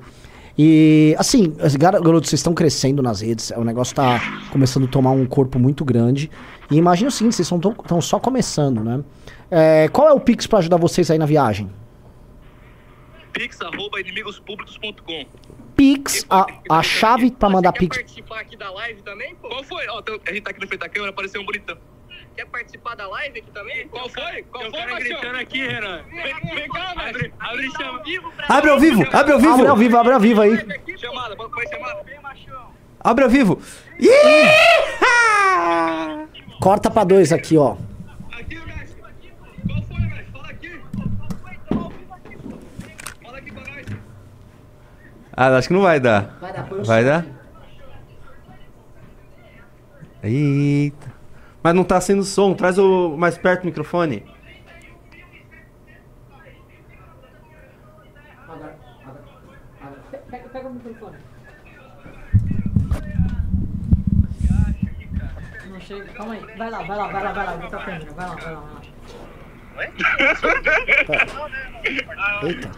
[0.58, 4.88] E, assim, as gar- garotos, vocês estão crescendo nas redes, o negócio tá começando a
[4.88, 6.32] tomar um corpo muito grande.
[6.72, 9.04] E imagina o seguinte, vocês estão só começando, né?
[9.52, 11.70] É, qual é o Pix pra ajudar vocês aí na viagem?
[13.34, 15.26] Pix, arroba inimigospublicos.com.
[15.76, 17.98] Pix, a, a chave pra mandar Pix.
[17.98, 19.50] participar aqui da live também, pô?
[19.50, 19.86] Qual foi?
[19.90, 21.78] Ó, a gente tá aqui na frente da câmera, apareceu um bonitão.
[22.36, 23.88] Quer participar da live aqui também?
[23.88, 24.44] Qual foi?
[24.44, 25.08] Qual Tem um foi, cara Machão?
[25.08, 26.04] gritando aqui, Renan.
[26.04, 27.34] Vem, vem cá, mestre.
[27.40, 28.04] Abre chama.
[28.50, 29.54] Abre ao vivo, abre ao vivo.
[29.54, 30.58] Abre ao vivo, abre ao vivo aí.
[30.98, 32.06] Chamada, foi chamada.
[33.00, 33.62] Abre ao vivo.
[36.60, 37.78] Corta pra dois aqui, ó.
[45.38, 46.38] Ah, acho que não vai dar.
[46.40, 47.26] Vai dar, Vai dar?
[50.24, 51.15] Eita.
[51.66, 52.54] Mas não tá sendo som.
[52.54, 54.24] Traz o mais perto do microfone.
[60.30, 61.18] Pega, o microfone.
[65.80, 66.06] chega.
[66.14, 66.46] Calma aí.
[66.56, 67.54] Vai lá, vai lá, vai lá, vai lá.
[67.54, 68.14] A câmera.
[68.14, 68.82] Vai lá, vai lá, vai lá.
[72.44, 72.72] Eita.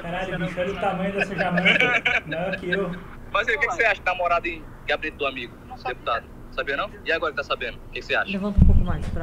[0.00, 2.22] Caralho, bicho, olha o tamanho dessa jamanta.
[2.26, 2.90] Maior que eu.
[3.34, 5.54] Mas o que, que você acha da namorada em gabinete do amigo,
[5.86, 6.39] deputado?
[6.52, 6.90] Sabia não?
[7.04, 7.76] E agora que tá sabendo?
[7.76, 8.30] O que, que você acha?
[8.30, 9.22] Levanta um pouco mais pra.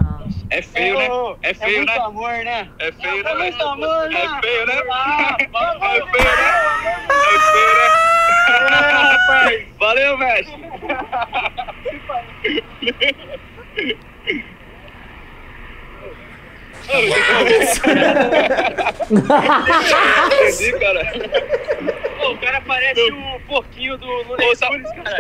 [0.49, 1.07] É feio, né?
[1.41, 1.97] É feio, muito né?
[1.97, 2.69] amor, né?
[2.79, 3.31] É feio, né?
[3.31, 4.21] É muito amor, né?
[4.21, 4.73] É feio, né?
[4.73, 5.51] É feio, né?
[5.85, 6.01] É
[9.45, 9.67] feio, né?
[9.77, 10.55] Valeu, mestre.
[20.29, 21.03] Entendi, cara.
[22.17, 25.17] Pô, o cara parece o porquinho do Looney Tunes, cara.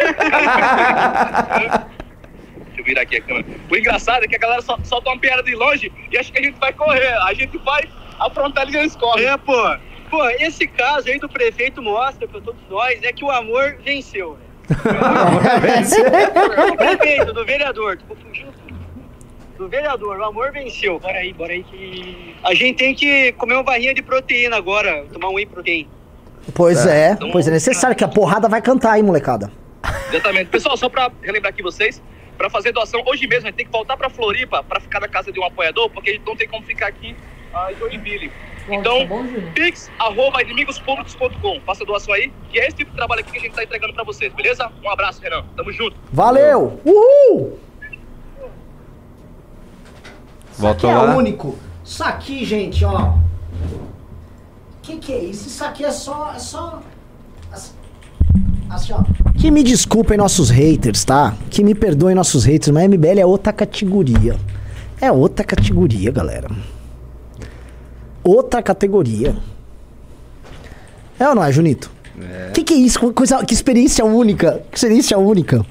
[2.87, 3.45] Virar aqui a câmera.
[3.69, 6.39] O engraçado é que a galera só, solta uma piada de longe e acha que
[6.39, 7.13] a gente vai correr.
[7.23, 7.83] A gente vai
[8.17, 9.25] afrontar eles e eles correm.
[9.25, 9.75] É, pô.
[10.09, 14.37] Pô, esse caso aí do prefeito mostra pra todos nós é que o amor venceu.
[14.69, 14.75] do
[16.77, 18.77] prefeito, do vereador, tô confundindo tudo.
[19.57, 20.97] Do vereador, o amor venceu.
[20.97, 22.37] Bora aí, bora aí que.
[22.41, 25.89] A gente tem que comer uma barrinha de proteína agora, tomar um whey protein.
[26.55, 29.51] Pois é, pois é necessário que a porrada vai cantar aí, molecada.
[30.09, 30.49] Exatamente.
[30.49, 32.01] Pessoal, só pra relembrar aqui vocês,
[32.37, 35.07] pra fazer doação, hoje mesmo a gente tem que voltar pra Floripa pra ficar na
[35.07, 37.15] casa de um apoiador, porque a gente não tem como ficar aqui
[37.53, 38.31] ah, em Joinville.
[38.69, 39.07] Então,
[39.53, 41.61] pix, arroba inimigospublicos.com.
[41.61, 43.63] Faça a doação aí, que é esse tipo de trabalho aqui que a gente tá
[43.63, 44.69] entregando pra vocês, beleza?
[44.83, 45.45] Um abraço, Renan.
[45.55, 45.95] Tamo junto.
[46.11, 46.81] Valeu!
[46.85, 47.59] Uhul!
[50.51, 51.15] Isso aqui Voltou é lá.
[51.15, 51.57] único.
[51.83, 53.13] Isso aqui, gente, ó.
[54.81, 55.47] Que que é isso?
[55.47, 56.33] Isso aqui é só.
[56.33, 56.81] É só.
[57.51, 57.73] Assim,
[58.69, 59.26] assim, ó.
[59.39, 61.35] Que me desculpem nossos haters, tá?
[61.49, 64.35] Que me perdoem nossos haters, mas MBL é outra categoria.
[64.99, 66.49] É outra categoria, galera.
[68.23, 69.35] Outra categoria.
[71.19, 71.91] É ou não é, Junito?
[72.19, 72.51] É.
[72.51, 72.99] Que que é isso?
[72.99, 74.63] Que Coisa, que experiência única.
[74.71, 75.65] Que experiência única.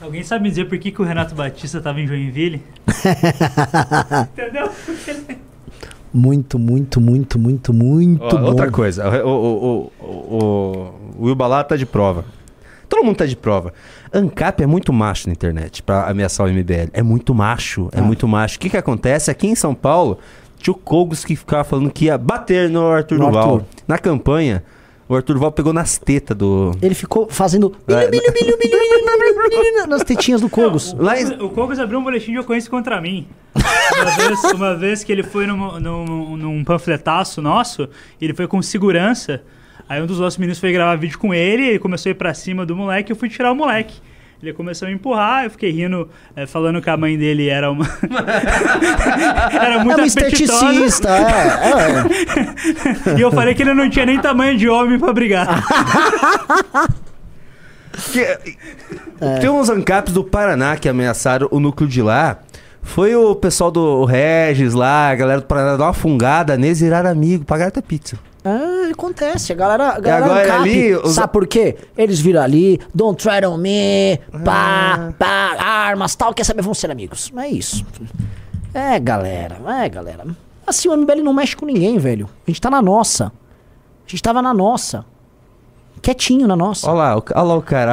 [0.00, 2.62] Alguém sabe me dizer por que, que o Renato Batista tava em Joinville?
[4.34, 4.70] Entendeu?
[6.16, 8.44] Muito, muito, muito, muito, muito Ó, bom.
[8.44, 12.24] outra coisa, o, o, o, o, o Will Balá tá de prova.
[12.88, 13.72] Todo mundo tá de prova.
[14.12, 16.90] ANCAP é muito macho na internet pra ameaçar o MBL.
[16.92, 18.02] É muito macho, é Ah.
[18.02, 18.56] muito macho.
[18.56, 19.28] O que que acontece?
[19.30, 20.18] Aqui em São Paulo,
[20.58, 23.54] tinha o Kogos que ficava falando que ia bater no Arthur No Duval.
[23.56, 23.64] Arthur.
[23.88, 24.62] Na campanha,
[25.08, 26.72] o Arthur Duval pegou nas tetas do...
[26.80, 30.92] Ele ficou fazendo É, nas tetinhas do Cogos.
[30.92, 33.26] O Cogos, o Cogos abriu um boletim de ocorrência contra mim.
[33.54, 37.88] Uma vez, uma vez que ele foi num, num, num panfletaço nosso,
[38.20, 39.42] ele foi com segurança.
[39.88, 42.32] Aí um dos nossos meninos foi gravar vídeo com ele, ele começou a ir pra
[42.32, 44.00] cima do moleque, eu fui tirar o moleque.
[44.44, 47.70] Ele começou a me empurrar, eu fiquei rindo, eh, falando que a mãe dele era
[47.70, 47.86] uma.
[49.50, 54.58] era muito É um esteticista, é, e eu falei que ele não tinha nem tamanho
[54.58, 55.48] de homem pra brigar.
[59.20, 59.38] É.
[59.38, 62.40] Tem uns ANCAPs do Paraná que ameaçaram o núcleo de lá.
[62.82, 67.08] Foi o pessoal do Regis lá, a galera do Paraná dar uma fungada neles, viraram
[67.08, 68.18] amigo, pagaram até pizza.
[68.44, 69.52] Ah, acontece.
[69.52, 71.76] A galera, a galera agora ANCAP, ali, os- sabe por quê?
[71.96, 75.12] Eles viram ali, don't tread on me, pá, Ah.
[75.18, 77.32] pá, armas, tal, quer saber, vão ser amigos.
[77.36, 77.84] É isso.
[78.74, 80.26] É, galera, é, galera.
[80.66, 82.28] Assim, o MBL não mexe com ninguém, velho.
[82.46, 83.26] A gente tá na nossa.
[84.06, 85.04] A gente tava na nossa.
[86.04, 86.86] Quietinho na nossa.
[86.86, 87.92] Olha lá, o, olha lá o cara,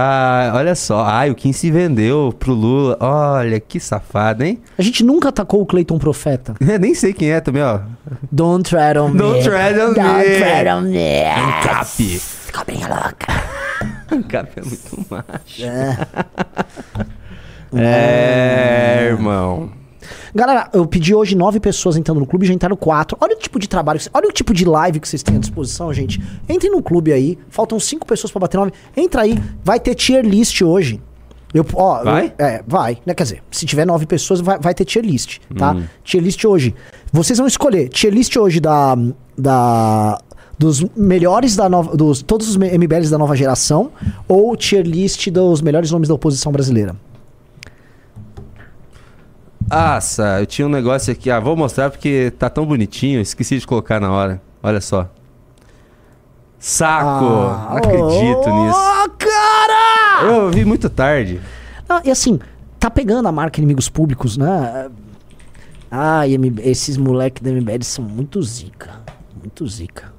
[0.51, 4.59] ah, olha só, ai, o Kim se vendeu pro Lula, olha, que safado, hein?
[4.77, 6.53] A gente nunca atacou o Cleiton Profeta.
[6.81, 7.79] Nem sei quem é também, ó.
[8.29, 9.17] Don't tread on me.
[9.17, 10.23] Don't tread on Don't me.
[10.37, 11.23] tread on me.
[11.23, 12.21] ANCAP.
[12.53, 13.27] Cobrinha louca.
[14.11, 15.63] ANCAP é muito macho.
[15.63, 15.97] É.
[17.73, 19.69] É, irmão.
[20.33, 23.17] Galera, eu pedi hoje nove pessoas entrando no clube, já entraram quatro.
[23.19, 25.93] Olha o tipo de trabalho, olha o tipo de live que vocês têm à disposição,
[25.93, 26.21] gente.
[26.47, 28.71] Entrem no clube aí, faltam cinco pessoas pra bater nove.
[28.95, 31.01] Entra aí, vai ter tier list hoje.
[31.53, 32.33] Eu, ó, eu- Vai?
[32.39, 32.97] é, vai.
[33.05, 33.13] Né?
[33.13, 35.73] Quer dizer, se tiver nove pessoas, vai, vai ter tier list, tá?
[35.73, 35.83] Hum.
[36.03, 36.73] Tier list hoje.
[37.11, 38.95] Vocês vão escolher tier list hoje da.
[39.37, 40.17] da
[40.57, 41.97] dos melhores da nova.
[41.97, 43.91] Dos, todos os MBLs da nova geração
[44.27, 46.95] ou tier list dos melhores nomes da oposição brasileira.
[49.71, 51.31] Nossa, eu tinha um negócio aqui.
[51.31, 53.21] Ah, vou mostrar porque tá tão bonitinho.
[53.21, 54.41] Esqueci de colocar na hora.
[54.61, 55.09] Olha só.
[56.59, 57.25] Saco!
[57.25, 59.09] Ah, Não acredito oh, nisso.
[59.17, 60.23] cara!
[60.25, 61.41] Eu vi muito tarde.
[61.89, 62.39] Ah, e assim,
[62.79, 64.89] tá pegando a marca inimigos públicos, né?
[65.89, 68.91] Ah, MB esses moleques da MBL são muito zica.
[69.35, 70.13] Muito zica.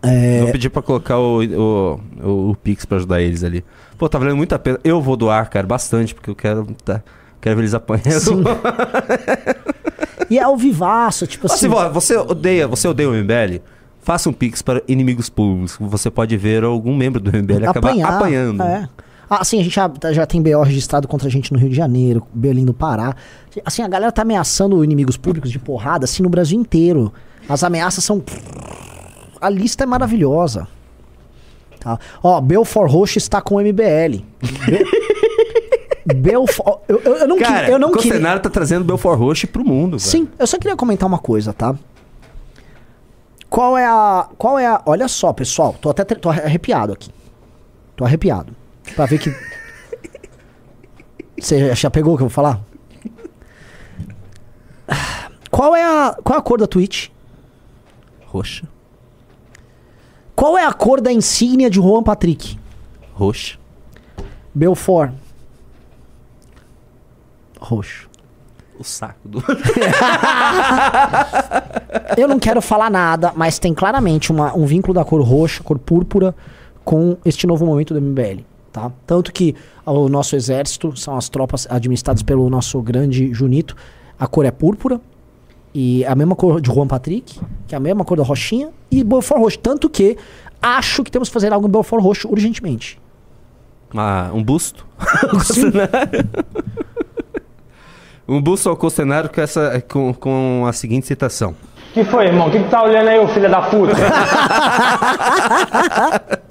[0.00, 3.64] É, Vou pedir pra colocar o, o, o, o Pix pra ajudar eles ali.
[3.98, 4.78] Pô, tá valendo muito a pena.
[4.82, 6.66] Eu vou doar, cara, bastante, porque eu quero.
[6.84, 7.02] Tá,
[7.40, 8.20] quero ver eles apanhando.
[8.20, 8.42] Sim.
[10.30, 11.68] e é ao vivaço, tipo assim.
[11.68, 13.60] vo- você odeia, você odeia o MBL?
[14.00, 15.76] Faça um Pix para inimigos públicos.
[15.80, 18.62] Você pode ver algum membro do MBL acabar apanhar, apanhando.
[18.62, 18.88] é.
[19.30, 21.74] Ah, sim, a gente já, já tem BO registrado contra a gente no Rio de
[21.76, 23.14] Janeiro, Belém do Pará.
[23.62, 27.12] Assim, a galera tá ameaçando inimigos públicos de porrada, assim, no Brasil inteiro.
[27.46, 28.22] As ameaças são.
[29.38, 30.66] A lista é maravilhosa.
[31.78, 31.98] Tá?
[32.22, 34.22] Ó, Belfort Roxo está com o MBL.
[34.40, 34.84] Be...
[36.14, 36.80] Belfort.
[36.88, 38.12] Eu, eu, eu não, Cara, queria, eu não o queria.
[38.12, 39.98] Costenaro tá trazendo Belfort Roxo pro mundo.
[39.98, 40.00] velho.
[40.10, 41.74] Sim, eu só queria comentar uma coisa, tá?
[43.48, 44.28] Qual é a.
[44.36, 44.82] Qual é a.
[44.86, 47.10] Olha só, pessoal, tô até tô arrepiado aqui.
[47.96, 48.54] Tô arrepiado.
[48.94, 49.34] Pra ver que.
[51.40, 52.60] Você já pegou o que eu vou falar?
[55.50, 56.16] Qual é a.
[56.22, 57.08] Qual é a cor da Twitch?
[58.26, 58.66] Roxa.
[60.34, 62.58] Qual é a cor da insígnia de Juan Patrick?
[63.14, 63.58] Roxa.
[64.54, 65.12] Belfort.
[67.60, 68.08] Roxo.
[68.78, 69.42] O saco do.
[72.16, 75.78] Eu não quero falar nada, mas tem claramente uma- um vínculo da cor roxa, cor
[75.78, 76.34] púrpura,
[76.84, 78.42] com este novo momento do MBL.
[78.72, 78.90] Tá?
[79.06, 79.54] Tanto que
[79.84, 83.74] o nosso exército são as tropas administradas pelo nosso grande Junito.
[84.18, 85.00] A cor é púrpura.
[85.74, 89.04] E a mesma cor de Juan Patrick, que é a mesma cor da Rochinha, e
[89.04, 89.58] Belfort Roxo.
[89.58, 90.16] Tanto que
[90.62, 92.98] acho que temos que fazer algo em Belfort Roxo urgentemente.
[93.94, 94.86] Ah, um busto?
[95.44, 95.70] Sim.
[98.28, 101.54] um busto ao Costenaro com, essa, com, com a seguinte citação.
[101.94, 102.48] Que foi, irmão?
[102.48, 103.94] O que, que tá olhando aí, ô filho da puta?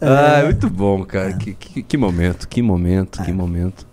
[0.00, 1.32] Ah, muito bom, cara.
[1.32, 3.86] Que, que, que momento, que momento, que momento.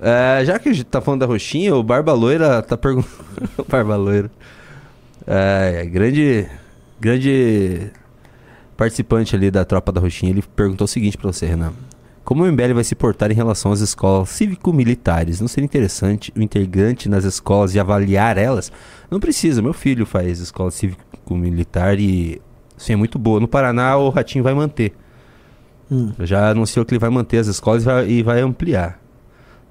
[0.00, 3.14] É, já que a gente tá falando da Roxinha, o Barba Loira tá perguntando.
[3.68, 4.30] Barba Loira.
[5.26, 6.46] É, é, grande,
[7.00, 7.90] grande
[8.76, 10.30] participante ali da tropa da Roxinha.
[10.30, 11.72] Ele perguntou o seguinte pra você, Renan.
[12.24, 15.40] Como o MBL vai se portar em relação às escolas cívico-militares?
[15.40, 18.72] Não seria interessante o integrante nas escolas e avaliar elas?
[19.10, 22.40] Não precisa, meu filho faz escola cívico-militar e
[22.78, 23.38] sim, é muito boa.
[23.38, 24.94] No Paraná o Ratinho vai manter.
[25.90, 26.12] Hum.
[26.20, 28.98] Já anunciou que ele vai manter as escolas e vai, e vai ampliar.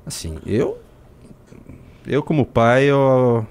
[0.05, 0.77] Assim, eu.
[2.05, 3.47] Eu, como pai, eu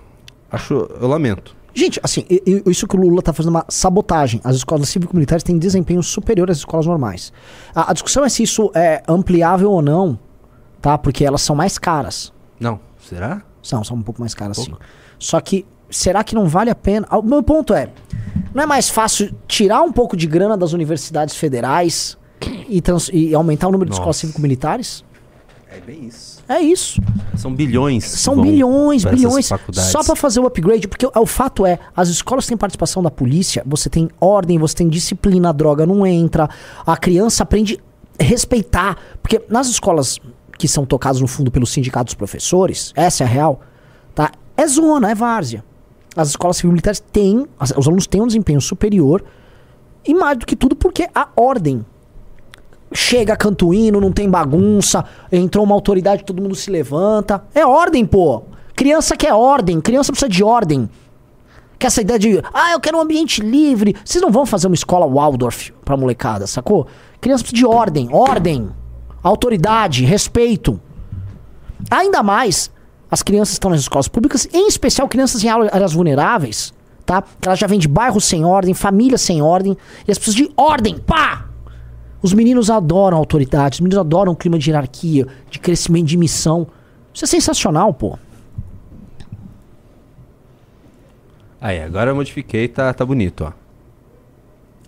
[0.50, 0.74] acho.
[0.74, 1.56] Eu lamento.
[1.74, 2.24] Gente, assim,
[2.66, 4.40] isso que o Lula tá fazendo é uma sabotagem.
[4.44, 7.32] As escolas cívico-militares têm desempenho superior às escolas normais.
[7.74, 10.18] A, a discussão é se isso é ampliável ou não,
[10.80, 10.98] tá?
[10.98, 12.32] Porque elas são mais caras.
[12.60, 13.42] Não, será?
[13.62, 14.74] São, são um pouco mais caras, sim.
[15.18, 17.06] Só que, será que não vale a pena?
[17.08, 17.88] Ah, O meu ponto é,
[18.52, 22.18] não é mais fácil tirar um pouco de grana das universidades federais
[22.68, 24.20] e, e aumentar o número de escolas Nossa.
[24.20, 25.04] cívico-militares?
[25.74, 26.42] É bem isso.
[26.46, 27.00] É isso.
[27.36, 28.04] São bilhões.
[28.04, 29.50] São bilhões, bilhões.
[29.72, 33.10] Só pra fazer o upgrade, porque o, o fato é, as escolas têm participação da
[33.10, 36.48] polícia, você tem ordem, você tem disciplina, a droga não entra,
[36.84, 37.78] a criança aprende
[38.20, 38.98] a respeitar.
[39.22, 40.18] Porque nas escolas
[40.58, 43.60] que são tocadas no fundo pelos sindicatos dos professores, essa é a real,
[44.14, 44.30] tá?
[44.56, 45.64] É zona, é várzea.
[46.14, 49.24] As escolas civil-militares têm, os alunos têm um desempenho superior,
[50.06, 51.84] e mais do que tudo porque a ordem
[52.94, 57.44] chega cantuíno, não tem bagunça, entrou uma autoridade, todo mundo se levanta.
[57.54, 58.42] É ordem, pô.
[58.74, 60.88] Criança quer ordem, criança precisa de ordem.
[61.78, 63.96] Que essa ideia de, ah, eu quero um ambiente livre.
[64.04, 66.86] Vocês não vão fazer uma escola Waldorf pra molecada, sacou?
[67.20, 68.70] Criança precisa de ordem, ordem,
[69.22, 70.80] autoridade, respeito.
[71.90, 72.70] Ainda mais
[73.10, 76.72] as crianças estão nas escolas públicas, em especial crianças em áreas vulneráveis,
[77.04, 77.22] tá?
[77.22, 80.52] Que elas já vêm de bairros sem ordem, famílias sem ordem, e elas precisam de
[80.56, 81.51] ordem, pá!
[82.22, 86.66] Os meninos adoram autoridade, os meninos adoram o clima de hierarquia, de crescimento, de missão.
[87.12, 88.16] Isso é sensacional, pô.
[91.60, 93.52] Aí, agora eu modifiquei, tá, tá bonito, ó.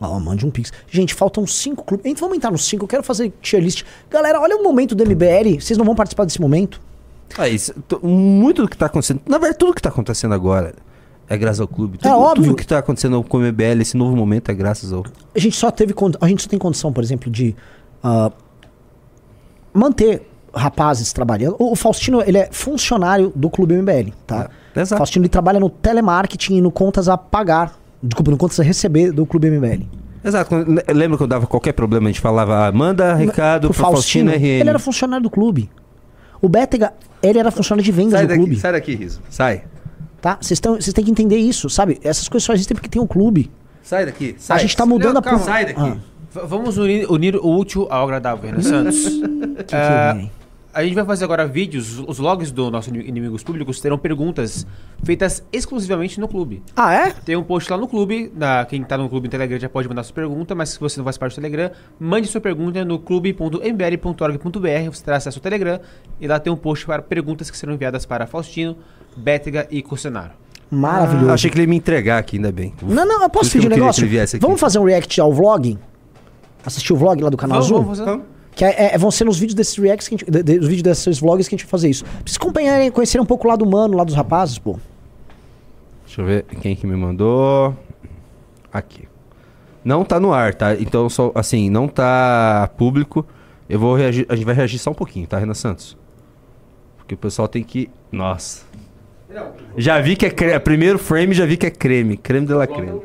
[0.01, 0.72] Ó, mande um pix.
[0.89, 2.07] Gente, faltam cinco clubes.
[2.07, 2.85] Então, vamos entrar nos cinco.
[2.85, 3.85] Eu quero fazer tier list.
[4.11, 5.61] Galera, olha o momento do MBL.
[5.61, 6.80] Vocês não vão participar desse momento?
[7.39, 7.72] Ah, isso,
[8.03, 9.20] muito do que tá acontecendo.
[9.26, 10.74] Na verdade, tudo que tá acontecendo agora
[11.29, 11.99] é graças ao clube.
[11.99, 12.45] Tudo, É óbvio.
[12.45, 15.05] Tudo que tá acontecendo com o MBL, esse novo momento, é graças ao.
[15.35, 15.95] A gente só teve.
[16.20, 17.55] A gente só tem condição, por exemplo, de
[18.03, 18.31] ah,
[19.72, 20.22] manter
[20.55, 21.57] rapazes trabalhando.
[21.59, 24.49] O, Faustino, ele é funcionário do Clube MBL, tá?
[24.77, 27.77] O Faustino, ele trabalha no telemarketing e no contas a pagar.
[28.03, 29.85] Desculpa, no contas a receber do Clube MBL.
[30.22, 30.55] Exato.
[30.57, 34.31] le- Lembra quando dava qualquer problema, a gente falava, ah, manda recado o pro Faustino,
[34.31, 34.61] RN.
[34.61, 35.70] ele era funcionário do clube.
[36.41, 38.57] O Bétega, ele era funcionário de vendas Sai do daqui, clube.
[38.57, 39.20] sai daqui, Riso.
[39.31, 39.64] Sai.
[40.25, 40.39] Tá?
[40.41, 42.01] Vocês têm que entender isso, sabe?
[42.03, 43.51] Essas coisas só existem porque tem um clube.
[43.83, 44.35] Sai daqui.
[44.39, 44.57] Sai.
[44.57, 45.22] A gente tá mudando Não, a...
[45.22, 45.39] calma.
[45.39, 45.79] pro- Sai daqui.
[46.35, 46.47] Ah.
[46.47, 49.05] Vamos unir, unir o útil ao agradável, Renan Santos.
[49.68, 50.31] que Ah, vem?
[50.75, 54.66] A gente vai fazer agora vídeos, os logs do nosso Ini- Inimigos Públicos terão perguntas
[55.03, 56.62] feitas exclusivamente no clube.
[56.75, 57.11] Ah, é?
[57.11, 59.89] Tem um post lá no clube, na, quem tá no clube no Telegram já pode
[59.89, 62.99] mandar sua pergunta, mas se você não faz parte do Telegram, mande sua pergunta no
[62.99, 65.81] clube.mbl.org.br, você terá acesso ao Telegram,
[66.20, 68.77] e lá tem um post para perguntas que serão enviadas para Faustino,
[69.16, 70.33] Bétega e Cocenaro.
[70.70, 71.31] Maravilhoso.
[71.31, 72.75] Ah, achei que ele ia me entregar aqui, ainda bem.
[72.83, 74.09] Não, não, eu posso pedir um negócio?
[74.41, 75.79] Vamos fazer um react ao vlog?
[76.66, 77.83] Assistir o vlog lá do canal Vamos, Azul?
[77.83, 78.34] vamos fazer.
[78.55, 80.67] Que é- é- vão ser nos vídeos desses reacts, que a gente, de- de- os
[80.69, 82.05] vídeos desses vlogs que a gente vai fazer isso.
[82.05, 84.79] Pra vocês acompanharem, conhecerem um pouco o lado humano, lá dos rapazes, pô.
[86.07, 87.77] Deixa eu ver quem que me mandou.
[88.73, 89.09] Aqui.
[89.85, 90.75] Não tá no ar, tá?
[90.75, 93.27] Então, só, assim, não tá público.
[93.69, 94.25] Eu vou reagir.
[94.29, 95.97] A gente vai reagir só um pouquinho, tá, Renan Santos?
[96.97, 97.91] Porque o pessoal tem que.
[98.11, 98.63] Nossa.
[99.77, 100.59] Já vi que é creme.
[100.61, 102.17] Primeiro frame, já vi que é creme.
[102.17, 103.01] Creme de la creme.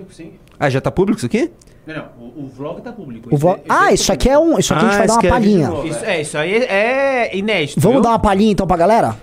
[0.60, 1.52] Ah, já tá público isso aqui?
[1.96, 3.34] Não, o, o vlog tá público.
[3.34, 4.60] O vo- ah, isso aqui é um.
[4.60, 5.70] Isso aqui a gente Ah, vai dar uma é palhinha.
[5.72, 7.80] vídeo Isso, é, isso aí é, é inédito.
[7.80, 8.04] Vamos viu?
[8.04, 9.16] dar uma palhinha então pra galera?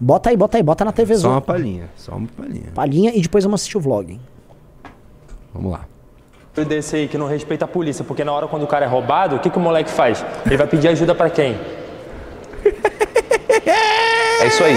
[0.00, 1.88] Bota aí, bota aí, bota na TV Só uma palhinha.
[1.96, 2.66] Só uma palhinha.
[2.74, 4.18] Palhinha e depois vamos assistir o vlog.
[5.54, 5.80] Vamos lá.
[6.66, 9.36] Desse aí que não respeita a polícia, porque na hora quando o cara é roubado,
[9.36, 10.24] o que, que o moleque faz?
[10.44, 11.56] Ele vai pedir ajuda pra quem?
[14.42, 14.74] É isso aí.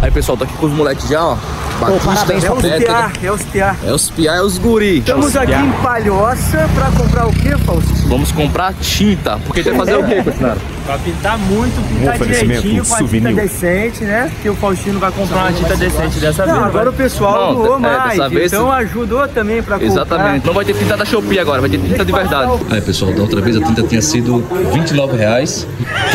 [0.00, 1.36] Aí, pessoal, tô aqui com os moleques já, ó.
[1.80, 3.76] Batista, É os piá, é os piá.
[3.86, 4.98] É os piá, é os guri.
[4.98, 7.94] Estamos É os aqui em Palhoça pra comprar o quê, Fausto?
[8.08, 9.38] Vamos comprar tinta.
[9.46, 10.60] Porque tem que fazer o quê, Cotinaro?
[10.84, 13.28] Pra pintar muito, pintar oferecimento, direitinho com a souvenir.
[13.28, 14.32] tinta decente, né?
[14.42, 16.66] Que o Faustino vai comprar uma tinta decente dessa Não, vez.
[16.66, 19.92] Agora vai- o pessoal Não, doou é, mais, dessa vez- então ajudou também pra comprar.
[19.92, 20.46] Exatamente.
[20.46, 22.50] Não vai ter tinta da Shopee agora, vai ter tinta de verdade.
[22.70, 24.42] Aí, pessoal, da outra vez a tinta tinha sido
[24.72, 25.66] 29 reais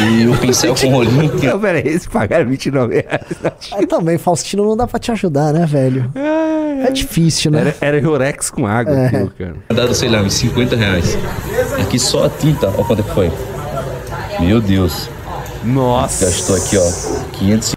[0.01, 3.21] e o pincel com rolinho Não, pera aí, eles pagaram 29 reais.
[3.75, 6.11] Aí também, Faustino, não dá pra te ajudar, né, velho?
[6.15, 7.73] É difícil, né?
[7.81, 9.05] Era, era Rorex com água É.
[9.07, 9.55] aquilo, cara.
[9.73, 11.17] dado, sei lá, uns 50 reais.
[11.81, 13.31] Aqui só a tinta, olha quanto é que foi.
[14.39, 15.09] Meu Deus.
[15.63, 16.25] Nossa.
[16.25, 17.75] Gastou aqui, ó, 500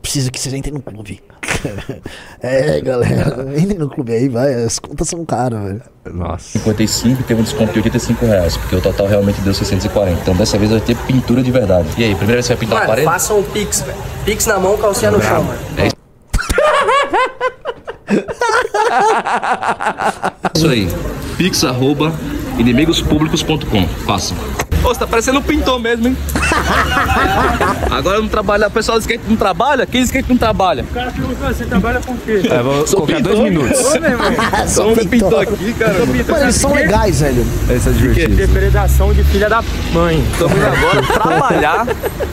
[0.00, 1.22] Preciso que vocês entrem no clube.
[2.40, 3.46] é, galera.
[3.56, 4.52] Entrem no clube aí, vai.
[4.64, 5.82] As contas são caras, velho.
[6.12, 6.58] Nossa.
[6.58, 10.20] 55 e teve um desconto de 85 reais, porque o total realmente deu 640.
[10.20, 11.88] Então dessa vez vai ter pintura de verdade.
[11.96, 13.06] E aí, primeira vez você vai pintar a parede?
[13.06, 13.98] façam um pix, velho.
[14.24, 15.60] Pix na mão, calcinha no chão, mano.
[15.78, 15.88] É
[20.56, 20.88] isso aí.
[21.36, 22.12] Pix arroba
[22.58, 23.86] inimigospublicos.com.
[24.06, 24.36] Façam.
[24.84, 26.16] Ô, você tá parecendo um pintor mesmo, hein?
[27.88, 28.66] Agora não trabalha.
[28.66, 29.86] O pessoal diz que a gente não trabalha.
[29.86, 30.82] Quem diz que a gente não trabalha?
[30.82, 32.42] O cara perguntou, você trabalha com o quê?
[32.50, 33.32] É, vou Sou colocar pintor.
[33.36, 33.80] dois minutos.
[33.80, 34.26] Ô, meu irmão.
[34.66, 35.94] Sou um pintor aqui, cara.
[36.04, 37.46] Mano, eles são legais, velho.
[37.70, 38.34] Esse é divertido.
[38.36, 40.20] Depredação de filha da mãe.
[40.32, 41.86] Estamos indo agora trabalhar,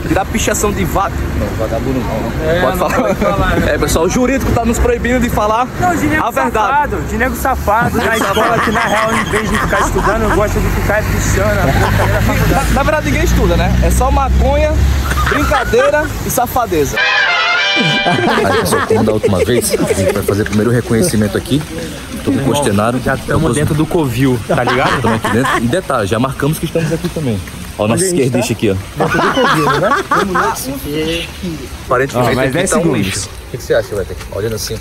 [0.08, 1.14] tirar pichação de vaca.
[1.38, 2.50] Não, vagabundo não.
[2.50, 3.00] É, pode não falar.
[3.06, 3.70] pode falar, né?
[3.74, 6.52] É, pessoal, o jurídico tá nos proibindo de falar Não, de a verdade.
[6.52, 10.60] safado, de nego safado na escola que na real, em vez de ficar estudando, gosta
[10.60, 11.72] de ficar pichando
[12.26, 12.68] faculdade.
[12.68, 13.80] Na, na verdade, ninguém estuda, né?
[13.84, 14.72] É só maconha,
[15.28, 16.96] brincadeira e safadeza.
[17.76, 21.62] Aí, como da última vez, a gente vai fazer o primeiro reconhecimento aqui.
[22.24, 23.00] Tô com o Costenaro.
[23.00, 24.96] Já estamos dentro do covil, tá ligado?
[24.96, 25.56] Estamos aqui dentro.
[25.58, 27.40] E detalhe, já marcamos que estamos aqui também.
[27.78, 28.52] Ó, o nosso esquerdista tá?
[28.52, 28.74] aqui, ó.
[28.98, 29.88] Dentro do covil, né?
[31.86, 33.06] Aparentemente, Ó, mais aqui 10 tá um segundos.
[33.06, 33.28] lixo.
[33.28, 34.16] O que que você acha, Wetter?
[34.32, 34.76] Olhando assim.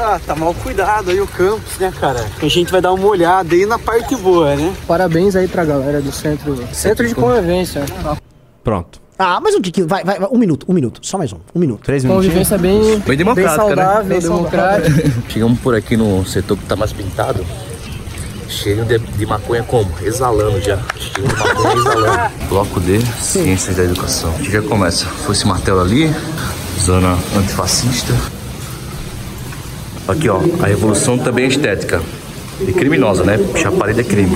[0.00, 2.24] Ah, tá mal cuidado aí o campus, né, cara?
[2.40, 4.72] A gente vai dar uma olhada aí na parte boa, né?
[4.86, 7.84] Parabéns aí pra galera do centro, centro de convivência.
[8.62, 9.00] Pronto.
[9.18, 9.88] Ah, mais um tiquinho.
[9.88, 10.28] Vai, vai, vai.
[10.30, 11.00] Um minuto, um minuto.
[11.02, 11.38] Só mais um.
[11.52, 11.82] Um minuto.
[11.82, 14.20] Três Convivência bem, Bem democrática, saudável, né?
[14.20, 15.12] democrática.
[15.28, 17.44] Chegamos por aqui no setor que tá mais pintado.
[18.48, 19.90] Cheio de, de maconha como?
[20.00, 20.78] Exalando já.
[20.96, 22.32] Cheio de maconha exalando.
[22.48, 24.30] Bloco D, Ciências da Educação.
[24.32, 25.06] A gente já começa.
[25.06, 26.14] Foi esse martelo ali,
[26.80, 28.14] zona antifascista.
[30.08, 32.00] Aqui, ó, a revolução também é estética.
[32.60, 33.38] E criminosa, né?
[33.38, 34.34] Puxar parede é crime.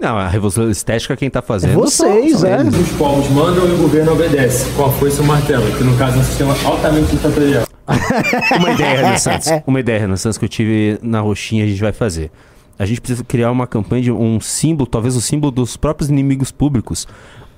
[0.00, 1.74] Não, a revolução estética quem tá fazendo.
[1.74, 2.62] Vocês, são é.
[2.62, 4.70] Os povos mandam e o governo obedece.
[4.76, 5.64] Qual foi seu martelo?
[5.76, 7.66] Que no caso é um sistema altamente ditatorial.
[8.60, 9.48] Uma ideia, Renan Santos.
[9.66, 12.30] Uma ideia, Renan Santos, que eu tive na roxinha, a gente vai fazer.
[12.78, 16.52] A gente precisa criar uma campanha de um símbolo, talvez o símbolo dos próprios inimigos
[16.52, 17.08] públicos.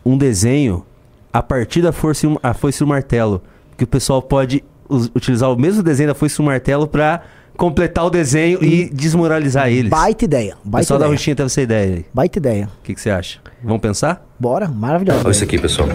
[0.06, 0.84] Um desenho
[1.32, 3.42] a partir da força e um- a foice e o martelo.
[3.76, 7.22] Que o pessoal pode utilizar o mesmo desenho da foice e o martelo pra
[7.56, 9.90] completar o desenho e desmoralizar eles.
[9.90, 10.56] Baita ideia.
[10.64, 11.16] Baita pessoal da ideia.
[11.16, 12.06] roxinha teve essa ideia aí.
[12.14, 12.70] Baita ideia.
[12.80, 13.40] O que, que você acha?
[13.62, 14.24] Vamos pensar?
[14.38, 15.20] Bora, maravilhoso.
[15.24, 15.88] Olha isso aqui, pessoal.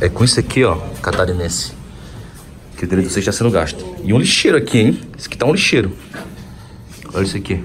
[0.00, 1.72] É com isso aqui, ó, catarinense.
[2.76, 3.84] Que o direito de vocês está sendo gasto.
[4.04, 5.00] E um lixeiro aqui, hein?
[5.18, 5.92] Esse aqui tá um lixeiro.
[7.12, 7.64] Olha isso aqui.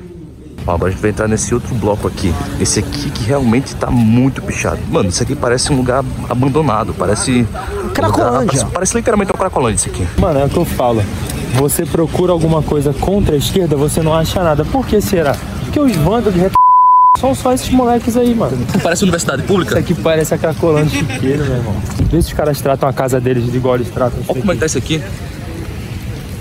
[0.66, 2.34] Ó, agora a gente vai entrar nesse outro bloco aqui.
[2.60, 4.80] Esse aqui que realmente tá muito pichado.
[4.90, 6.94] Mano, isso aqui parece um lugar abandonado.
[6.94, 7.48] Parece.
[7.94, 8.48] Cracolândia.
[8.48, 10.08] Parece, parece literalmente uma Cracolândia isso aqui.
[10.20, 11.04] Mano, é o que eu falo.
[11.56, 14.66] Você procura alguma coisa contra a esquerda, você não acha nada.
[14.66, 15.36] Por que será?
[15.64, 16.54] Porque os vândalos de ret...
[17.20, 18.58] são só esses moleques aí, mano.
[18.82, 19.80] Parece universidade pública?
[19.80, 21.76] Isso aqui parece a Cracolândia Chiqueiro, meu irmão.
[22.10, 24.20] Vê se os caras tratam a casa deles de igual eles tratam.
[24.28, 25.02] Olha como é que tá isso aqui.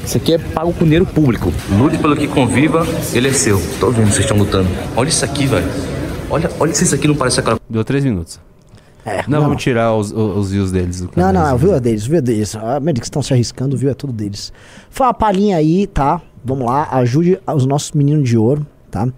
[0.05, 1.53] Isso aqui é pago com dinheiro público.
[1.71, 3.61] Lute pelo que conviva, ele é seu.
[3.79, 4.69] Tô vendo vocês estão lutando.
[4.97, 5.67] Olha isso aqui, velho.
[6.29, 7.67] Olha, olha se isso aqui não parece a Cracolândia.
[7.71, 8.41] Deu três minutos.
[9.05, 9.49] É, Não, não.
[9.49, 12.09] vamos tirar os, os, os views deles do Não, não, o viu é deles, o
[12.11, 12.55] viu é deles.
[12.55, 14.53] A medida que estão se arriscando, o viu é tudo deles.
[14.91, 16.21] Foi uma palhinha aí, tá?
[16.45, 19.09] Vamos lá, ajude os nossos meninos de ouro, tá?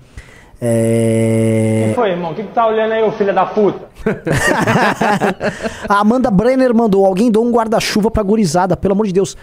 [0.61, 1.89] É...
[1.91, 2.33] que foi, irmão?
[2.33, 3.81] O que, que tá olhando aí, ô filho da puta?
[5.89, 9.37] A Amanda Brenner mandou: alguém dou um guarda-chuva pra gurizada, pelo amor de Deus.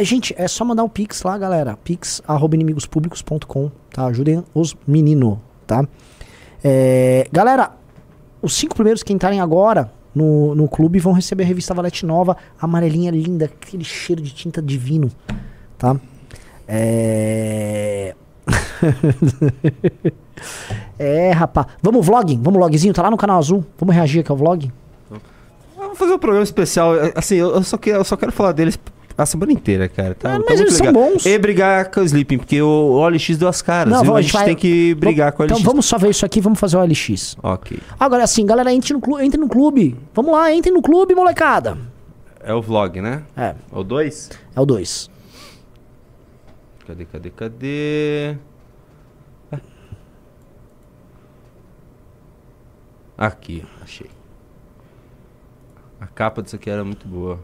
[0.00, 1.76] Gente, é só mandar um pix lá, galera.
[1.76, 4.06] pix.inimigospublicos.com, tá?
[4.06, 5.86] Ajudem os meninos, tá?
[6.64, 7.72] É, galera,
[8.40, 12.36] os cinco primeiros que entrarem agora no, no clube vão receber a revista Valete Nova,
[12.60, 15.10] amarelinha linda, aquele cheiro de tinta divino,
[15.76, 15.96] tá?
[16.66, 18.14] É...
[20.98, 21.66] é, rapaz.
[21.82, 22.36] Vamos vlog?
[22.36, 22.94] Vamos vlogzinho?
[22.94, 23.64] Tá lá no canal azul.
[23.78, 24.70] Vamos reagir aqui ao vlog?
[25.76, 26.92] Vamos fazer um programa especial.
[27.14, 28.78] Assim, eu, só, quero, eu só quero falar deles
[29.18, 30.14] a semana inteira, cara.
[30.14, 31.10] Tá, tá mas eles são legal.
[31.10, 31.26] bons.
[31.26, 33.92] E brigar com o Sleeping, porque o, OLX deu as caras.
[33.92, 34.16] Não, viu?
[34.16, 35.58] a gente vai- tem que brigar com o OLX.
[35.58, 37.36] Então vamos só ver isso aqui, vamos fazer o LX.
[37.42, 37.78] Ok.
[37.98, 39.96] Agora assim, galera, entre no, clu- entre no clube.
[40.14, 41.76] Vamos lá, entre no clube, molecada.
[42.40, 43.24] É o vlog, né?
[43.36, 43.54] É.
[43.72, 44.30] É o 2?
[44.54, 45.10] É o 2.
[46.86, 48.36] Cadê, cadê, cadê?
[49.52, 49.58] Ah.
[53.18, 54.08] Aqui, achei.
[56.00, 57.40] A capa disso aqui era muito boa.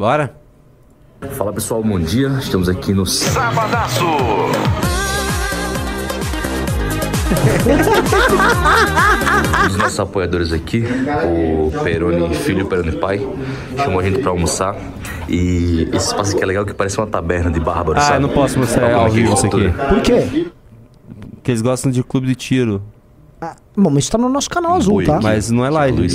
[0.00, 0.34] Bora?
[1.32, 2.28] Fala pessoal, bom dia.
[2.40, 4.06] Estamos aqui no Sabadaço!
[9.62, 10.84] Um dos nossos apoiadores aqui,
[11.22, 13.18] o Peroni Filho, Peroni Pai,
[13.76, 14.74] chamou a gente pra almoçar.
[15.28, 18.16] E esse espaço aqui é legal que parece uma taberna de bárbaro, Ah, sabe?
[18.16, 19.68] eu não posso mostrar Vamos ao vivo isso aqui.
[19.70, 20.46] Por quê?
[21.34, 22.80] Porque eles gostam de clube de tiro.
[23.76, 25.20] Bom, mas isso tá no nosso canal azul, tá?
[25.22, 26.06] Mas não é live.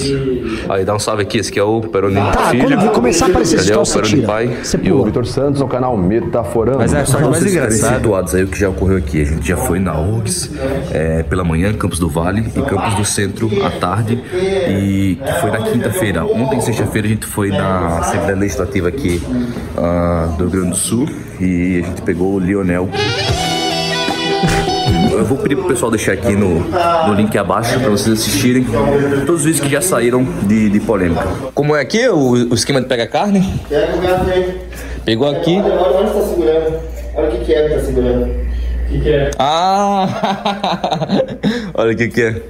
[0.70, 2.68] Aí dá um salve aqui, esse aqui é o Peroni Tá, Filho.
[2.78, 4.18] quando começar a aparecer esse troço, você.
[4.18, 4.48] Pai?
[4.62, 5.04] Você e o.
[5.06, 6.78] Vitor Santos no canal Metaforando.
[6.80, 7.96] Mas é a Só parte pra mais engraçada.
[7.96, 9.22] situados aí o que já ocorreu aqui.
[9.22, 10.52] A gente já foi na URGS
[10.92, 14.22] é, pela manhã, Campos do Vale e Campos do Centro à tarde.
[14.34, 16.26] E que foi na quinta-feira.
[16.26, 19.20] Ontem, sexta-feira, a gente foi na Assembleia Legislativa aqui
[19.78, 21.08] ah, do Rio Grande do Sul
[21.40, 22.88] e a gente pegou o Lionel.
[25.18, 28.66] Eu vou pedir pro pessoal deixar aqui no, no link abaixo para vocês assistirem
[29.26, 31.26] todos os vídeos que já saíram de, de polêmica.
[31.54, 33.62] Como é aqui o, o esquema de pegar carne?
[33.70, 34.62] Pega o gato aí.
[35.06, 35.58] Pegou aqui.
[35.58, 36.80] Olha onde tá segurando.
[37.16, 38.26] Olha o que, que é que tá segurando.
[38.26, 39.32] O que, que é?
[39.40, 40.08] Ah!
[41.74, 42.42] Olha o que que é.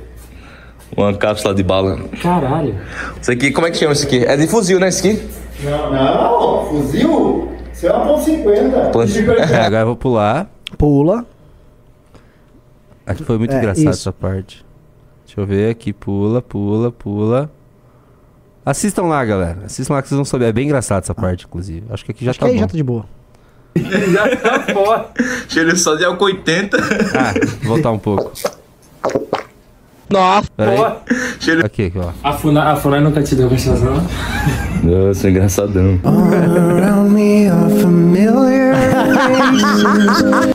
[0.97, 1.99] Uma cápsula de bala.
[2.21, 2.75] Caralho.
[3.21, 4.25] Isso aqui, como é que chama isso aqui?
[4.25, 4.89] É de fuzil, né?
[4.89, 5.21] Isso aqui?
[5.63, 7.51] Não, não, fuzil?
[7.71, 8.91] Isso é uma ponto 50.
[9.53, 10.47] É, agora eu vou pular.
[10.77, 11.25] Pula.
[13.05, 13.89] Aqui foi muito É, engraçado isso.
[13.89, 14.65] essa parte.
[15.25, 15.93] Deixa eu ver aqui.
[15.93, 17.51] Pula, pula, pula.
[18.65, 19.59] Assistam lá, galera.
[19.65, 20.45] Assistam lá que vocês vão saber.
[20.45, 21.83] É bem engraçado essa parte, inclusive.
[21.89, 22.61] Acho que aqui já Acho tá que aí bom.
[22.61, 23.05] já tá de boa.
[23.75, 25.09] Já tá fora.
[25.49, 26.77] Cheiro só de álcool 80.
[26.77, 28.31] Ah, vou voltar um pouco.
[30.09, 30.47] Nossa.
[30.55, 30.79] Peraí.
[31.61, 32.11] Aqui, aqui, ó.
[32.23, 35.07] A Funai, a Funai nunca te deu não?
[35.07, 35.99] Nossa, engraçadão.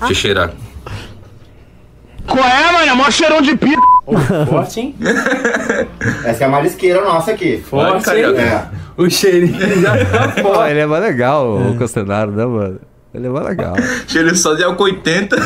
[0.01, 0.53] Deixa eu cheirar.
[2.31, 2.91] Qual é, mano?
[2.91, 3.83] É mó cheirão de pica.
[4.49, 4.95] Forte, hein?
[6.25, 7.59] Essa é a marisqueira nossa aqui.
[7.59, 8.25] Forte, hein?
[8.39, 8.69] É.
[8.97, 12.81] O cheirinho já tá Pô, ele é mais legal, o Costenaro, né, mano?
[13.13, 13.75] Ele é mais legal.
[14.07, 15.37] Cheiro só de álcool 80.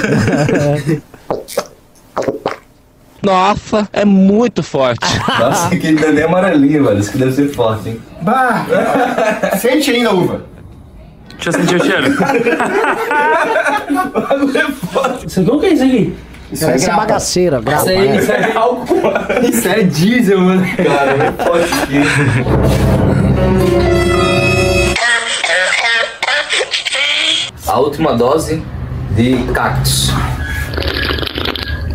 [3.23, 5.07] Nossa, é muito forte.
[5.39, 6.99] Nossa, que ele nem amarelinho, velho.
[6.99, 8.01] Isso que deve ser forte, hein?
[8.21, 8.67] Bah!
[9.59, 10.45] Sente ainda, uva.
[11.35, 12.15] Deixa eu sentir o cheiro.
[15.23, 16.15] Você não quer isso aqui?
[16.55, 17.01] Isso aí é grapa.
[17.01, 17.83] bagaceira, grapa.
[17.83, 18.17] Isso aí, é.
[18.17, 19.03] isso é álcool.
[19.43, 20.65] Isso é diesel, mano.
[20.77, 22.01] Cara, é forte aqui.
[27.67, 28.63] A última dose
[29.17, 30.13] de cactus.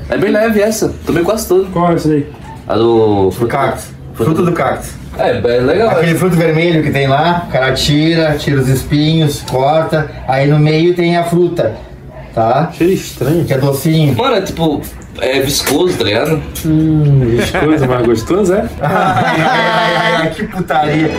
[0.09, 1.71] É bem leve essa, tomei quase tudo.
[1.71, 2.27] Qual é essa daí?
[2.67, 3.85] A do fruto Cactus.
[4.13, 4.91] Fruto do cactus.
[5.17, 5.89] É, é legal.
[5.91, 10.59] Aquele fruto vermelho que tem lá, o cara tira, tira os espinhos, corta, aí no
[10.59, 11.75] meio tem a fruta,
[12.33, 12.71] tá?
[12.73, 13.45] Cheiro estranho.
[13.45, 14.15] Que é docinho.
[14.15, 14.81] Mano, é tipo,
[15.21, 16.41] é viscoso, tá ligado?
[16.65, 18.69] Hum, viscoso, mais gostoso, é?
[18.81, 21.11] Ai, ai, ai, que putaria.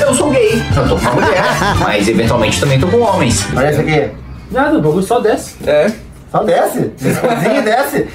[0.00, 1.44] Eu sou gay, eu tô com uma mulher,
[1.80, 3.46] mas eventualmente também tô com homens.
[3.56, 4.10] Olha isso aqui.
[4.50, 5.56] Nada, o bagulho só desce.
[5.66, 5.90] É.
[6.30, 6.92] Só desce.
[7.00, 8.06] Desce desce.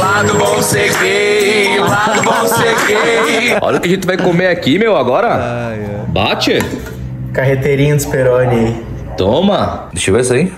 [0.00, 3.58] Lado bom ser gay, lado bom ser gay.
[3.60, 5.74] Olha o que a gente vai comer aqui, meu, agora.
[6.08, 6.58] Bate.
[7.32, 8.93] Carreteirinho dos Peroni.
[9.16, 9.88] Toma.
[9.92, 10.52] Deixa eu ver isso aí.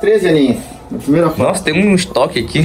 [0.00, 0.58] 13 aninhos.
[0.90, 1.42] Na primeira foto.
[1.42, 2.64] Nossa, tem um estoque aqui.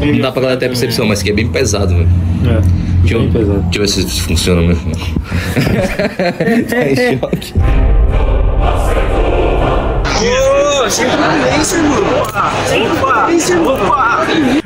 [0.00, 2.08] Não dá pra galera ter percepção, mas aqui é bem pesado, velho.
[2.46, 2.60] É,
[3.00, 4.92] deixa eu, Deixa eu ver se isso funciona mesmo.
[6.68, 7.54] tá em choque.
[10.88, 11.76] Centro Culense,
[13.52, 13.76] irmão.
[13.76, 13.98] Irmão.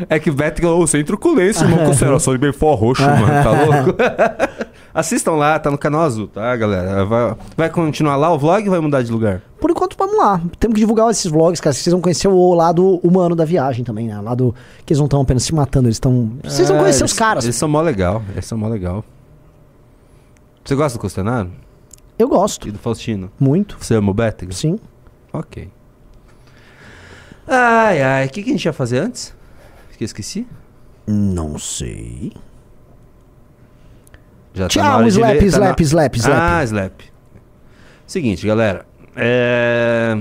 [0.09, 1.87] É que Beto o centro culense, irmão.
[1.87, 3.27] Consideração de Belfort Roxo, mano.
[3.27, 3.97] Tá louco?
[4.95, 7.05] Assistam lá, tá no canal azul, tá, galera?
[7.07, 9.41] Vai, vai continuar lá o vlog ou vai mudar de lugar?
[9.59, 10.39] Por enquanto, vamos lá.
[10.61, 11.73] Temos que divulgar esses vlogs, cara.
[11.73, 14.19] Vocês vão conhecer o lado humano da viagem também, né?
[14.19, 16.33] O lado que eles não estão apenas se matando, eles estão.
[16.45, 17.45] Vocês vão É, conhecer eles- os caras.
[17.45, 18.23] Eles são mó legal.
[18.33, 19.03] Eles são mó legal.
[20.65, 21.51] Você gosta do Costenaro?
[22.19, 22.69] Eu gosto.
[22.69, 23.31] E do Faustino?
[23.41, 23.77] Muito.
[23.81, 24.53] Você ama o Bétega?
[24.53, 24.79] Sim.
[25.33, 25.71] Ok.
[27.49, 28.27] Ai, ai.
[28.27, 29.35] O que, que a gente ia fazer antes?
[29.97, 30.47] Que eu esqueci?
[31.07, 32.33] Não sei.
[34.55, 36.39] Já Tchau, de slap, tá slap, na- slap, slap.
[36.39, 37.01] Ah, slap.
[38.07, 38.85] Seguinte, galera.
[39.17, 40.17] É...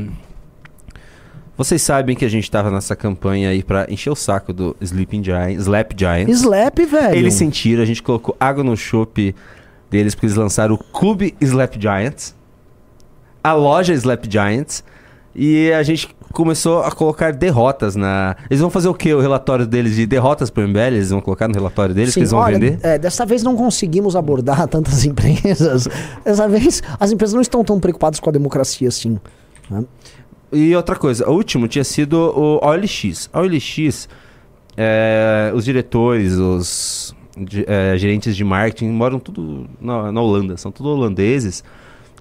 [1.57, 5.23] Vocês sabem que a gente tava nessa campanha aí pra encher o saco do Sleeping
[5.23, 6.27] Giant, Slap Giant.
[6.29, 7.15] Slap, velho.
[7.15, 9.35] Eles sentiram, a gente colocou água no chopp
[9.89, 12.33] deles porque eles lançaram o Clube Slap Giants,
[13.43, 14.83] a loja Slap Giants,
[15.35, 18.35] e a gente começou a colocar derrotas na.
[18.49, 19.13] Eles vão fazer o quê?
[19.13, 20.79] O relatório deles de derrotas pro MBL?
[20.79, 22.79] Eles vão colocar no relatório deles que eles vão olha, vender?
[22.83, 25.87] é, dessa vez não conseguimos abordar tantas empresas.
[26.23, 29.19] Dessa vez as empresas não estão tão preocupadas com a democracia assim.
[29.69, 29.83] né?
[30.51, 33.29] E outra coisa, o último tinha sido o OLX.
[33.31, 34.09] A OLX,
[34.75, 37.15] é, os diretores, os
[37.65, 41.63] é, gerentes de marketing moram tudo na, na Holanda, são tudo holandeses.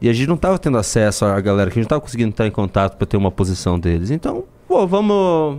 [0.01, 2.29] E a gente não estava tendo acesso à galera, que a gente não estava conseguindo
[2.29, 4.11] entrar em contato para ter uma posição deles.
[4.11, 5.59] Então, pô, vamos.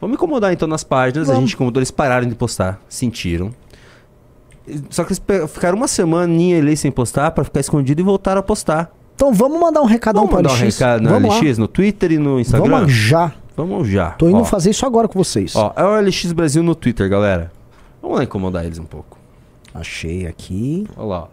[0.00, 1.28] Vamos incomodar então nas páginas.
[1.28, 1.48] A Vamos.
[1.48, 3.50] gente incomodou, eles pararam de postar, sentiram.
[4.90, 8.42] Só que eles ficaram uma semaninha ali sem postar para ficar escondido e voltaram a
[8.42, 8.90] postar.
[9.14, 10.78] Então vamos mandar um recadão Vamos para mandar um LX.
[10.78, 12.70] recado vamos LX, no Twitter e no Instagram?
[12.70, 13.32] Vamos já.
[13.56, 14.10] Vamos já.
[14.10, 15.54] Tô indo Ó, fazer isso agora com vocês.
[15.54, 17.52] Ó, é o LX Brasil no Twitter, galera.
[18.02, 19.16] Vamos lá incomodar eles um pouco.
[19.72, 20.86] Achei aqui.
[20.96, 21.28] Olha lá.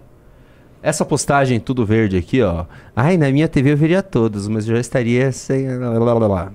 [0.83, 2.65] Essa postagem tudo verde aqui, ó.
[2.95, 5.67] Ai, na minha TV eu veria todos, mas eu já estaria sem.
[5.77, 6.51] Blá, blá.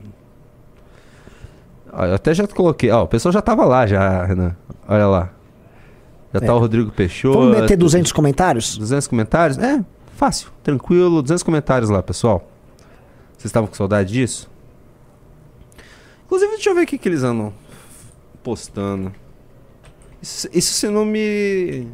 [1.93, 2.91] Ó, eu até já coloquei.
[2.91, 4.57] Ó, o pessoal já tava lá, já, Renan.
[4.89, 5.31] Olha lá.
[6.35, 6.53] Já tá É.
[6.53, 7.39] o Rodrigo Peixoto.
[7.39, 8.77] Vamos meter 200 comentários?
[8.77, 9.59] 200 comentários?
[9.59, 9.83] É,
[10.17, 11.23] fácil, tranquilo.
[11.23, 12.51] 200 comentários lá, pessoal.
[13.33, 14.51] Vocês estavam com saudade disso?
[16.27, 17.53] Inclusive, deixa eu ver o que, que eles andam
[18.43, 19.13] postando.
[20.21, 21.87] Isso, isso se não me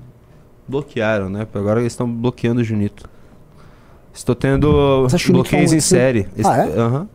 [0.73, 1.47] bloquearam, né?
[1.55, 3.09] Agora eles estão bloqueando o Junito.
[4.13, 6.29] Estou tendo bloqueios falou em que série.
[6.45, 6.81] Ah, Est- é?
[6.81, 7.09] Aham.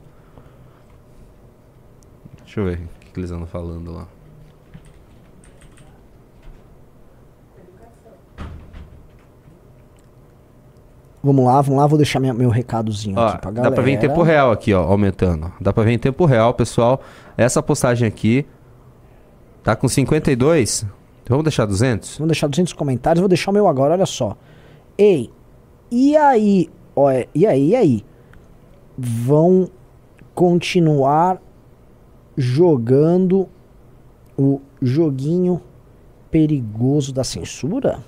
[2.45, 4.08] Deixa eu ver o que, que eles andam falando lá.
[11.24, 13.70] Vamos lá, vamos lá, vou deixar minha- meu recadozinho Ó, aqui pra galera.
[13.70, 15.51] dá pra ver em tempo real aqui, ó, aumentando.
[15.60, 17.01] Dá pra ver em tempo real, pessoal.
[17.36, 18.45] Essa postagem aqui
[19.64, 20.86] tá com 52.
[21.30, 22.17] Vamos deixar 200?
[22.17, 24.36] Vamos deixar 200 comentários, vou deixar o meu agora, olha só.
[24.97, 25.30] Ei,
[25.91, 28.05] e aí, ó, e aí, e aí?
[28.97, 29.69] Vão
[30.34, 31.41] continuar
[32.36, 33.47] jogando
[34.38, 35.61] o joguinho
[36.32, 38.03] perigoso da censura?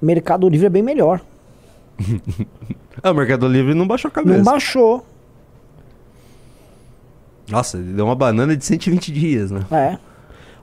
[0.00, 1.20] Mercado Livre é bem melhor.
[3.00, 4.38] ah, o Mercado Livre não baixou a cabeça.
[4.38, 5.06] Não baixou.
[7.52, 9.64] Nossa, ele deu uma banana de 120 dias, né?
[9.70, 9.98] É.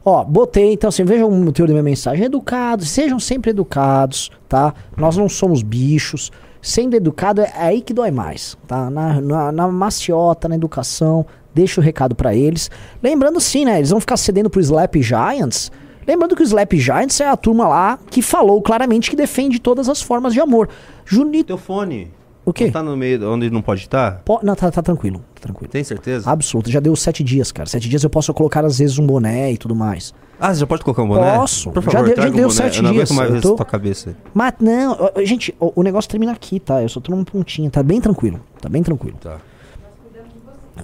[0.04, 2.26] Ó, botei, então assim, vejam o teor da minha mensagem.
[2.26, 4.74] Educados, sejam sempre educados, tá?
[4.98, 6.32] Nós não somos bichos.
[6.62, 8.90] Sendo educado é aí que dói mais, tá?
[8.90, 12.70] Na, na, na maciota, na educação, deixa o recado pra eles.
[13.02, 13.78] Lembrando sim, né?
[13.78, 15.72] Eles vão ficar cedendo pro Slap Giants.
[16.08, 19.88] Lembrando que o Slap Giants é a turma lá que falou claramente que defende todas
[19.88, 20.68] as formas de amor.
[21.06, 21.48] Junito.
[21.48, 22.12] Teu fone.
[22.46, 22.66] O quê?
[22.66, 24.22] Não tá no meio onde não pode estar?
[24.26, 25.70] Po- não, tá, tá tranquilo, tá tranquilo.
[25.72, 26.30] Tem certeza?
[26.30, 27.70] Absoluto, já deu sete dias, cara.
[27.70, 30.14] Sete dias eu posso colocar às vezes um boné e tudo mais.
[30.40, 31.36] Ah, você já pode colocar um boné?
[31.36, 31.70] Posso.
[31.70, 32.54] Por Já favor, deu- já um deu boné.
[32.54, 34.16] sete Eu não dias, mais eu tô- tua cabeça.
[34.34, 36.82] Mas não, gente, o, o negócio termina aqui, tá?
[36.82, 38.40] Eu só tô num pontinho, tá bem tranquilo.
[38.62, 39.18] Tá bem tranquilo.
[39.22, 39.38] Tá.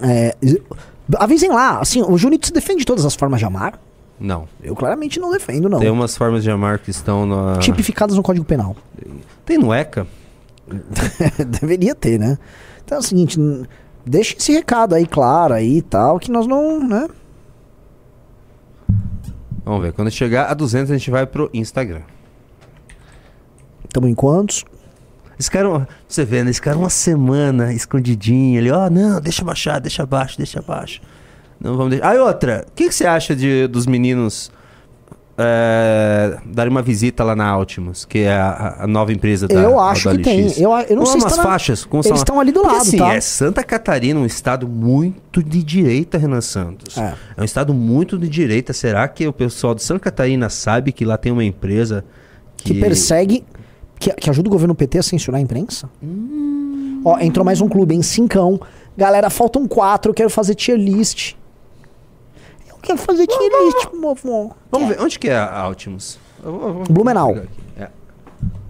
[0.02, 0.36] É,
[1.18, 3.80] avisem lá, assim, o Junito se defende de todas as formas de amar.
[4.19, 4.48] Não.
[4.61, 5.80] Eu claramente não defendo, não.
[5.80, 7.57] Tem umas formas de amar que estão na...
[7.60, 8.76] Tipificadas no Código Penal.
[9.45, 10.06] Tem no ECA?
[11.62, 12.38] Deveria ter, né?
[12.84, 13.40] Então é o seguinte,
[14.06, 17.08] deixa esse recado aí claro aí e tal, que nós não, né?
[19.64, 19.94] Vamos ver.
[19.94, 22.04] Quando chegar a 200, a gente vai pro Instagram.
[23.92, 24.64] Tamo em quantos?
[25.40, 26.52] Esse cara, você vê, né?
[26.52, 28.72] Esse cara uma semana escondidinho ali.
[28.72, 31.02] Ó, não, deixa baixar, deixa abaixo, deixa abaixo.
[31.60, 32.10] Não vamos deixar.
[32.10, 34.52] Aí outra, o que, que você acha de, dos meninos
[35.38, 39.80] é, darem uma visita lá na Altimus, que é a, a nova empresa da Eu
[39.80, 40.45] acho da que tem.
[40.57, 41.84] Eu eu não Vamos sei se tá na- faixas.
[41.86, 43.14] como Eles estão ali do Porque, lado, assim, tá?
[43.14, 46.98] É Santa Catarina, um estado muito de direita, Renan Santos.
[46.98, 47.14] É.
[47.38, 48.72] É um estado muito de direita.
[48.74, 52.06] Será que o pessoal de Santa Catarina sabe que lá tem uma empresa
[52.57, 53.44] Que persegue
[53.99, 55.90] que, que ajuda o governo PT a censurar a imprensa?
[57.03, 58.60] Ó, entrou mais um clube, em Cincão.
[58.98, 61.34] Galera, faltam quatro, eu quero fazer tier list.
[62.90, 64.53] Eu quero fazer tier list, vovô.
[64.72, 66.20] Vamos ver, onde que é a Altimus?
[66.44, 67.34] Eu vou- eu vou- Blumenau.
[67.34, 67.62] vou pegar aqui.
[67.78, 67.90] É.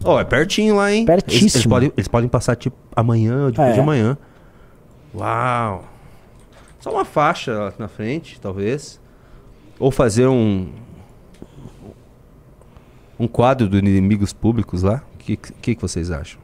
[0.05, 1.05] Ó, é pertinho lá, hein?
[1.05, 1.41] Pertíssimo.
[1.43, 3.73] Eles, eles podem, eles podem passar, tipo, amanhã ou depois É.
[3.73, 4.17] de amanhã.
[5.13, 5.83] Uau.
[6.79, 9.01] Só uma faixa lá na frente, talvez.
[9.79, 10.71] Ou fazer um...
[13.19, 15.01] Um quadro do Inimigos Públicos lá.
[15.13, 16.39] O que, que, que vocês acham?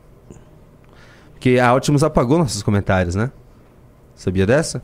[1.34, 3.32] Porque a Altimus apagou nossos comentários, né?
[4.16, 4.82] Sabia dessa?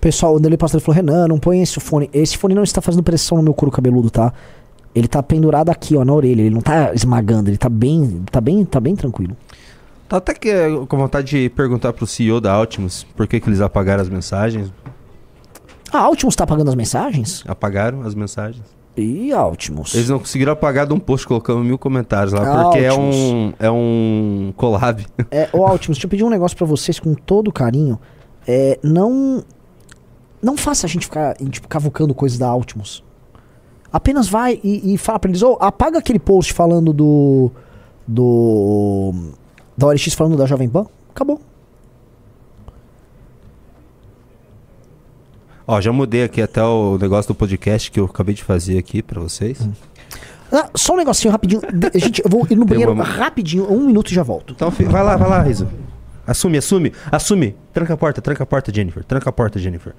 [0.00, 2.08] Pessoal, o Dele Pastor falou: Renan, não põe esse fone.
[2.12, 4.32] Esse fone não está fazendo pressão no meu couro cabeludo, tá?
[4.94, 6.42] Ele tá pendurado aqui, ó, na orelha.
[6.42, 8.22] Ele não tá esmagando, ele tá bem.
[8.30, 9.36] Tá bem, tá bem tranquilo.
[10.08, 13.48] Tá até que eh, com vontade de perguntar pro CEO da Altimus por que, que
[13.48, 14.72] eles apagaram as mensagens.
[15.92, 17.44] A Altimus tá apagando as mensagens?
[17.46, 18.64] Apagaram as mensagens.
[18.96, 19.94] E Altimus?
[19.94, 23.70] Eles não conseguiram apagar de um post colocando mil comentários lá, porque é um, é
[23.70, 25.06] um collab.
[25.30, 27.98] É, ô Altimus, deixa eu pedir um negócio pra vocês com todo carinho.
[28.46, 29.44] É, não.
[30.42, 31.36] Não faça a gente ficar,
[31.68, 33.02] cavucando coisas da Altimus.
[33.92, 37.50] Apenas vai e, e fala pra eles, ô, apaga aquele post falando do.
[38.06, 39.12] Do.
[39.76, 40.86] Da OLX falando da Jovem Pan.
[41.10, 41.40] Acabou.
[45.66, 49.02] Ó, já mudei aqui até o negócio do podcast que eu acabei de fazer aqui
[49.02, 49.68] pra vocês.
[50.50, 51.60] Ah, só um negocinho rapidinho.
[51.72, 54.54] De- gente, eu vou ir no banheiro uma- rapidinho, um minuto e já volto.
[54.54, 55.68] Então vai lá, vai lá, Riso.
[56.26, 57.54] Assume, assume, assume.
[57.72, 59.04] Tranca a porta, tranca a porta, Jennifer.
[59.04, 59.94] Tranca a porta, Jennifer.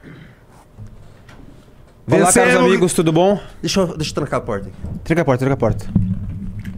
[2.11, 3.39] Olá, caros amigos, tudo bom?
[3.61, 4.75] Deixa eu, deixa eu trancar a porta aqui.
[5.03, 5.85] Tranca a porta, tranca a porta.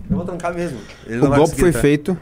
[0.10, 0.78] Eu vou trancar mesmo.
[1.08, 1.82] Ele O golpe foi entrar.
[1.82, 2.18] feito.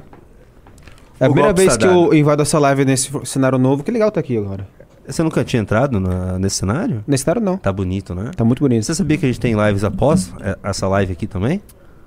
[1.19, 3.83] É a primeira vez está que eu invado essa live nesse cenário novo.
[3.83, 4.67] Que legal tá aqui agora.
[5.07, 7.03] Você nunca tinha entrado na- nesse cenário?
[7.07, 7.57] Nesse cenário não.
[7.57, 8.31] Tá bonito, né?
[8.35, 8.83] Tá muito bonito.
[8.85, 11.61] Você sabia que a gente tem lives após é, essa live aqui também?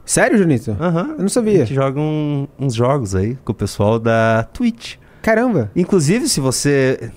[0.05, 0.77] Sério, Junito?
[0.81, 1.15] Aham.
[1.17, 1.63] Eu não sabia.
[1.63, 4.97] A gente joga um- uns jogos aí com o pessoal da Twitch.
[5.21, 5.71] Caramba.
[5.75, 7.11] Inclusive, se você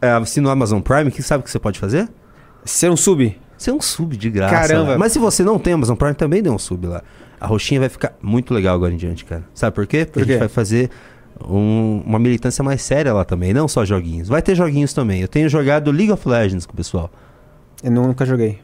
[0.00, 2.08] é, assina o Amazon Prime, que sabe o que você pode fazer?
[2.64, 3.38] Ser um sub?
[3.58, 4.54] Ser um sub de graça.
[4.54, 4.90] Caramba.
[4.92, 4.98] lá.
[4.98, 7.02] Mas se você não tem Amazon Prime, também dê um sub lá.
[7.40, 9.42] A roxinha vai ficar muito legal agora em diante, cara.
[9.54, 10.04] Sabe por quê?
[10.04, 10.38] Porque Por a gente quê?
[10.38, 10.90] vai fazer
[11.48, 14.28] um- uma militância mais séria lá também, não só joguinhos.
[14.28, 15.20] Vai ter joguinhos também.
[15.20, 17.10] Eu tenho jogado League of Legends com o pessoal.
[17.82, 18.60] Eu nunca joguei.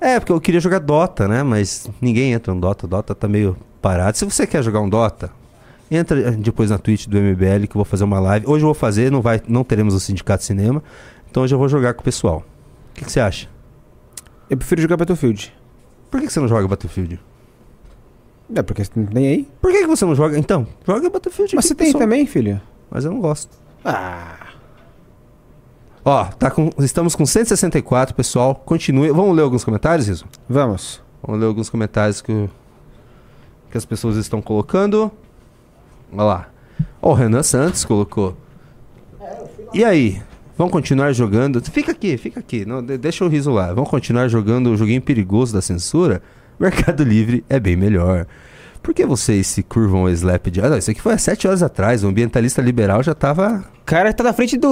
[0.00, 1.42] É, porque eu queria jogar Dota, né?
[1.42, 2.86] Mas ninguém entra no Dota.
[2.86, 4.16] Dota tá meio parado.
[4.16, 5.30] Se você quer jogar um Dota,
[5.90, 8.46] entra depois na Twitch do MBL que eu vou fazer uma live.
[8.48, 10.82] Hoje eu vou fazer, não, vai, não teremos o Sindicato Cinema.
[11.30, 12.42] Então hoje eu vou jogar com o pessoal.
[12.92, 13.48] O que, que você acha?
[14.48, 15.52] Eu prefiro jogar Battlefield.
[16.10, 17.18] Por que, que você não joga Battlefield?
[18.54, 19.48] É, porque você não tem aí.
[19.60, 20.38] Por que, que você não joga?
[20.38, 21.56] Então, joga Battlefield.
[21.56, 22.02] Mas aqui, você tem pessoal.
[22.02, 22.60] também, filho?
[22.90, 23.56] Mas eu não gosto.
[23.82, 24.48] Ah.
[26.04, 28.54] Ó, tá com, estamos com 164, pessoal.
[28.54, 29.10] Continue.
[29.10, 30.26] Vamos ler alguns comentários, Riso?
[30.46, 31.02] Vamos.
[31.22, 32.50] Vamos ler alguns comentários que,
[33.70, 35.10] que as pessoas estão colocando.
[36.12, 36.48] Olha lá.
[37.00, 38.36] Ó, o Renan Santos colocou.
[39.72, 40.22] E aí?
[40.56, 41.60] Vamos continuar jogando?
[41.62, 42.64] Fica aqui, fica aqui.
[42.64, 43.72] Não, de- deixa o riso lá.
[43.72, 46.22] Vamos continuar jogando o joguinho perigoso da censura?
[46.60, 48.26] Mercado Livre é bem melhor.
[48.82, 50.60] Por que vocês se curvam ao slap de...
[50.60, 52.02] Ah, não, isso aqui foi há sete horas atrás.
[52.04, 53.64] O ambientalista liberal já tava...
[53.86, 54.68] Cara, tá na frente do.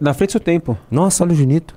[0.00, 0.76] Na frente do seu tempo.
[0.90, 1.74] Nossa, olha o Junito.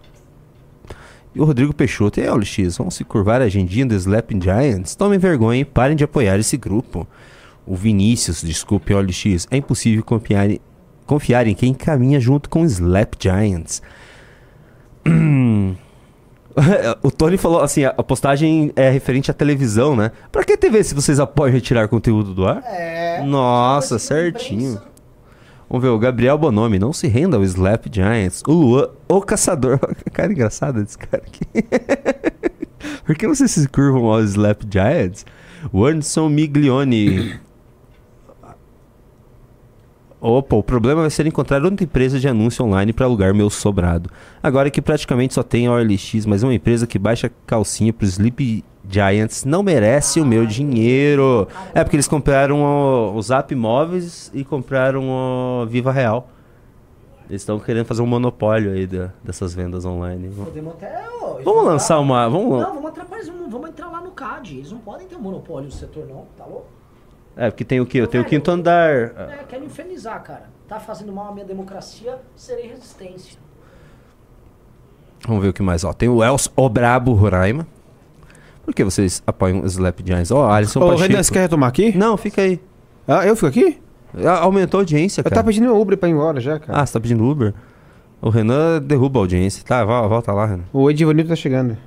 [1.36, 2.20] E o Rodrigo Peixoto.
[2.20, 4.96] E aí, OLX, vamos se curvar a agendinha do Slapping Giants?
[4.96, 7.08] Tomem vergonha e parem de apoiar esse grupo.
[7.66, 10.60] O Vinícius, desculpe, OLX, é impossível confiar, em-
[11.08, 13.82] confiar em quem caminha junto com o Slap Giants.
[17.02, 20.12] o Tony falou assim, a postagem é referente à televisão, né?
[20.32, 22.62] Pra que TV se vocês apoiam retirar conteúdo do ar?
[22.66, 23.24] É.
[23.24, 24.80] Nossa, certinho.
[25.70, 28.42] Vamos ver, o Gabriel Bonomi, não se renda ao Slap Giants.
[28.48, 29.80] O Luan, o caçador.
[30.14, 31.46] Cara engraçado desse cara aqui.
[33.06, 35.26] Por que vocês se curvam ao Slap Giants?
[35.72, 37.40] O Anderson Miglione.
[40.20, 44.10] Opa, o problema vai ser encontrar outra empresa de anúncio online para alugar meu sobrado.
[44.42, 48.66] Agora que praticamente só tem a OLX, mas uma empresa que baixa calcinha pro Sleep
[48.90, 51.48] Giants não merece o meu dinheiro.
[51.74, 56.28] É porque eles compraram o, o Zap Móveis e compraram o Viva Real.
[57.30, 60.30] Eles estão querendo fazer um monopólio aí da- dessas vendas online.
[60.36, 61.06] Podemos até.
[61.22, 62.28] ó, Vamos lançar uma.
[62.28, 64.56] Vamos, Não, vamos atrapalhar, vamos, vamos entrar lá no CAD.
[64.58, 66.66] Eles não podem ter um monopólio do setor, não, tá louco?
[67.38, 68.06] É, porque tem o quê?
[68.08, 68.90] Tem o quinto andar.
[68.90, 70.44] É, quer me infernizar, cara.
[70.68, 73.38] Tá fazendo mal à minha democracia, serei resistência.
[75.28, 75.84] Vamos ver o que mais.
[75.84, 77.66] Ó, tem o Els O Brabo Roraima.
[78.66, 80.32] Por que vocês apoiam os Slap Giants?
[80.32, 81.08] Ó, Alisson Ô, Pacheco.
[81.10, 81.98] Renan, você quer retomar aqui?
[81.98, 82.60] Não, fica aí.
[83.08, 83.82] Ah, eu fico aqui?
[84.26, 85.36] Ah, Aumentou a audiência, Eu cara.
[85.36, 86.82] tava pedindo Uber pra ir embora já, cara.
[86.82, 87.54] Ah, você tá pedindo Uber?
[88.22, 89.64] O Renan derruba a audiência.
[89.64, 90.64] Tá, vol- volta lá, Renan.
[90.74, 91.78] O Edivanildo tá chegando.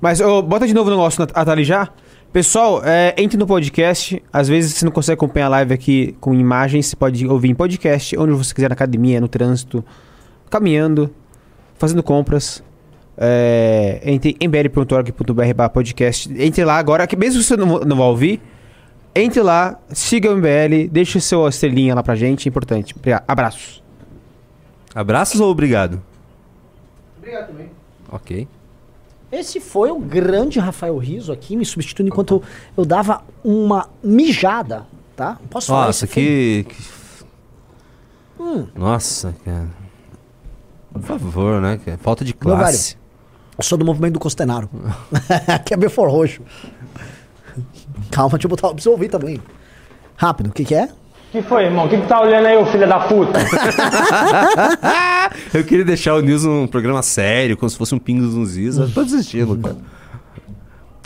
[0.00, 1.88] Mas ô, bota de novo o negócio na Atali já.
[2.32, 4.22] Pessoal, é, entre no podcast.
[4.32, 7.54] Às vezes você não consegue acompanhar a live aqui com imagens, você pode ouvir em
[7.54, 9.84] podcast, onde você quiser, na academia, no trânsito,
[10.48, 11.14] caminhando,
[11.74, 12.64] fazendo compras.
[13.18, 16.32] É, entre mbl.org.br barra podcast.
[16.42, 18.40] Entre lá agora, que mesmo que você não, não vá ouvir,
[19.14, 22.94] entre lá, siga o MBL, deixe sua estrelinha lá pra gente, é importante.
[22.96, 23.24] Obrigado.
[23.28, 23.82] Abraços.
[24.94, 26.02] Abraços ou obrigado?
[27.18, 27.70] Obrigado também.
[28.10, 28.48] Ok.
[29.32, 32.42] Esse foi o grande Rafael Riso aqui, me substituindo enquanto eu,
[32.76, 34.86] eu dava uma mijada,
[35.16, 35.38] tá?
[35.48, 36.66] Posso falar Nossa, que.
[36.68, 37.02] que-
[38.38, 38.66] Hum.
[38.74, 39.68] Nossa, cara.
[40.92, 41.80] Por favor, né?
[41.82, 41.96] cara?
[41.96, 42.98] Falta de classe.
[43.56, 44.68] eu sou do movimento do Costenaro.
[45.48, 46.42] Aqui é Roxo.
[48.10, 49.40] Calma, deixa eu botar pra você ouvir também.
[50.16, 50.90] Rápido, o que que é?
[51.32, 51.86] Que foi, irmão?
[51.86, 53.40] O que, que tá olhando aí, ô filho da puta?
[55.52, 58.76] Eu queria deixar o News um programa sério, como se fosse um Pingos nos Is.
[58.76, 59.76] Eu tô desistindo, cara.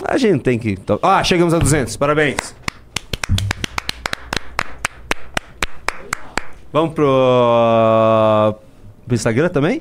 [0.04, 0.76] A gente tem que.
[1.00, 1.96] Ah, chegamos a 200.
[1.96, 2.54] Parabéns.
[6.72, 8.56] Vamos pro.
[9.06, 9.80] pro Instagram também?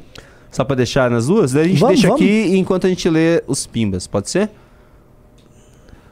[0.52, 1.54] Só pra deixar nas duas?
[1.54, 2.22] Daí a gente Vamos, deixa vamos.
[2.22, 4.52] aqui enquanto a gente lê os pimbas, pode ser?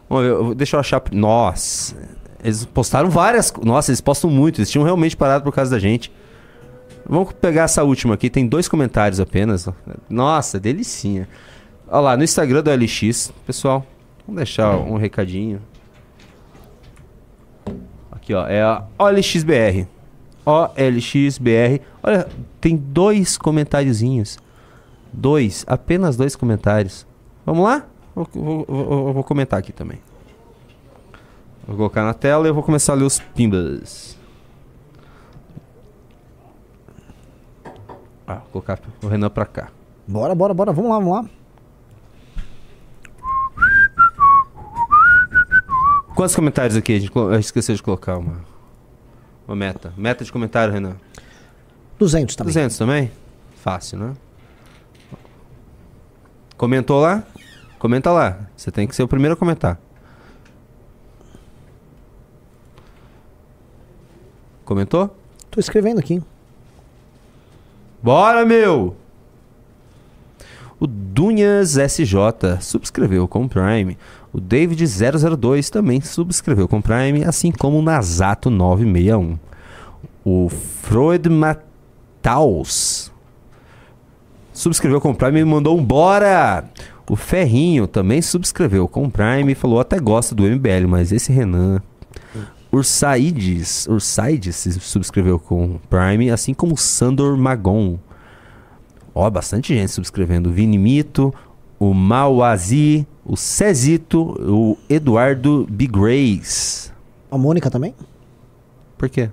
[0.09, 1.01] Vamos ver, deixa eu achar.
[1.11, 1.95] Nossa,
[2.43, 3.51] eles postaram várias.
[3.63, 4.59] Nossa, eles postam muito.
[4.59, 6.11] Eles tinham realmente parado por causa da gente.
[7.05, 8.29] Vamos pegar essa última aqui.
[8.29, 9.67] Tem dois comentários apenas.
[10.09, 11.27] Nossa, delicinha.
[11.87, 13.85] Olha lá, no Instagram do LX, pessoal.
[14.25, 15.61] Vamos deixar um recadinho.
[18.11, 18.47] Aqui, ó.
[18.47, 19.87] É a OLXBR.
[20.45, 21.81] OLXBR.
[22.01, 22.27] Olha,
[22.59, 24.37] tem dois comentáriozinhos.
[25.11, 25.63] Dois.
[25.67, 27.05] Apenas dois comentários.
[27.45, 27.85] Vamos lá?
[28.15, 29.99] Vou, vou- vou- eu vou comentar aqui também.
[31.67, 34.17] Vou colocar na tela e eu vou começar a ler os pimbas.
[38.27, 39.69] Ah, vou colocar o Renan pra cá.
[40.07, 41.25] Bora, bora, bora, vamos lá, vamos lá.
[46.15, 46.95] Quantos comentários aqui?
[46.95, 48.41] A gente colo- eu esqueci de colocar uma,
[49.47, 49.93] uma meta.
[49.97, 50.95] Meta de comentário, Renan.
[51.97, 52.53] 200 também.
[52.53, 53.11] 200 também?
[53.55, 54.13] Fácil, né?
[56.57, 57.23] Comentou lá?
[57.79, 58.47] Comenta lá.
[58.55, 59.79] Você tem que ser o primeiro a comentar.
[64.65, 65.15] Comentou?
[65.51, 66.21] Tô escrevendo aqui.
[68.01, 68.95] Bora, meu!
[70.79, 73.97] O Dunhas SJ subscreveu com Prime.
[74.33, 79.37] O David002 também subscreveu com Prime, assim como o Nazato961.
[80.25, 83.11] O Freud Mataus
[84.51, 86.65] subscreveu com Prime e mandou um bora!
[87.09, 91.81] O Ferrinho também subscreveu com Prime e falou até gosta do MBL, mas esse Renan.
[92.73, 97.99] Ursaides, Ursaides se subscreveu com Prime, assim como o Sandor Magon.
[99.13, 100.49] Ó, bastante gente subscrevendo.
[100.49, 101.31] O Vini Mito,
[101.77, 106.91] o Mauazi, o Cezito, o Eduardo Bigrace.
[107.29, 107.93] A Mônica também?
[108.97, 109.29] Por quê?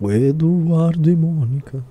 [0.00, 1.84] O Eduardo e Mônica.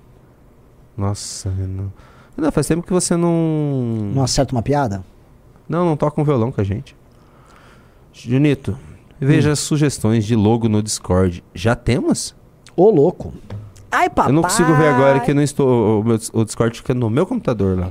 [0.94, 1.90] Nossa, Renan.
[2.36, 4.12] Renan, faz tempo que você não.
[4.14, 5.02] Não acerta uma piada?
[5.66, 6.94] Não, não toca um violão com a gente.
[8.12, 8.76] Junito,
[9.20, 11.42] veja as sugestões de logo no Discord.
[11.54, 12.34] Já temos?
[12.76, 13.32] Ô, louco.
[13.90, 14.30] Ai, papai.
[14.30, 16.00] Eu não consigo ver agora que eu não estou.
[16.00, 17.90] O, meu- o Discord fica no meu computador lá.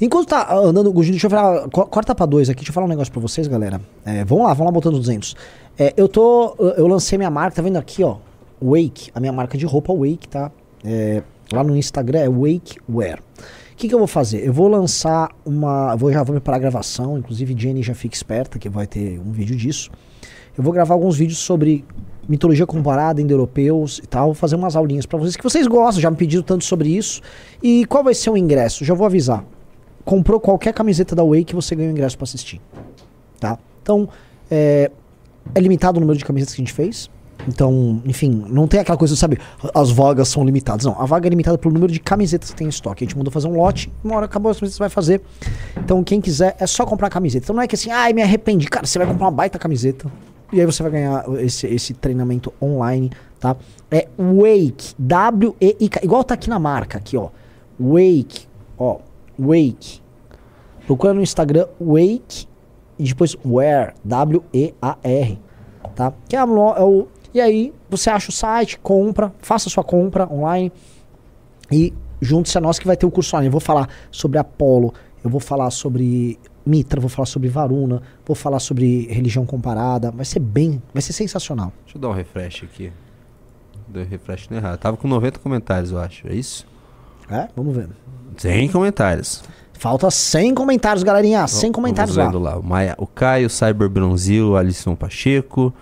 [0.00, 1.68] Enquanto tá andando, Gugino, deixa eu falar.
[1.70, 3.80] co- Corta pra dois aqui, deixa eu falar um negócio pra vocês, galera.
[4.04, 5.34] É, vamos lá, vamos lá botando 200.
[5.78, 6.54] É, eu tô.
[6.76, 8.16] Eu lancei minha marca, tá vendo aqui, ó?
[8.62, 10.50] Wake, a minha marca de roupa Wake, tá?
[10.84, 11.22] É,
[11.52, 13.18] lá no Instagram é Wake Wear.
[13.72, 14.44] O que, que eu vou fazer?
[14.46, 15.94] Eu vou lançar uma.
[15.96, 19.30] Vou, já vou preparar a gravação, inclusive Jenny já fica esperta, que vai ter um
[19.32, 19.90] vídeo disso.
[20.58, 21.84] Eu vou gravar alguns vídeos sobre
[22.28, 24.26] mitologia comparada, indo-europeus e tal.
[24.26, 27.22] Vou fazer umas aulinhas pra vocês que vocês gostam, já me pediram tanto sobre isso.
[27.62, 28.84] E qual vai ser o ingresso?
[28.84, 29.44] Já vou avisar
[30.08, 32.62] comprou qualquer camiseta da Wake, você ganha o ingresso pra assistir.
[33.38, 33.58] Tá?
[33.82, 34.08] Então,
[34.50, 34.90] é,
[35.54, 37.10] é limitado o número de camisetas que a gente fez.
[37.46, 39.38] Então, enfim, não tem aquela coisa, sabe,
[39.74, 40.86] as vagas são limitadas.
[40.86, 43.04] Não, a vaga é limitada pelo número de camisetas que tem em estoque.
[43.04, 45.20] A gente mandou fazer um lote, uma hora acabou as camisetas, vai fazer.
[45.76, 47.44] Então, quem quiser, é só comprar camiseta.
[47.44, 48.66] Então, não é que assim, ai, me arrependi.
[48.66, 50.10] Cara, você vai comprar uma baita camiseta.
[50.52, 53.56] E aí você vai ganhar esse, esse treinamento online, tá?
[53.90, 57.28] É Wake, W-E-I-K, igual tá aqui na marca, aqui, ó.
[57.78, 58.46] Wake,
[58.78, 58.98] ó,
[59.38, 60.00] Wake.
[60.86, 62.46] Procura no Instagram Wake
[62.98, 65.38] e depois Wear, W-E-A-R,
[65.94, 66.12] tá?
[66.26, 70.72] Que é, é o, e aí você acha o site, compra, faça sua compra online
[71.70, 73.48] e junte-se a nós que vai ter o curso online.
[73.48, 76.38] Eu vou falar sobre Apolo, eu vou falar sobre
[76.68, 80.10] Mitra, vou falar sobre Varuna, vou falar sobre religião comparada.
[80.10, 81.72] Vai ser bem, vai ser sensacional.
[81.84, 82.92] Deixa eu dar um refresh aqui.
[83.88, 84.78] Deu refresh no errado.
[84.78, 86.28] Tava com 90 comentários, eu acho.
[86.28, 86.66] É isso?
[87.30, 87.48] É?
[87.56, 87.88] Vamos ver.
[88.36, 89.42] 100 comentários.
[89.72, 91.46] Falta 100 comentários, galerinha.
[91.46, 92.30] 100 comentários lá.
[92.30, 92.58] Lá.
[92.58, 95.72] O, Maia, o Caio, Cyber Bronzil, Alisson Pacheco,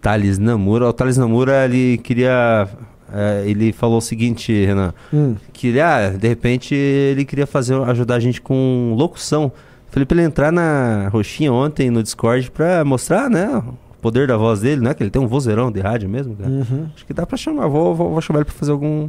[0.00, 0.88] Thales Namura.
[0.88, 2.66] O Thales Namura, ele queria...
[3.12, 4.94] é, ele falou o seguinte, Renan.
[5.12, 5.34] Hum.
[5.52, 9.52] Que ah, de repente ele queria fazer, ajudar a gente com locução.
[9.94, 13.46] Falei pra ele entrar na roxinha ontem no Discord pra mostrar, né?
[13.58, 14.92] O poder da voz dele, né?
[14.92, 16.50] Que ele tem um vozeirão de rádio mesmo, cara.
[16.50, 16.88] Uhum.
[16.92, 17.68] Acho que dá pra chamar.
[17.68, 19.08] Vou, vou, vou chamar ele pra fazer algum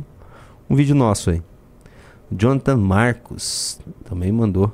[0.70, 1.42] um vídeo nosso aí.
[2.32, 4.72] Jonathan Marcos também mandou.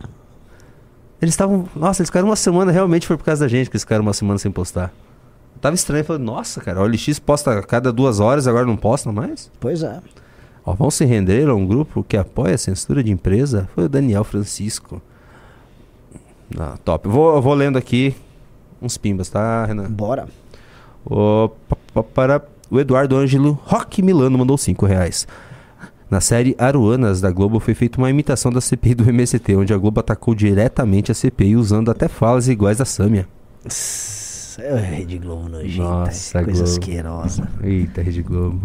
[1.22, 1.70] Eles estavam.
[1.74, 4.12] Nossa, eles ficaram uma semana, realmente foi por causa da gente que eles ficaram uma
[4.12, 4.92] semana sem postar.
[5.62, 9.14] Tava estranho, falei, nossa, cara, o LX posta a cada duas horas, agora não posta
[9.14, 9.50] mais?
[9.62, 10.02] Pois é.
[10.66, 13.70] Ó, vão se render a um grupo que apoia a censura de empresa?
[13.74, 15.02] Foi o Daniel Francisco.
[16.58, 17.08] Ah, top.
[17.08, 18.16] Vou, eu vou lendo aqui
[18.82, 19.90] uns pimbas, tá, Renan?
[19.90, 20.28] Bora.
[21.06, 25.28] O, pa- pa- para o Eduardo Ângelo Roque Milano mandou 5 reais.
[26.10, 29.78] Na série Aruanas da Globo foi feita uma imitação da CPI do MST, onde a
[29.78, 33.28] Globo atacou diretamente a CPI usando até falas iguais a Sâmia.
[34.60, 35.82] É Rede Globo nojenta.
[35.90, 36.70] Nossa, coisa Globo.
[36.80, 37.48] asquerosa.
[37.64, 38.62] Eita, Rede Globo.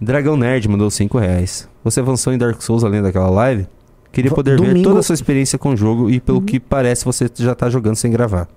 [0.00, 1.68] Dragão Nerd mandou 5 reais.
[1.84, 3.66] Você avançou em Dark Souls além daquela live?
[4.14, 7.04] Queria poder ver domingo- toda a sua experiência com o jogo e pelo que parece
[7.04, 8.48] você já tá jogando sem gravar.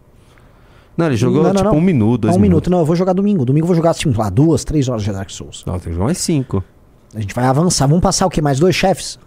[0.95, 1.77] Não, ele jogou Não, não, tipo não.
[1.77, 2.67] um minuto, dois um minutos.
[2.67, 3.45] minuto, não, eu vou jogar domingo.
[3.45, 5.63] Domingo eu vou jogar, assim, lá, duas, três horas de Dark Souls.
[5.65, 6.63] Não, tem que jogar mais cinco.
[7.13, 7.85] A gente vai avançar.
[7.87, 8.41] Vamos passar o quê?
[8.41, 9.19] Mais dois chefes?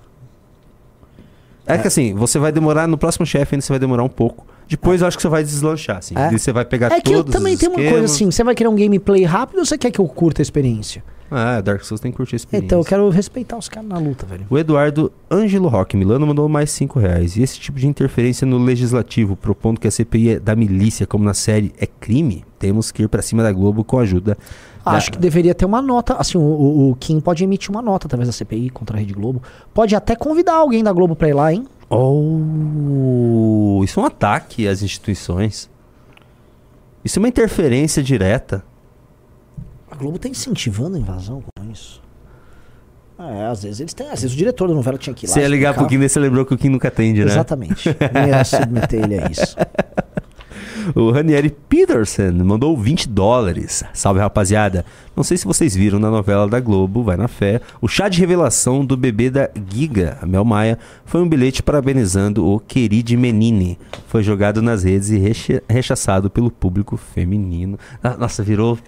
[1.66, 4.44] É, que assim, você vai demorar, no próximo chefe ainda você vai demorar um pouco.
[4.69, 6.15] Depois eu acho que você vai deslanchar, assim.
[6.16, 6.32] É.
[6.32, 8.55] E você vai pegar É que eu todos também tem uma coisa assim, você vai
[8.55, 11.05] querer um gameplay rápido ou você quer que eu curta a experiência?
[11.31, 12.66] Ah, Dark Souls tem que curtir a experiência.
[12.66, 14.47] Então, eu quero respeitar os caras na luta, velho.
[14.51, 17.36] O Eduardo Ângelo Roque Milano mandou mais 5 reais.
[17.36, 21.24] E esse tipo de interferência no legislativo, propondo que a CPI é da milícia, como
[21.24, 24.36] na série, é crime, temos que ir pra cima da Globo com a ajuda.
[24.85, 26.15] da- Acho que deveria ter uma nota.
[26.15, 29.12] Assim, o, o, o Kim pode emitir uma nota através da CPI contra a Rede
[29.15, 29.40] Globo.
[29.73, 31.65] Pode até convidar alguém da Globo pra ir lá, hein?
[31.89, 35.70] Oh, isso é um ataque às instituições.
[37.05, 38.65] Isso é uma interferência direta.
[40.01, 42.01] Globo tá incentivando a invasão com isso.
[43.18, 44.09] É, às vezes eles têm.
[44.09, 45.35] Às vezes o diretor da novela tinha que ir lá.
[45.35, 45.86] Você ia ligar pro.
[45.86, 47.31] Kim, você lembrou que o Kim nunca atende, né?
[47.31, 47.94] Exatamente.
[48.14, 49.56] Não ia submeter ele a isso.
[50.94, 53.82] O Ranieri Peterson mandou 20 dólares.
[53.93, 54.85] Salve, rapaziada.
[55.16, 58.19] Não sei se vocês viram na novela da Globo, Vai na Fé, o chá de
[58.20, 63.78] revelação do bebê da Giga, a Mel Maia, foi um bilhete parabenizando o querido Menine.
[64.07, 67.78] Foi jogado nas redes e reche- rechaçado pelo público feminino.
[68.02, 68.78] Ah, Nossa, virou...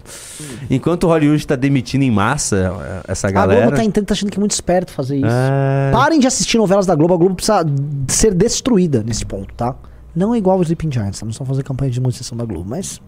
[0.69, 2.73] Enquanto o Hollywood tá demitindo em massa
[3.05, 3.61] eh, essa A galera...
[3.61, 5.27] Globo tá, entrando- tá achando que é muito esperto fazer isso.
[5.27, 5.91] É.
[5.91, 7.13] Parem de assistir novelas da Globo.
[7.13, 7.63] A Globo precisa
[8.07, 9.75] ser destruída nesse ponto, tá?
[10.15, 11.25] Não é igual os Sleeping Giants, tá?
[11.25, 13.01] Não estão fazendo campanha de demolição da Globo, mas.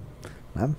[0.55, 0.69] Né?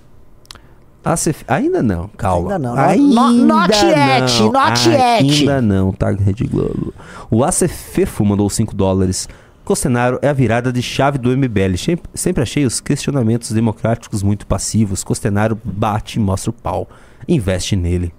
[1.05, 1.45] ACF...
[1.47, 2.55] Ainda não, calma.
[2.55, 3.33] Ainda não.
[3.33, 4.53] No- not yet, não.
[4.53, 5.41] not yet.
[5.41, 6.93] Ainda não, tá, Rede Globo.
[7.31, 9.29] O ACFEFO mandou 5 dólares.
[9.65, 11.77] Costenaro é a virada de chave do MBL.
[11.77, 15.05] Sempre, sempre achei os questionamentos democráticos muito passivos.
[15.05, 16.89] Costenaro bate e mostra o pau.
[17.29, 18.13] Investe nele.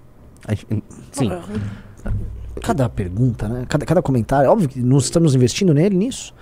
[1.12, 1.30] Sim.
[2.62, 3.64] Cada pergunta, né?
[3.68, 4.50] Cada, cada comentário.
[4.50, 6.34] Óbvio que nós estamos investindo nele nisso.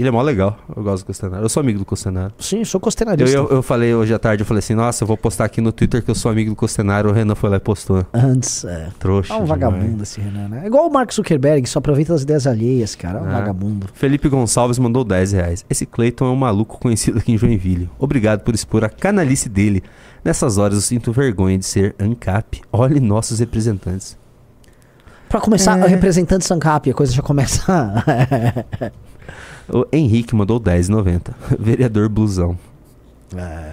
[0.00, 0.58] Ele é mó legal.
[0.74, 1.44] Eu gosto do Costenaro.
[1.44, 2.32] Eu sou amigo do Costenaro.
[2.38, 3.36] Sim, sou Eu, costenarista.
[3.36, 5.72] eu, eu falei hoje à tarde, eu falei assim, nossa, eu vou postar aqui no
[5.72, 7.10] Twitter que eu sou amigo do Costenaro.
[7.10, 8.06] O Renan foi lá e postou.
[8.14, 8.88] Antes, é.
[8.98, 9.34] Trouxa.
[9.34, 9.60] É um demais.
[9.60, 10.60] vagabundo esse Renan, né?
[10.64, 13.18] É igual o Mark Zuckerberg, só aproveita das ideias alheias, cara.
[13.18, 13.32] É um Ah.
[13.40, 13.88] vagabundo.
[13.92, 15.64] Felipe Gonçalves mandou 10 reais.
[15.68, 17.90] Esse Clayton é um maluco conhecido aqui em Joinville.
[17.98, 19.82] Obrigado por expor a canalice dele.
[20.24, 22.62] Nessas horas eu sinto vergonha de ser ANCAP.
[22.72, 24.18] Olhe nossos representantes.
[25.28, 25.84] Pra começar, É.
[25.84, 27.62] o representante Sancap, a coisa já começa.
[29.68, 31.32] O Henrique mandou 10,90.
[31.58, 32.58] Vereador Blusão.
[33.36, 33.72] É.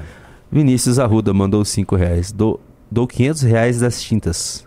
[0.52, 2.32] Vinícius Arruda mandou 5 reais.
[2.32, 2.60] Dou,
[2.90, 4.66] dou 500 reais das tintas.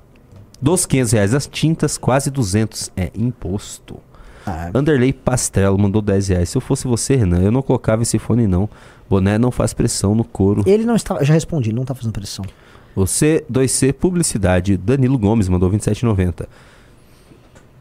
[0.61, 3.97] Dos 500 reais das tintas, quase 200 é imposto.
[4.47, 4.71] Ah.
[4.75, 6.49] Anderley Pastel mandou 10 reais.
[6.51, 8.69] Se eu fosse você, Renan, eu não colocava esse fone não.
[9.09, 10.63] Boné não faz pressão no couro.
[10.67, 11.23] Ele não está.
[11.25, 12.45] Já respondi, não tá fazendo pressão.
[12.95, 16.47] Você 2C Publicidade, Danilo Gomes mandou 27,90.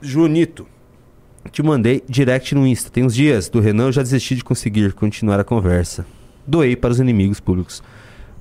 [0.01, 0.65] Junito,
[1.51, 2.89] te mandei direct no Insta.
[2.89, 6.05] Tem uns dias do Renan eu já desisti de conseguir continuar a conversa.
[6.45, 7.81] Doei para os inimigos públicos.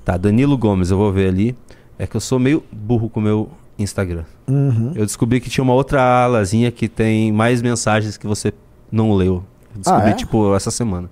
[0.03, 1.55] Tá, Danilo Gomes, eu vou ver ali.
[1.97, 4.23] É que eu sou meio burro com o meu Instagram.
[4.47, 4.91] Uhum.
[4.95, 8.53] Eu descobri que tinha uma outra alazinha que tem mais mensagens que você
[8.91, 9.43] não leu.
[9.75, 10.13] Descobri, Ah, é?
[10.13, 11.09] tipo, essa semana.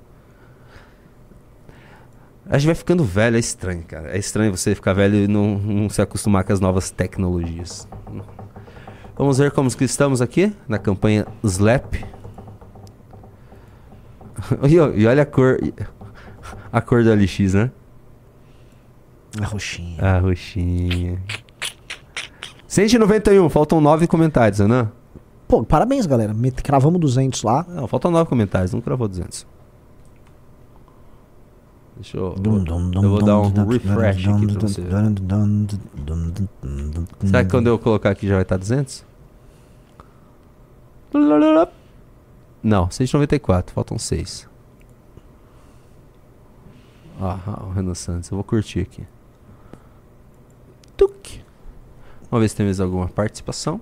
[2.50, 4.10] A gente vai ficando velho, é estranho, cara.
[4.10, 7.88] É estranho você ficar velho e não, não se acostumar com as novas tecnologias.
[9.18, 11.96] Vamos ver como que estamos aqui na campanha Slap.
[14.70, 15.58] e, olha a cor.
[16.72, 17.72] A cor do LX, né?
[19.42, 20.02] A roxinha.
[20.02, 21.22] A roxinha.
[22.68, 24.92] 191, faltam 9 comentários, Ana.
[25.48, 26.36] Pô, parabéns, galera.
[26.62, 27.66] Cravamos 200 lá.
[27.68, 29.48] Não, faltam nove comentários, não cravou 200.
[31.96, 32.36] Deixa eu.
[32.36, 34.84] Dum, dum, dum, eu vou dar um refresh aqui pra você.
[37.26, 39.06] Será que quando eu colocar aqui já vai estar 200?
[42.62, 44.48] Não, 194, faltam 6.
[47.20, 49.04] Ah, ah, o Renan Santos, eu vou curtir aqui.
[50.96, 51.42] Tuc.
[52.30, 53.82] Vamos ver se tem mais alguma participação.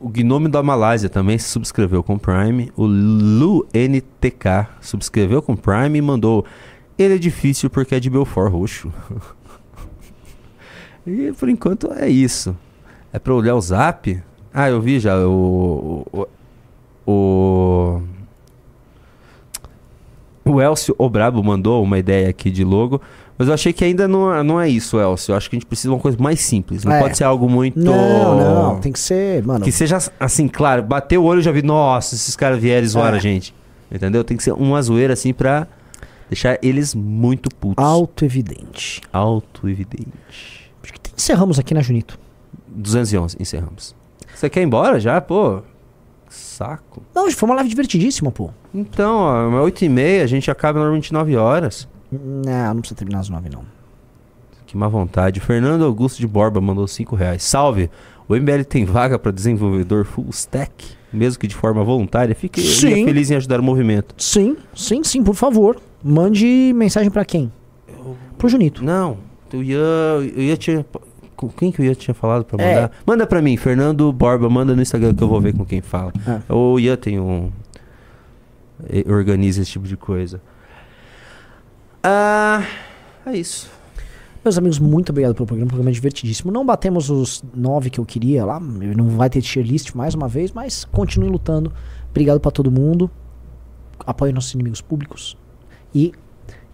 [0.00, 2.70] O Gnome da Malásia também se subscreveu com Prime.
[2.76, 6.44] O Lu NTK subscreveu com Prime e mandou.
[6.96, 8.92] Ele é difícil porque é de Belfort Roxo.
[11.04, 12.56] e por enquanto é isso.
[13.12, 14.22] É pra olhar o zap?
[14.52, 15.16] Ah, eu vi já.
[15.26, 16.06] O.
[16.12, 16.26] O.
[17.10, 18.02] O,
[20.44, 23.00] o Elcio Obrabo mandou uma ideia aqui de logo.
[23.38, 25.32] Mas eu achei que ainda não, é- não é isso, Elcio.
[25.32, 26.84] Eu acho que a gente precisa de uma coisa mais simples.
[26.84, 27.00] Não É.
[27.00, 27.78] pode ser algo muito.
[27.78, 28.36] Não,
[28.74, 29.64] não, tem que ser, mano.
[29.64, 33.14] Que seja assim, claro, bateu o olho e já vi, nossa, esses caras vieram zoaram
[33.14, 33.18] É.
[33.18, 33.54] a gente.
[33.90, 34.22] Entendeu?
[34.24, 35.66] Tem que ser uma zoeira assim pra
[36.28, 37.82] deixar eles muito putos.
[37.82, 39.00] Auto-evidente.
[39.12, 40.68] Auto-evidente.
[41.16, 42.18] Encerramos aqui, né, Junito?
[42.78, 43.94] 211, encerramos.
[44.34, 45.20] Você quer ir embora já?
[45.20, 45.62] Pô,
[46.28, 47.02] saco.
[47.14, 48.50] Não, foi uma live divertidíssima, pô.
[48.74, 51.88] Então, ó, é 8 e meia, a gente acaba normalmente 9 horas.
[52.10, 53.62] Não, não precisa terminar às nove, não.
[54.66, 55.40] Que má vontade.
[55.40, 57.42] Fernando Augusto de Borba mandou 5 reais.
[57.42, 57.90] Salve!
[58.28, 62.34] O MBL tem vaga para desenvolvedor full stack, mesmo que de forma voluntária.
[62.34, 63.06] Fique Sim.
[63.06, 64.14] feliz em ajudar o movimento.
[64.18, 65.80] Sim, sim, sim, por favor.
[66.04, 67.50] Mande mensagem pra quem?
[68.36, 68.84] Pro Junito.
[68.84, 69.16] Não,
[69.52, 70.86] o Ian, o Ian tinha.
[71.38, 72.74] Com quem que o Ian tinha falado pra É.
[72.74, 72.90] mandar?
[73.06, 76.12] Manda pra mim, Fernando Borba, manda no Instagram que eu vou ver com quem fala.
[76.26, 76.52] É.
[76.52, 77.52] O Ian tem um.
[78.88, 80.40] eh, Organiza esse tipo de coisa.
[82.02, 82.62] Ah.
[83.24, 83.70] É isso.
[84.44, 85.66] Meus amigos, muito obrigado pelo programa.
[85.66, 86.50] Um programa divertidíssimo.
[86.50, 88.58] Não batemos os nove que eu queria lá.
[88.58, 91.72] Não vai ter tier list mais uma vez, mas continue lutando.
[92.10, 93.10] Obrigado pra todo mundo.
[94.06, 95.36] Apoie nossos inimigos públicos.
[95.94, 96.12] E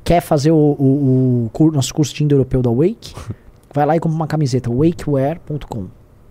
[0.04, 3.14] quer fazer o, o- o cur- nosso curso de indo-europeu da Wake?
[3.74, 5.88] Vai lá e compra uma camiseta, wakeware.com.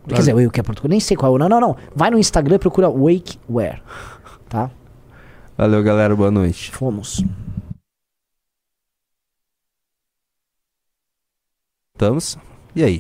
[0.07, 1.40] Quer dizer, wakeware.com, nem sei qual é.
[1.40, 1.78] Não, não, não.
[1.94, 3.84] Vai no Instagram e procura Wakeware.
[4.48, 4.72] Tá?
[5.57, 6.15] Valeu, galera.
[6.15, 6.72] Boa noite.
[6.72, 7.22] Fomos.
[11.94, 12.38] Estamos.
[12.76, 12.91] E aí?